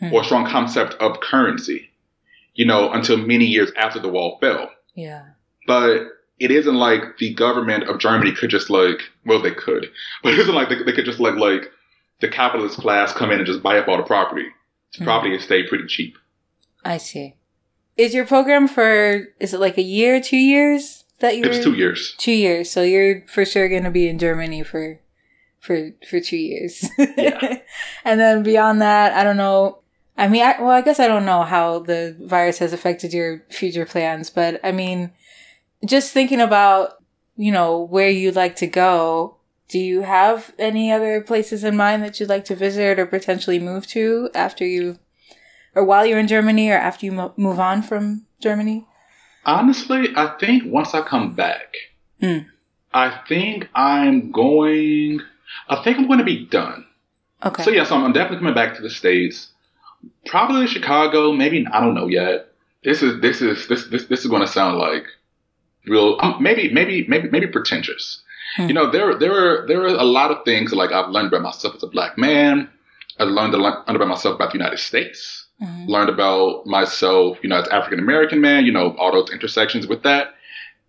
[0.00, 0.14] Hmm.
[0.14, 1.90] or a strong concept of currency,
[2.54, 4.70] you know, until many years after the wall fell.
[4.94, 5.24] yeah.
[5.66, 6.08] But
[6.38, 9.90] it isn't like the government of Germany could just like, well, they could,
[10.22, 11.70] but it isn't like they, they could just like, like
[12.22, 14.46] the capitalist class come in and just buy up all the property.
[14.94, 15.04] The Hmm.
[15.04, 16.16] property has stayed pretty cheap.
[16.84, 17.34] I see.
[17.98, 19.26] Is your program for?
[19.38, 21.44] Is it like a year, two years that you?
[21.44, 22.14] It was two years.
[22.18, 22.70] Two years.
[22.70, 25.00] So you're for sure going to be in Germany for,
[25.60, 26.88] for for two years.
[26.98, 27.58] Yeah.
[28.04, 29.78] and then beyond that, I don't know.
[30.18, 33.42] I mean, I, well, I guess I don't know how the virus has affected your
[33.48, 35.12] future plans, but I mean,
[35.86, 37.02] just thinking about
[37.36, 39.36] you know where you'd like to go.
[39.68, 43.60] Do you have any other places in mind that you'd like to visit or potentially
[43.60, 44.98] move to after you,
[45.74, 48.86] or while you're in Germany, or after you mo- move on from Germany?
[49.44, 51.74] Honestly, I think once I come back,
[52.20, 52.38] Hmm.
[52.92, 55.20] I think I'm going,
[55.68, 56.84] I think I'm going to be done.
[57.44, 57.62] Okay.
[57.62, 59.48] So yeah, so I'm, definitely coming back to the states.
[60.26, 61.32] Probably Chicago.
[61.32, 62.48] Maybe I don't know yet.
[62.84, 65.04] This is this is this this this is going to sound like
[65.86, 66.18] real.
[66.20, 68.22] Um, maybe maybe maybe maybe pretentious.
[68.56, 68.68] Hmm.
[68.68, 71.42] You know, there there are there are a lot of things like I've learned about
[71.42, 72.68] myself as a black man.
[73.18, 75.46] I learned, a lot- learned about myself about the United States.
[75.62, 75.88] Mhm.
[75.88, 78.64] Learned about myself, you know, as African American man.
[78.64, 80.34] You know, all those intersections with that.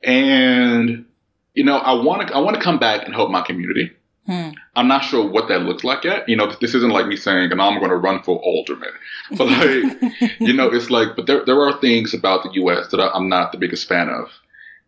[0.04, 1.06] And
[1.54, 3.92] you know, I want to I want to come back and help my community.
[4.26, 4.50] Hmm.
[4.76, 6.30] I'm not sure what that looks like yet.
[6.30, 8.92] You know, this isn't like me saying, and I'm going to run for alderman.
[9.38, 12.90] But like, you know, it's like, but there, there are things about the U.S.
[12.92, 14.30] that I'm not the biggest fan of.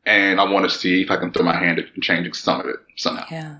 [0.05, 2.67] And I want to see if I can throw my hand in changing some of
[2.67, 3.25] it somehow.
[3.31, 3.55] Yeah.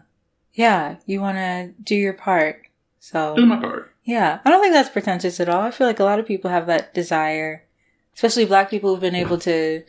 [0.53, 0.97] Yeah.
[1.05, 2.61] You want to do your part.
[2.99, 3.92] So, Do my part.
[4.03, 4.39] Yeah.
[4.43, 5.61] I don't think that's pretentious at all.
[5.61, 7.63] I feel like a lot of people have that desire,
[8.13, 9.83] especially black people who've been able to,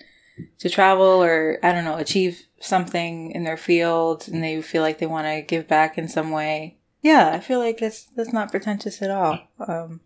[0.59, 4.99] to travel or, I don't know, achieve something in their field and they feel like
[4.99, 6.79] they want to give back in some way.
[7.03, 7.31] Yeah.
[7.35, 9.39] I feel like that's, that's not pretentious at all.
[9.67, 10.01] Um,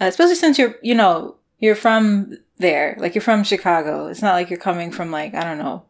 [0.00, 4.06] especially since you're, you know, you're from there, like you're from Chicago.
[4.06, 5.84] It's not like you're coming from like, I don't know,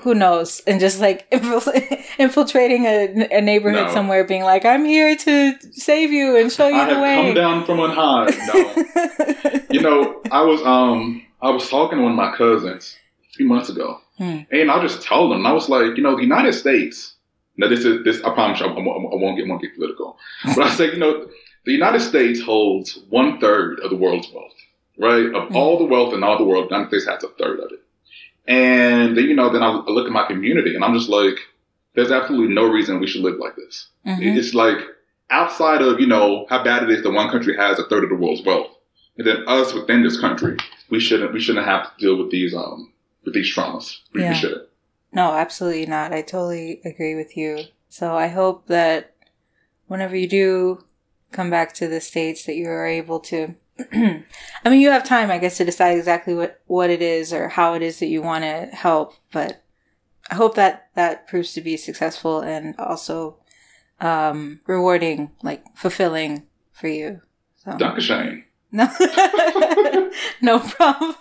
[0.00, 1.26] who knows, and just like
[2.18, 3.92] infiltrating a, a neighborhood No.
[3.92, 7.14] somewhere, being like, "I'm here to save you and show you I the have way."
[7.16, 8.30] come down from on high.
[8.54, 9.60] No.
[9.70, 12.96] you know, I was um I was talking to one of my cousins
[13.28, 14.40] a few months ago, Hmm.
[14.50, 17.14] and I just told him, I was like, you know, the United States.
[17.56, 18.22] Now, this is this.
[18.22, 20.16] I promise you, I, I, I won't get won't get political,
[20.56, 21.28] but I say, you know,
[21.66, 24.54] the United States holds one third of the world's wealth,
[24.98, 25.26] right?
[25.34, 25.56] Of Hmm.
[25.56, 27.80] all the wealth in all the world, the United States has a third of it.
[28.46, 31.36] And then, you know, then I look at my community, and I'm just like,
[31.94, 33.88] there's absolutely no reason we should live like this.
[34.06, 34.36] Mhm.
[34.36, 34.78] It's like
[35.30, 38.10] outside of you know how bad it is that one country has a third of
[38.10, 38.68] the world's wealth,
[39.18, 40.56] and then us within this country,
[40.88, 42.92] we shouldn't we shouldn't have to deal with these um
[43.24, 43.98] with these traumas.
[44.14, 44.30] We, Yeah.
[44.30, 44.68] we shouldn't.
[45.12, 46.12] No, absolutely not.
[46.12, 47.64] I totally agree with you.
[47.88, 49.14] So I hope that
[49.88, 50.84] whenever you do
[51.32, 53.56] come back to the States that you are able to
[53.92, 57.48] I mean you have time I guess to decide exactly what, what it is or
[57.48, 59.62] how it is that you want to help, but
[60.30, 63.38] I hope that that proves to be successful and also
[64.00, 67.20] um rewarding, like fulfilling for you.
[67.56, 68.44] So Dankeschön.
[68.72, 68.86] no,
[70.40, 71.14] no problem.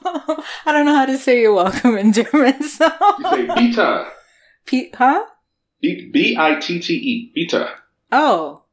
[0.65, 4.07] I don't know how to say you're welcome in German, so You say Bitte.
[4.65, 5.25] P- huh?
[5.81, 7.31] B B I T T E.
[7.35, 7.67] Bitte.
[8.11, 8.63] Oh,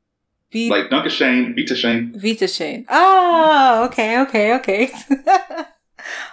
[0.53, 2.13] V- Like Dankeschön, Bitte schön.
[2.17, 2.87] Vita Shane.
[2.89, 4.91] Oh, okay, okay, okay.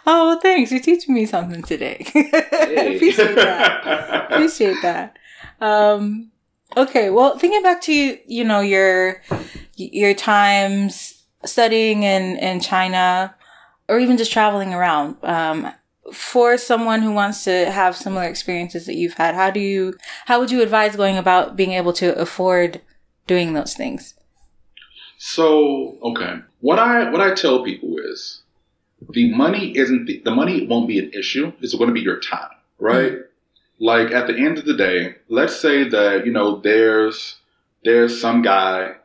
[0.06, 0.72] oh, well, thanks.
[0.72, 1.98] You're teaching me something today.
[2.16, 4.28] Appreciate that.
[4.32, 5.18] Appreciate that.
[5.60, 6.32] Um,
[6.78, 9.22] okay, well, thinking back to you know your
[9.76, 13.36] your times studying in in China,
[13.90, 15.18] or even just traveling around.
[15.24, 15.72] Um,
[16.12, 19.96] for someone who wants to have similar experiences that you've had, how do you
[20.26, 22.82] how would you advise going about being able to afford
[23.28, 24.16] doing those things?
[25.18, 28.42] So okay, what I what I tell people is
[29.10, 31.52] the money isn't the, the money won't be an issue.
[31.62, 33.14] It's going to be your time, right?
[33.14, 33.22] Mm-hmm.
[33.80, 37.38] Like at the end of the day, let's say that you know there's
[37.84, 38.96] there's some guy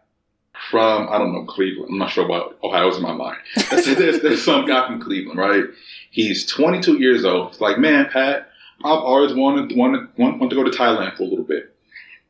[0.70, 1.90] from I don't know Cleveland.
[1.90, 3.38] I'm not sure why Ohio's in my mind.
[3.70, 5.64] Let's say there's there's some guy from Cleveland, right?
[6.10, 7.52] He's 22 years old.
[7.52, 8.50] It's like, man, Pat,
[8.84, 11.74] I've always wanted wanted want, want to go to Thailand for a little bit,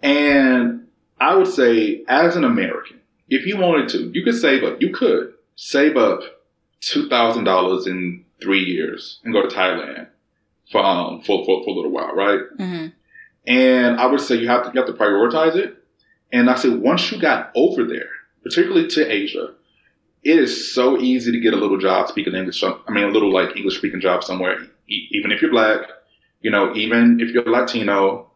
[0.03, 0.88] and
[1.21, 4.81] I would say as an American, if you wanted to, you could save up.
[4.81, 6.21] You could save up
[6.81, 10.09] two thousand dollars in three years and go to Thailand
[10.71, 12.41] for um for, for, for a little while, right?
[12.59, 12.87] Mm-hmm.
[13.47, 15.77] And I would say you have to you have to prioritize it.
[16.33, 18.11] And I say once you got over there,
[18.43, 19.55] particularly to Asia,
[20.23, 22.63] it is so easy to get a little job speaking English.
[22.63, 25.81] I mean, a little like English speaking job somewhere, e- even if you're black,
[26.41, 28.28] you know, even if you're Latino.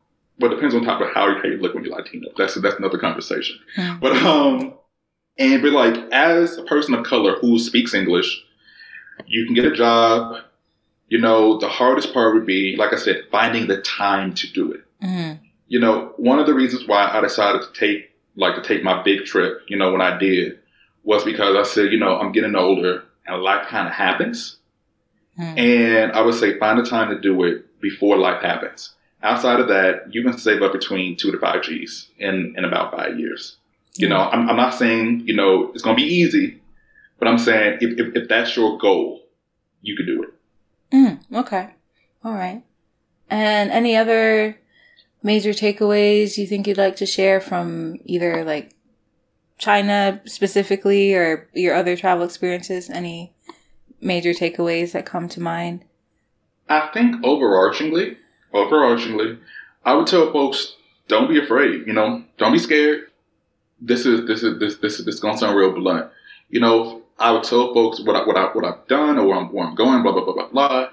[0.43, 2.29] But it depends on top of how you, how you look when you're Latino.
[2.37, 3.59] That's that's another conversation.
[3.77, 3.99] Hmm.
[4.01, 4.75] But um,
[5.39, 8.45] and but like as a person of color who speaks English,
[9.27, 10.43] you can get a job.
[11.09, 14.73] You know, the hardest part would be, like I said, finding the time to do
[14.73, 15.45] it Mm-hmm.
[15.69, 19.03] you know, one of the reasons why I decided to take like to take my
[19.03, 20.59] big trip, you know, when I did,
[21.03, 24.59] was because I said, you know, I'm getting older and life kind of happens,
[25.39, 25.59] Mm-hmm.
[25.59, 28.95] and I would say find the time to do it before life happens.
[29.23, 32.93] Outside of that, you can save up between two to five G's in in about
[32.97, 33.57] five years.
[33.95, 36.61] You know, I'm, I'm not saying you know it's going to be easy,
[37.19, 39.23] but I'm saying if, if if that's your goal,
[39.81, 40.31] you can do it.
[40.95, 41.71] Mm, okay.
[42.25, 42.63] All right.
[43.31, 44.59] And any other
[45.23, 48.75] major takeaways you think you'd like to share from either like
[49.63, 52.91] China specifically or your other travel experiences?
[52.91, 53.33] Any
[54.01, 55.85] major takeaways that come to mind?
[56.69, 58.17] I think overarchingly,
[58.53, 59.39] overarchingly,
[59.85, 60.77] I would tell folks
[61.09, 61.87] don't be afraid.
[61.87, 63.07] You know, don't be scared.
[63.81, 66.11] This is this is this this this is gonna sound real blunt.
[66.49, 69.39] You know, I would tell folks what I what I what I've done or where
[69.39, 70.89] I'm, where I'm going, blah blah blah blah blah.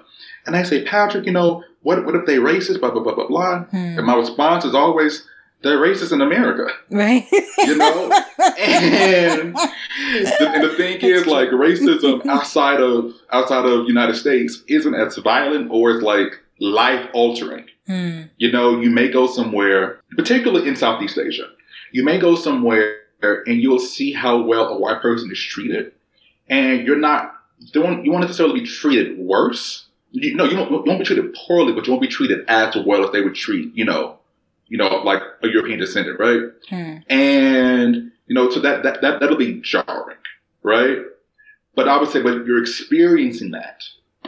[0.46, 3.28] And I say, Patrick, you know, what what if they racist, blah blah blah blah
[3.28, 3.64] blah.
[3.64, 3.98] Hmm.
[3.98, 5.26] And my response is always,
[5.62, 6.66] they're racist in America.
[6.90, 7.26] Right?
[7.60, 8.10] You know,
[8.58, 14.94] and the, and the thing is, like racism outside of outside of United States isn't
[14.94, 17.66] as violent or as like life altering.
[17.86, 18.22] Hmm.
[18.36, 21.48] You know, you may go somewhere, particularly in Southeast Asia,
[21.92, 25.92] you may go somewhere and you'll see how well a white person is treated,
[26.48, 27.34] and you're not
[27.72, 29.86] don't you won't necessarily be treated worse.
[30.12, 32.76] You know, you won't, you won't be treated poorly, but you won't be treated as
[32.84, 34.18] well as they would treat you know,
[34.68, 36.42] you know, like a European descendant, right?
[36.68, 36.96] Hmm.
[37.08, 40.16] and you know, so that that, that that'll be jarring,
[40.62, 40.98] right?
[41.74, 43.82] But I would say, but you're experiencing that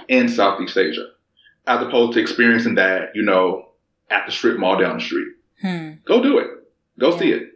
[0.09, 1.09] in Southeast Asia,
[1.67, 3.69] as opposed to experiencing that, you know,
[4.11, 5.29] at the strip mall down the street.
[5.61, 5.93] Hmm.
[6.05, 6.49] Go do it.
[6.99, 7.49] Go see it.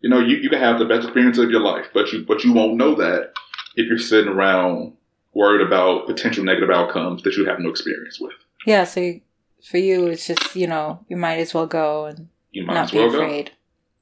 [0.00, 2.44] You know, you, you can have the best experience of your life, but you but
[2.44, 3.32] you won't know that
[3.76, 4.92] if you're sitting around
[5.32, 8.32] worried about potential negative outcomes that you have no experience with.
[8.66, 9.20] Yeah, so you,
[9.68, 12.84] for you, it's just, you know, you might as well go and You might not
[12.84, 13.16] as be well go.
[13.16, 13.50] afraid.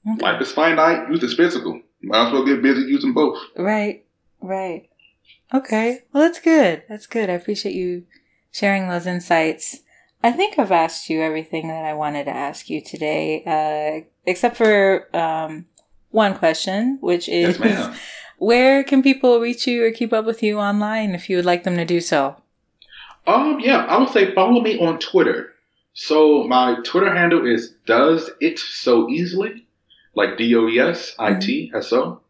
[0.07, 0.23] Okay.
[0.25, 1.09] Life is finite.
[1.11, 1.81] Youth is physical.
[2.01, 3.39] You might as well get busy using both.
[3.57, 4.05] Right,
[4.41, 4.89] right.
[5.55, 6.01] Okay.
[6.13, 6.83] Well, that's good.
[6.89, 7.31] That's good.
[7.31, 8.05] I appreciate you
[8.53, 9.81] sharing those insights.
[10.23, 14.57] I think I've asked you everything that I wanted to ask you today, uh, except
[14.57, 15.67] for um,
[16.11, 17.99] one question, which is Yes,
[18.39, 21.65] where can people reach you or keep up with you online if you would like
[21.65, 22.37] them to do so?
[23.27, 25.53] Um, yeah, I would say follow me on Twitter.
[25.95, 29.65] So my Twitter handle is does it so Easley,
[30.15, 32.21] like D O E S I T S O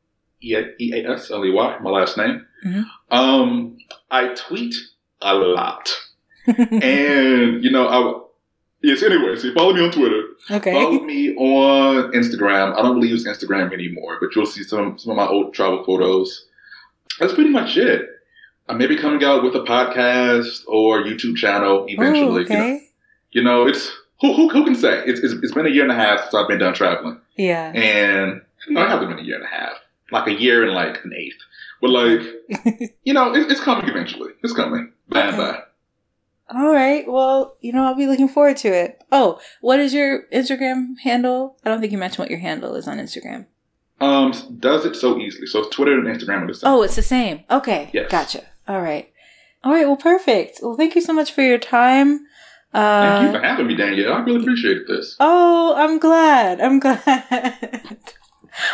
[0.43, 2.47] E A S L E Y, my last name.
[2.67, 2.85] Mhm.
[3.11, 3.79] Um,
[4.11, 4.75] I tweet
[5.21, 5.91] a lot,
[6.83, 8.21] and you know, I
[8.83, 9.03] yes.
[9.03, 10.23] Anyway, so you follow me on Twitter.
[10.51, 10.73] okay.
[10.73, 12.75] Follow me on Instagram.
[12.77, 15.85] I don't really use Instagram anymore, but you'll see some some of my old travel
[15.85, 16.47] photos.
[17.21, 18.03] That's pretty much it.
[18.69, 22.43] Uh, I may be coming out with a podcast or YouTube channel eventually.
[22.43, 22.55] Oh, okay.
[23.33, 23.91] You, know, you know, it's
[24.21, 25.03] who, who who can say?
[25.05, 27.73] It's, it's it's been a year and a half since I've been done traveling, Yeah.
[27.73, 29.75] and no, it hasn't been a year and a half,
[30.13, 31.37] like a year and like an eighth.
[31.81, 32.21] But like,
[33.05, 34.31] you know, it, it's coming eventually.
[34.45, 34.93] It's coming.
[35.09, 35.37] Bye Okay.
[35.37, 35.63] bye.
[36.55, 37.05] All right.
[37.11, 39.03] Well, you know, I'll be looking forward to it.
[39.11, 41.57] Oh, what is your Instagram handle?
[41.65, 43.47] I don't think you mentioned what your handle is on Instagram.
[44.01, 45.47] Um, does it so Easley?
[45.47, 46.71] So Twitter and Instagram are the same.
[46.71, 47.45] Oh, it's the same.
[47.51, 47.91] Okay.
[47.93, 48.11] Yes.
[48.11, 48.45] Gotcha.
[48.69, 49.13] All right.
[49.65, 49.87] All right.
[49.87, 50.59] Well, perfect.
[50.63, 52.27] Well, thank you so much for your time.
[52.75, 54.15] Uh, Thank you for having me, Danielle.
[54.15, 55.15] I really appreciate this.
[55.21, 56.61] Oh, I'm glad.
[56.61, 57.99] I'm glad.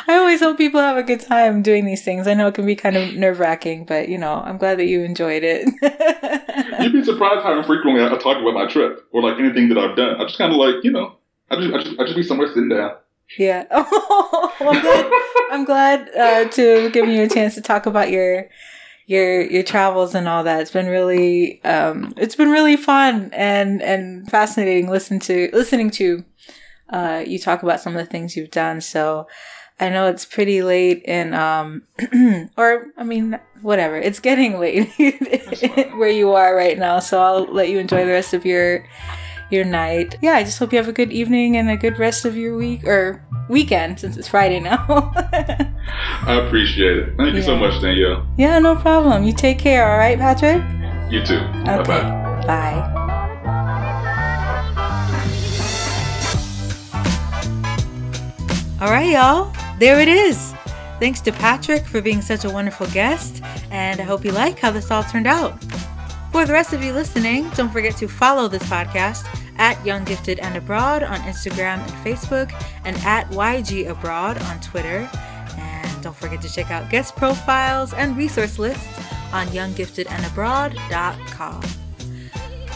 [0.07, 2.27] I always hope people have a good time doing these things.
[2.27, 4.87] I know it can be kind of nerve wracking, but you know, I'm glad that
[4.87, 5.67] you enjoyed it.
[6.81, 9.97] You'd be surprised how infrequently I, talk about my trip or like anything that I've
[9.97, 10.21] done.
[10.21, 11.17] I just kind of like, you know,
[11.51, 12.93] I just, I just, I just be somewhere sitting down.
[13.39, 13.67] yeah.
[13.71, 15.13] Oh, well, I'm glad.
[15.51, 18.49] I'm glad uh, to have given you a chance to talk about your
[19.07, 20.61] your your travels and all that.
[20.61, 26.25] It's been really um, it's been really fun and and fascinating listen to listening to
[26.91, 28.81] uh, you talk about some of the things you've done.
[28.81, 29.27] So
[29.81, 31.83] I know it's pretty late in um
[32.57, 33.97] or I mean whatever.
[33.97, 34.89] It's getting late
[35.97, 36.99] where you are right now.
[37.01, 38.85] So I'll let you enjoy the rest of your
[39.51, 40.17] your night.
[40.21, 42.57] Yeah, I just hope you have a good evening and a good rest of your
[42.57, 44.85] week or weekend since it's Friday now.
[45.17, 47.17] I appreciate it.
[47.17, 48.27] Thank you so much, Danielle.
[48.37, 49.25] yeah, no problem.
[49.25, 50.61] You take care, all right, Patrick?
[51.11, 51.39] You too.
[51.65, 52.03] Bye Okay.
[52.03, 52.47] bye.
[52.47, 52.95] Bye.
[58.81, 59.53] All right, y'all.
[59.79, 60.55] There it is.
[60.99, 63.41] Thanks to Patrick for being such a wonderful guest,
[63.71, 65.63] and I hope you like how this all turned out.
[66.33, 69.25] For the rest of you listening, don't forget to follow this podcast
[69.59, 72.51] at Young Gifted and Abroad on Instagram and Facebook,
[72.85, 75.09] and at YG Abroad on Twitter.
[75.57, 78.99] And don't forget to check out guest profiles and resource lists
[79.33, 81.78] on younggiftedandabroad.com.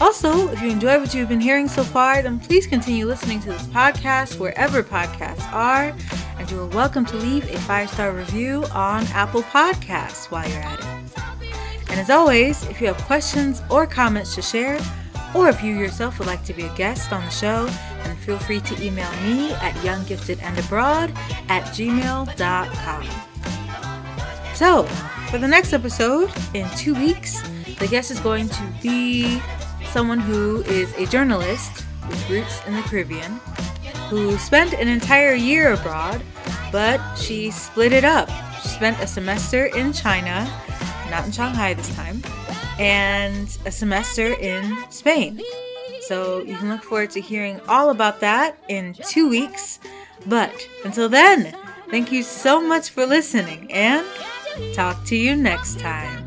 [0.01, 3.49] Also, if you enjoy what you've been hearing so far, then please continue listening to
[3.49, 5.95] this podcast wherever podcasts are,
[6.37, 10.59] and you are welcome to leave a five star review on Apple Podcasts while you're
[10.59, 11.13] at it.
[11.89, 14.79] And as always, if you have questions or comments to share,
[15.33, 17.65] or if you yourself would like to be a guest on the show,
[18.03, 21.15] then feel free to email me at younggiftedandabroad
[21.49, 23.07] at gmail.com.
[24.55, 24.83] So,
[25.29, 27.41] for the next episode in two weeks,
[27.79, 29.41] the guest is going to be
[29.93, 33.33] someone who is a journalist with roots in the Caribbean,
[34.09, 36.19] who spent an entire year abroad,
[36.71, 38.27] but she split it up.
[38.63, 40.49] She spent a semester in China,
[41.11, 42.23] not in Shanghai this time,
[42.79, 45.39] and a semester in Spain.
[46.07, 49.77] So you can look forward to hearing all about that in two weeks.
[50.25, 51.55] But until then,
[51.91, 54.03] thank you so much for listening and
[54.73, 56.22] talk to you next time.